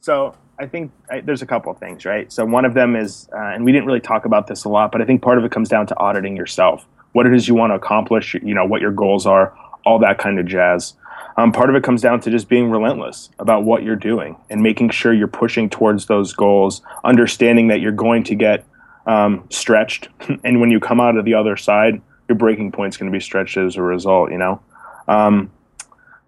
so 0.00 0.34
I 0.58 0.66
think 0.66 0.92
I, 1.10 1.20
there's 1.20 1.42
a 1.42 1.46
couple 1.46 1.72
of 1.72 1.78
things, 1.78 2.04
right? 2.04 2.30
So 2.32 2.44
one 2.44 2.64
of 2.64 2.74
them 2.74 2.94
is, 2.94 3.28
uh, 3.32 3.38
and 3.38 3.64
we 3.64 3.72
didn't 3.72 3.86
really 3.86 4.00
talk 4.00 4.24
about 4.24 4.46
this 4.46 4.64
a 4.64 4.68
lot, 4.68 4.92
but 4.92 5.00
I 5.00 5.04
think 5.04 5.22
part 5.22 5.38
of 5.38 5.44
it 5.44 5.50
comes 5.50 5.68
down 5.68 5.86
to 5.88 5.96
auditing 5.98 6.36
yourself. 6.36 6.86
What 7.12 7.26
it 7.26 7.34
is 7.34 7.48
you 7.48 7.54
want 7.54 7.70
to 7.70 7.74
accomplish, 7.74 8.34
you 8.34 8.54
know, 8.54 8.64
what 8.64 8.80
your 8.80 8.92
goals 8.92 9.26
are, 9.26 9.56
all 9.84 9.98
that 10.00 10.18
kind 10.18 10.38
of 10.38 10.46
jazz. 10.46 10.94
Um, 11.36 11.52
part 11.52 11.70
of 11.70 11.76
it 11.76 11.82
comes 11.82 12.02
down 12.02 12.20
to 12.20 12.30
just 12.30 12.48
being 12.48 12.70
relentless 12.70 13.30
about 13.38 13.64
what 13.64 13.82
you're 13.82 13.96
doing 13.96 14.36
and 14.50 14.62
making 14.62 14.90
sure 14.90 15.12
you're 15.12 15.28
pushing 15.28 15.70
towards 15.70 16.06
those 16.06 16.32
goals, 16.32 16.82
understanding 17.04 17.68
that 17.68 17.80
you're 17.80 17.92
going 17.92 18.24
to 18.24 18.34
get 18.34 18.64
um, 19.06 19.44
stretched, 19.50 20.08
and 20.44 20.60
when 20.60 20.70
you 20.70 20.80
come 20.80 21.00
out 21.00 21.16
of 21.16 21.24
the 21.24 21.34
other 21.34 21.56
side, 21.56 22.02
your 22.28 22.36
breaking 22.36 22.72
point's 22.72 22.96
going 22.96 23.10
to 23.10 23.16
be 23.16 23.22
stretched 23.22 23.56
as 23.56 23.76
a 23.76 23.82
result. 23.82 24.30
You 24.30 24.38
know, 24.38 24.60
um, 25.06 25.50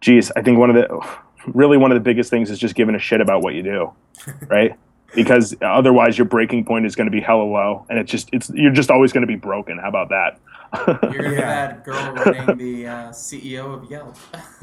geez, 0.01 0.32
I 0.34 0.42
think 0.42 0.59
one 0.59 0.70
of 0.70 0.76
the 0.76 1.07
really 1.46 1.76
one 1.76 1.90
of 1.92 1.96
the 1.96 2.01
biggest 2.01 2.30
things 2.30 2.51
is 2.51 2.59
just 2.59 2.74
giving 2.74 2.94
a 2.94 2.98
shit 2.98 3.20
about 3.20 3.42
what 3.42 3.55
you 3.55 3.62
do, 3.62 3.92
right? 4.48 4.72
Because 5.14 5.57
otherwise, 5.61 6.16
your 6.16 6.24
breaking 6.24 6.64
point 6.64 6.86
is 6.86 6.94
going 6.94 7.07
to 7.07 7.11
be 7.11 7.20
hella 7.20 7.42
low, 7.42 7.84
and 7.88 7.98
it's 7.98 8.11
just 8.11 8.28
it's 8.32 8.51
you're 8.51 8.72
just 8.72 8.90
always 8.90 9.12
going 9.12 9.22
to 9.22 9.28
be 9.28 9.36
broken. 9.36 9.78
How 9.78 9.88
about 9.88 10.09
that? 10.11 10.38
You're 10.72 10.96
gonna 10.96 11.30
be 11.30 11.36
that 11.36 11.84
girl 11.84 12.12
running 12.14 12.56
the 12.56 12.86
uh, 12.86 13.08
CEO 13.10 13.74
of 13.74 13.90
Yelp. 13.90 14.16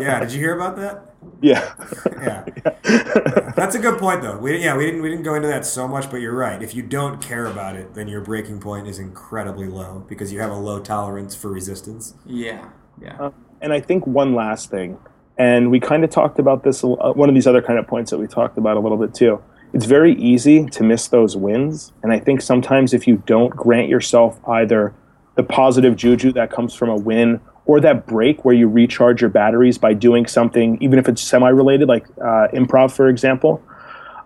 yeah, 0.00 0.20
did 0.20 0.32
you 0.32 0.38
hear 0.38 0.54
about 0.54 0.76
that? 0.76 1.14
yeah, 1.40 1.74
Yeah. 2.22 3.52
That's 3.56 3.74
a 3.74 3.78
good 3.78 3.98
point, 3.98 4.22
though. 4.22 4.38
We 4.38 4.58
yeah 4.62 4.76
we 4.76 4.84
didn't 4.86 5.02
we 5.02 5.08
didn't 5.08 5.24
go 5.24 5.34
into 5.34 5.48
that 5.48 5.64
so 5.64 5.88
much, 5.88 6.10
but 6.10 6.18
you're 6.18 6.36
right. 6.36 6.62
If 6.62 6.74
you 6.74 6.82
don't 6.82 7.20
care 7.20 7.46
about 7.46 7.76
it, 7.76 7.94
then 7.94 8.08
your 8.08 8.20
breaking 8.20 8.60
point 8.60 8.86
is 8.86 8.98
incredibly 8.98 9.66
low 9.66 10.04
because 10.08 10.32
you 10.32 10.40
have 10.40 10.50
a 10.50 10.56
low 10.56 10.80
tolerance 10.80 11.34
for 11.34 11.50
resistance. 11.50 12.14
yeah, 12.26 12.68
yeah. 13.00 13.16
Uh, 13.18 13.30
and 13.60 13.72
I 13.72 13.80
think 13.80 14.06
one 14.06 14.34
last 14.34 14.70
thing, 14.70 14.98
and 15.38 15.70
we 15.70 15.80
kind 15.80 16.04
of 16.04 16.10
talked 16.10 16.38
about 16.38 16.62
this. 16.62 16.84
Uh, 16.84 17.12
one 17.14 17.28
of 17.28 17.34
these 17.34 17.46
other 17.46 17.62
kind 17.62 17.78
of 17.78 17.86
points 17.86 18.10
that 18.10 18.18
we 18.18 18.26
talked 18.26 18.58
about 18.58 18.76
a 18.76 18.80
little 18.80 18.98
bit 18.98 19.14
too. 19.14 19.42
It's 19.72 19.86
very 19.86 20.14
easy 20.14 20.64
to 20.66 20.82
miss 20.84 21.08
those 21.08 21.36
wins, 21.36 21.92
and 22.02 22.12
I 22.12 22.18
think 22.18 22.40
sometimes 22.40 22.94
if 22.94 23.06
you 23.08 23.22
don't 23.26 23.50
grant 23.50 23.88
yourself 23.88 24.38
either 24.48 24.94
the 25.36 25.42
positive 25.42 25.96
juju 25.96 26.32
that 26.32 26.50
comes 26.50 26.74
from 26.74 26.88
a 26.88 26.96
win 26.96 27.40
or 27.66 27.80
that 27.80 28.06
break 28.06 28.44
where 28.44 28.54
you 28.54 28.68
recharge 28.68 29.20
your 29.20 29.30
batteries 29.30 29.78
by 29.78 29.92
doing 29.92 30.26
something, 30.26 30.78
even 30.80 30.98
if 30.98 31.08
it's 31.08 31.22
semi-related, 31.22 31.88
like 31.88 32.06
uh, 32.18 32.48
improv, 32.52 32.92
for 32.92 33.08
example. 33.08 33.62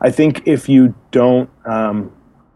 I 0.00 0.10
think 0.10 0.42
if 0.46 0.68
you 0.68 0.94
don't, 1.10 1.50
um, 1.64 2.12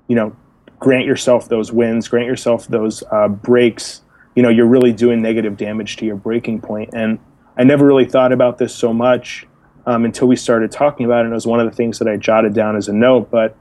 you 0.08 0.14
know, 0.14 0.34
grant 0.78 1.06
yourself 1.06 1.48
those 1.48 1.72
wins, 1.72 2.08
grant 2.08 2.26
yourself 2.26 2.66
those 2.68 3.02
uh, 3.10 3.28
breaks, 3.28 4.02
you 4.34 4.42
know, 4.42 4.48
you're 4.48 4.66
really 4.66 4.92
doing 4.92 5.22
negative 5.22 5.56
damage 5.56 5.96
to 5.96 6.06
your 6.06 6.16
breaking 6.16 6.60
point. 6.60 6.90
And 6.92 7.18
I 7.56 7.64
never 7.64 7.86
really 7.86 8.04
thought 8.04 8.32
about 8.32 8.58
this 8.58 8.74
so 8.74 8.92
much 8.92 9.46
um, 9.86 10.04
until 10.04 10.28
we 10.28 10.36
started 10.36 10.70
talking 10.70 11.06
about 11.06 11.20
it. 11.20 11.24
And 11.24 11.32
it 11.32 11.34
was 11.34 11.46
one 11.46 11.60
of 11.60 11.70
the 11.70 11.76
things 11.76 11.98
that 11.98 12.08
I 12.08 12.16
jotted 12.16 12.52
down 12.52 12.76
as 12.76 12.88
a 12.88 12.92
note. 12.92 13.30
But 13.30 13.56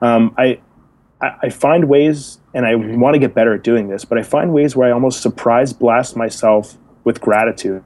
um, 0.00 0.34
I, 0.38 0.60
I 1.20 1.48
find 1.50 1.88
ways, 1.88 2.38
and 2.54 2.64
I 2.64 2.76
want 2.76 3.14
to 3.14 3.18
get 3.18 3.34
better 3.34 3.54
at 3.54 3.64
doing 3.64 3.88
this, 3.88 4.04
but 4.04 4.18
I 4.18 4.22
find 4.22 4.52
ways 4.52 4.76
where 4.76 4.88
I 4.88 4.92
almost 4.92 5.20
surprise 5.20 5.72
blast 5.72 6.16
myself 6.16 6.76
with 7.02 7.20
gratitude. 7.20 7.82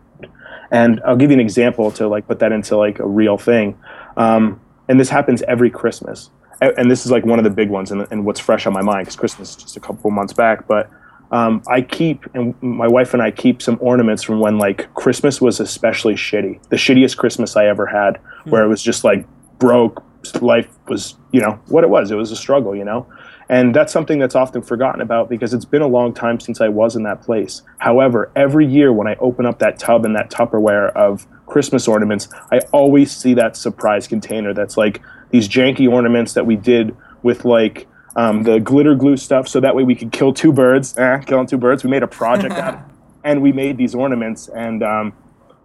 And 0.70 1.00
I'll 1.06 1.16
give 1.16 1.30
you 1.30 1.34
an 1.34 1.40
example 1.40 1.90
to 1.92 2.08
like 2.08 2.26
put 2.26 2.40
that 2.40 2.52
into 2.52 2.76
like 2.76 2.98
a 2.98 3.06
real 3.06 3.38
thing. 3.38 3.78
Um, 4.16 4.60
and 4.88 5.00
this 5.00 5.08
happens 5.08 5.42
every 5.42 5.70
Christmas. 5.70 6.30
And 6.60 6.90
this 6.90 7.06
is 7.06 7.10
like 7.10 7.24
one 7.24 7.38
of 7.38 7.44
the 7.44 7.50
big 7.50 7.70
ones, 7.70 7.90
and, 7.90 8.06
and 8.10 8.24
what's 8.24 8.38
fresh 8.38 8.66
on 8.66 8.72
my 8.72 8.82
mind 8.82 9.06
because 9.06 9.16
Christmas 9.16 9.50
is 9.50 9.56
just 9.56 9.76
a 9.76 9.80
couple 9.80 10.10
months 10.10 10.32
back. 10.34 10.68
But 10.68 10.90
um, 11.30 11.62
I 11.66 11.80
keep, 11.80 12.26
and 12.34 12.54
my 12.62 12.86
wife 12.86 13.14
and 13.14 13.22
I 13.22 13.30
keep 13.30 13.62
some 13.62 13.78
ornaments 13.80 14.22
from 14.22 14.40
when 14.40 14.58
like 14.58 14.92
Christmas 14.92 15.40
was 15.40 15.58
especially 15.58 16.14
shitty, 16.14 16.62
the 16.68 16.76
shittiest 16.76 17.16
Christmas 17.16 17.56
I 17.56 17.66
ever 17.66 17.86
had, 17.86 18.20
where 18.44 18.62
it 18.62 18.68
was 18.68 18.82
just 18.82 19.04
like 19.04 19.26
broke. 19.58 20.04
Life 20.40 20.68
was, 20.86 21.16
you 21.32 21.40
know, 21.40 21.58
what 21.66 21.82
it 21.82 21.90
was. 21.90 22.12
It 22.12 22.14
was 22.14 22.30
a 22.30 22.36
struggle, 22.36 22.76
you 22.76 22.84
know. 22.84 23.08
And 23.52 23.74
that's 23.74 23.92
something 23.92 24.18
that's 24.18 24.34
often 24.34 24.62
forgotten 24.62 25.02
about 25.02 25.28
because 25.28 25.52
it's 25.52 25.66
been 25.66 25.82
a 25.82 25.86
long 25.86 26.14
time 26.14 26.40
since 26.40 26.62
I 26.62 26.68
was 26.68 26.96
in 26.96 27.02
that 27.02 27.20
place. 27.20 27.60
However, 27.76 28.30
every 28.34 28.66
year 28.66 28.94
when 28.94 29.06
I 29.06 29.14
open 29.16 29.44
up 29.44 29.58
that 29.58 29.78
tub 29.78 30.06
and 30.06 30.16
that 30.16 30.30
Tupperware 30.30 30.90
of 30.96 31.26
Christmas 31.44 31.86
ornaments, 31.86 32.30
I 32.50 32.60
always 32.72 33.14
see 33.14 33.34
that 33.34 33.58
surprise 33.58 34.08
container 34.08 34.54
that's 34.54 34.78
like 34.78 35.02
these 35.32 35.50
janky 35.50 35.86
ornaments 35.86 36.32
that 36.32 36.46
we 36.46 36.56
did 36.56 36.96
with 37.22 37.44
like 37.44 37.86
um, 38.16 38.44
the 38.44 38.58
glitter 38.58 38.94
glue 38.94 39.18
stuff 39.18 39.46
so 39.46 39.60
that 39.60 39.76
way 39.76 39.82
we 39.82 39.96
could 39.96 40.12
kill 40.12 40.32
two 40.32 40.50
birds. 40.50 40.96
Eh, 40.96 41.18
killing 41.18 41.46
two 41.46 41.58
birds. 41.58 41.84
We 41.84 41.90
made 41.90 42.02
a 42.02 42.08
project 42.08 42.54
out 42.54 42.74
of 42.74 42.80
it, 42.80 42.86
and 43.24 43.42
we 43.42 43.52
made 43.52 43.76
these 43.76 43.94
ornaments. 43.94 44.48
And, 44.48 44.82
um, 44.82 45.12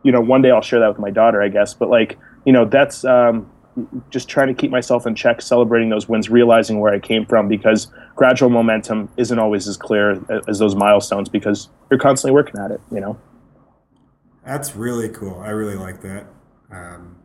you 0.04 0.12
know, 0.12 0.20
one 0.20 0.42
day 0.42 0.52
I'll 0.52 0.62
share 0.62 0.82
that 0.82 0.90
with 0.90 1.00
my 1.00 1.12
daughter, 1.12 1.42
I 1.42 1.48
guess. 1.48 1.74
But, 1.74 1.90
like, 1.90 2.18
you 2.46 2.52
know, 2.52 2.66
that's 2.66 3.06
um, 3.06 3.50
just 4.10 4.28
trying 4.28 4.48
to 4.48 4.54
keep 4.54 4.72
myself 4.72 5.06
in 5.06 5.16
check, 5.16 5.42
celebrating 5.42 5.90
those 5.90 6.08
wins, 6.10 6.30
realizing 6.30 6.80
where 6.80 6.94
I 6.94 7.00
came 7.00 7.26
from 7.26 7.48
because 7.48 7.92
gradual 8.16 8.50
momentum 8.50 9.10
isn't 9.18 9.38
always 9.38 9.68
as 9.68 9.78
clear 9.78 10.22
as 10.48 10.60
those 10.60 10.76
milestones 10.76 11.30
because 11.30 11.70
you're 11.90 12.00
constantly 12.00 12.34
working 12.34 12.60
at 12.60 12.72
it, 12.72 12.82
you 12.92 13.00
know? 13.00 13.18
That's 14.46 14.76
really 14.76 15.10
cool. 15.10 15.40
I 15.40 15.50
really 15.50 15.76
like 15.76 16.02
that. 16.02 16.28
Um, 16.72 17.18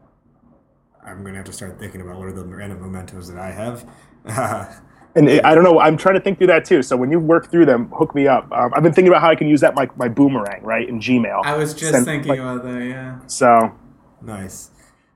I'm 1.05 1.23
going 1.23 1.35
to 1.35 1.39
have 1.39 1.47
to 1.47 1.53
start 1.53 1.79
thinking 1.79 2.01
about 2.01 2.19
what 2.19 2.29
are 2.29 2.33
the 2.33 2.45
random 2.45 2.81
mementos 2.81 3.29
that 3.29 3.39
I 3.39 3.51
have. 3.51 3.89
and 5.15 5.29
I 5.29 5.55
don't 5.55 5.65
know. 5.65 5.79
I'm 5.81 5.97
trying 5.97 6.15
to 6.17 6.21
think 6.21 6.39
through 6.39 6.47
that 6.49 6.65
too. 6.65 6.83
So 6.83 6.97
when 6.97 7.11
you 7.11 7.19
work 7.19 7.51
through 7.51 7.67
them, 7.67 7.89
hook 7.91 8.15
me 8.15 8.27
up. 8.27 8.51
Um, 8.53 8.73
I've 8.75 8.83
been 8.83 8.93
thinking 8.93 9.09
about 9.09 9.21
how 9.21 9.31
I 9.31 9.35
can 9.37 9.49
use 9.49 9.61
that 9.61 9.75
my 9.75 9.89
my 9.97 10.09
boomerang 10.09 10.63
right 10.63 10.89
in 10.89 11.01
Gmail. 11.01 11.43
I 11.45 11.57
was 11.57 11.75
just 11.75 11.93
Send- 11.93 12.05
thinking 12.05 12.29
like- 12.29 12.39
about 12.41 12.63
that. 12.65 12.85
Yeah. 12.85 13.19
So 13.27 13.73
nice. 14.21 14.71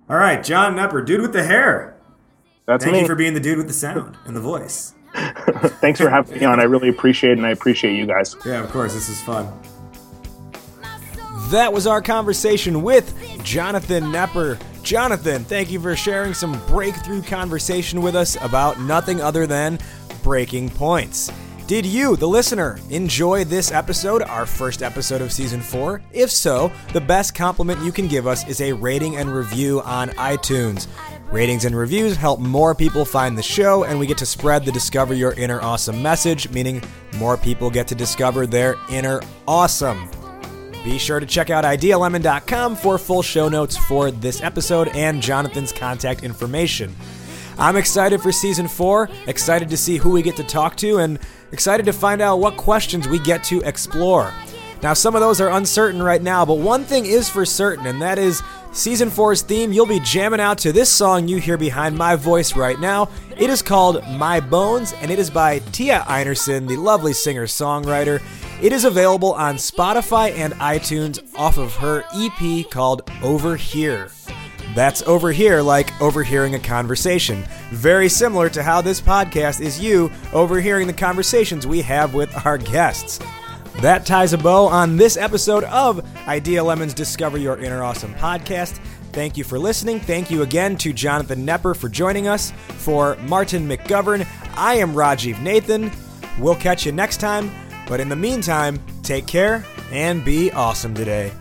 All 0.09 0.17
right, 0.17 0.43
John 0.43 0.77
Nepper, 0.77 1.05
dude 1.05 1.21
with 1.21 1.33
the 1.33 1.43
hair. 1.43 1.97
that's 2.67 2.85
Thank 2.85 2.95
me. 2.95 3.01
you 3.01 3.07
for 3.07 3.17
being 3.17 3.35
the 3.35 3.41
dude 3.41 3.59
with 3.59 3.67
the 3.67 3.73
sound 3.73 4.17
and 4.25 4.37
the 4.37 4.41
voice. 4.41 4.95
Thanks 5.81 6.01
for 6.01 6.09
having 6.09 6.39
me 6.39 6.45
on. 6.45 6.61
I 6.61 6.65
really 6.65 6.89
appreciate 6.89 7.33
it, 7.33 7.39
and 7.39 7.47
I 7.47 7.51
appreciate 7.51 7.97
you 7.97 8.07
guys. 8.07 8.37
Yeah, 8.45 8.63
of 8.63 8.71
course. 8.71 8.95
This 8.95 9.09
is 9.09 9.21
fun. 9.23 9.51
That 11.51 11.73
was 11.73 11.87
our 11.87 12.03
conversation 12.03 12.83
with 12.83 13.15
Jonathan 13.43 14.05
Nepper. 14.05 14.61
Jonathan, 14.83 15.45
thank 15.45 15.71
you 15.71 15.81
for 15.81 15.97
sharing 15.97 16.35
some 16.35 16.61
breakthrough 16.67 17.23
conversation 17.23 18.01
with 18.01 18.15
us 18.15 18.37
about 18.43 18.81
nothing 18.81 19.21
other 19.21 19.47
than 19.47 19.79
breaking 20.23 20.71
points. 20.71 21.31
Did 21.67 21.85
you, 21.85 22.14
the 22.14 22.29
listener, 22.29 22.79
enjoy 22.91 23.43
this 23.43 23.73
episode, 23.73 24.23
our 24.23 24.47
first 24.47 24.85
episode 24.85 25.21
of 25.21 25.33
season 25.33 25.61
four? 25.61 26.01
If 26.12 26.31
so, 26.31 26.71
the 26.93 27.01
best 27.01 27.35
compliment 27.35 27.83
you 27.85 27.91
can 27.91 28.07
give 28.07 28.29
us 28.29 28.47
is 28.47 28.61
a 28.61 28.73
rating 28.73 29.17
and 29.17 29.35
review 29.35 29.83
on 29.83 30.11
iTunes. 30.11 30.87
Ratings 31.33 31.64
and 31.64 31.75
reviews 31.75 32.17
help 32.17 32.39
more 32.39 32.73
people 32.73 33.05
find 33.05 33.37
the 33.37 33.43
show, 33.43 33.83
and 33.83 33.99
we 33.99 34.07
get 34.07 34.19
to 34.19 34.27
spread 34.27 34.64
the 34.64 34.71
Discover 34.71 35.14
Your 35.14 35.33
Inner 35.33 35.61
Awesome 35.61 36.01
message, 36.01 36.49
meaning 36.51 36.81
more 37.17 37.37
people 37.37 37.69
get 37.69 37.89
to 37.89 37.97
discover 37.97 38.47
their 38.47 38.77
inner 38.89 39.21
awesome. 39.49 40.09
Be 40.85 40.99
sure 40.99 41.19
to 41.19 41.27
check 41.27 41.51
out 41.51 41.64
idealemon.com 41.64 42.77
for 42.77 42.97
full 42.97 43.23
show 43.23 43.49
notes 43.49 43.77
for 43.77 44.12
this 44.12 44.41
episode 44.41 44.87
and 44.95 45.21
Jonathan's 45.21 45.73
contact 45.73 46.23
information. 46.23 46.95
I'm 47.59 47.77
excited 47.77 48.21
for 48.21 48.33
season 48.33 48.69
four, 48.69 49.09
excited 49.27 49.71
to 49.71 49.77
see 49.77 49.97
who 49.97 50.11
we 50.11 50.23
get 50.23 50.37
to 50.37 50.45
talk 50.45 50.77
to, 50.77 50.99
and 50.99 51.19
excited 51.53 51.86
to 51.86 51.92
find 51.92 52.20
out 52.20 52.38
what 52.38 52.57
questions 52.57 53.09
we 53.09 53.18
get 53.18 53.44
to 53.44 53.61
explore. 53.62 54.32
Now, 54.82 54.92
some 54.92 55.14
of 55.14 55.20
those 55.20 55.40
are 55.40 55.51
uncertain 55.51 56.03
right 56.03 56.22
now, 56.22 56.44
but 56.44 56.59
one 56.59 56.84
thing 56.84 57.07
is 57.07 57.28
for 57.28 57.47
certain, 57.47 57.86
and 57.86 58.01
that 58.03 58.18
is 58.18 58.42
season 58.72 59.09
four's 59.09 59.42
theme. 59.42 59.72
You'll 59.72 59.86
be 59.86 60.01
jamming 60.01 60.40
out 60.40 60.59
to 60.59 60.72
this 60.72 60.90
song 60.90 61.28
you 61.28 61.38
hear 61.38 61.57
behind 61.57 61.97
my 61.97 62.14
voice 62.14 62.55
right 62.55 62.78
now. 62.78 63.09
It 63.38 63.49
is 63.49 63.62
called 63.62 64.03
My 64.11 64.38
Bones, 64.38 64.92
and 65.01 65.11
it 65.11 65.18
is 65.18 65.30
by 65.30 65.61
Tia 65.72 66.05
Einerson, 66.07 66.68
the 66.68 66.76
lovely 66.76 67.14
singer 67.14 67.47
songwriter. 67.47 68.22
It 68.62 68.72
is 68.72 68.84
available 68.84 69.32
on 69.32 69.57
Spotify 69.57 70.32
and 70.32 70.53
iTunes 70.55 71.20
off 71.36 71.59
of 71.59 71.74
her 71.76 72.05
EP 72.14 72.70
called 72.70 73.11
Over 73.22 73.57
Here. 73.57 74.11
That's 74.77 75.01
over 75.05 75.33
here, 75.33 75.62
like 75.62 75.99
overhearing 76.03 76.55
a 76.55 76.59
conversation. 76.59 77.43
Very 77.70 78.11
similar 78.11 78.51
to 78.51 78.62
how 78.62 78.83
this 78.83 79.01
podcast 79.01 79.62
is 79.62 79.81
you 79.81 80.12
overhearing 80.35 80.87
the 80.87 80.93
conversations 80.93 81.66
we 81.66 81.81
have 81.81 82.12
with 82.12 82.45
our 82.45 82.59
guests. 82.59 83.18
That 83.81 84.05
ties 84.05 84.35
a 84.35 84.39
bow 84.39 84.66
on 84.66 84.99
this 84.99 85.16
episode 85.16 85.64
of 85.64 86.05
Idea 86.29 86.62
Lemons 86.62 86.93
Discover 86.93 87.39
Your 87.39 87.57
Inner 87.57 87.83
Awesome 87.83 88.12
podcast. 88.16 88.79
Thank 89.12 89.39
you 89.39 89.45
for 89.45 89.59
listening. 89.59 89.99
Thank 89.99 90.31
you 90.31 90.43
again 90.43 90.77
to 90.77 90.93
Jonathan 90.93 91.47
Nepper 91.47 91.74
for 91.74 91.89
joining 91.89 92.29
us. 92.29 92.51
For 92.68 93.16
Martin 93.22 93.66
McGovern, 93.66 94.29
I 94.59 94.74
am 94.74 94.93
Rajiv 94.93 95.41
Nathan. 95.41 95.91
We'll 96.39 96.55
catch 96.55 96.85
you 96.85 96.93
next 96.93 97.16
time. 97.16 97.51
But 97.89 98.01
in 98.01 98.11
the 98.11 98.16
meantime, 98.16 98.79
take 99.03 99.27
care 99.27 99.64
and 99.91 100.22
be 100.22 100.53
awesome 100.53 100.93
today. 100.93 101.33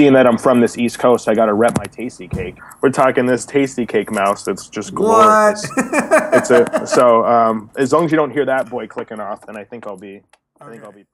Seeing 0.00 0.14
that 0.14 0.26
I'm 0.26 0.38
from 0.38 0.60
this 0.60 0.78
East 0.78 0.98
Coast, 0.98 1.28
I 1.28 1.34
got 1.34 1.44
to 1.44 1.52
rep 1.52 1.76
my 1.76 1.84
Tastykake. 1.84 2.56
We're 2.80 2.88
talking 2.88 3.26
this 3.26 3.44
Tastykake 3.44 4.10
mouse 4.10 4.46
that's 4.46 4.66
just 4.66 4.94
glorious. 4.94 5.62
it's 5.76 6.50
a 6.50 6.86
so 6.86 7.22
um, 7.26 7.70
as 7.76 7.92
long 7.92 8.06
as 8.06 8.10
you 8.10 8.16
don't 8.16 8.30
hear 8.30 8.46
that 8.46 8.70
boy 8.70 8.86
clicking 8.86 9.20
off, 9.20 9.44
then 9.44 9.58
I 9.58 9.64
think 9.64 9.86
I'll 9.86 9.98
be 9.98 10.22
I 10.58 10.70
think 10.70 10.84
I'll 10.84 10.92
be. 10.92 11.04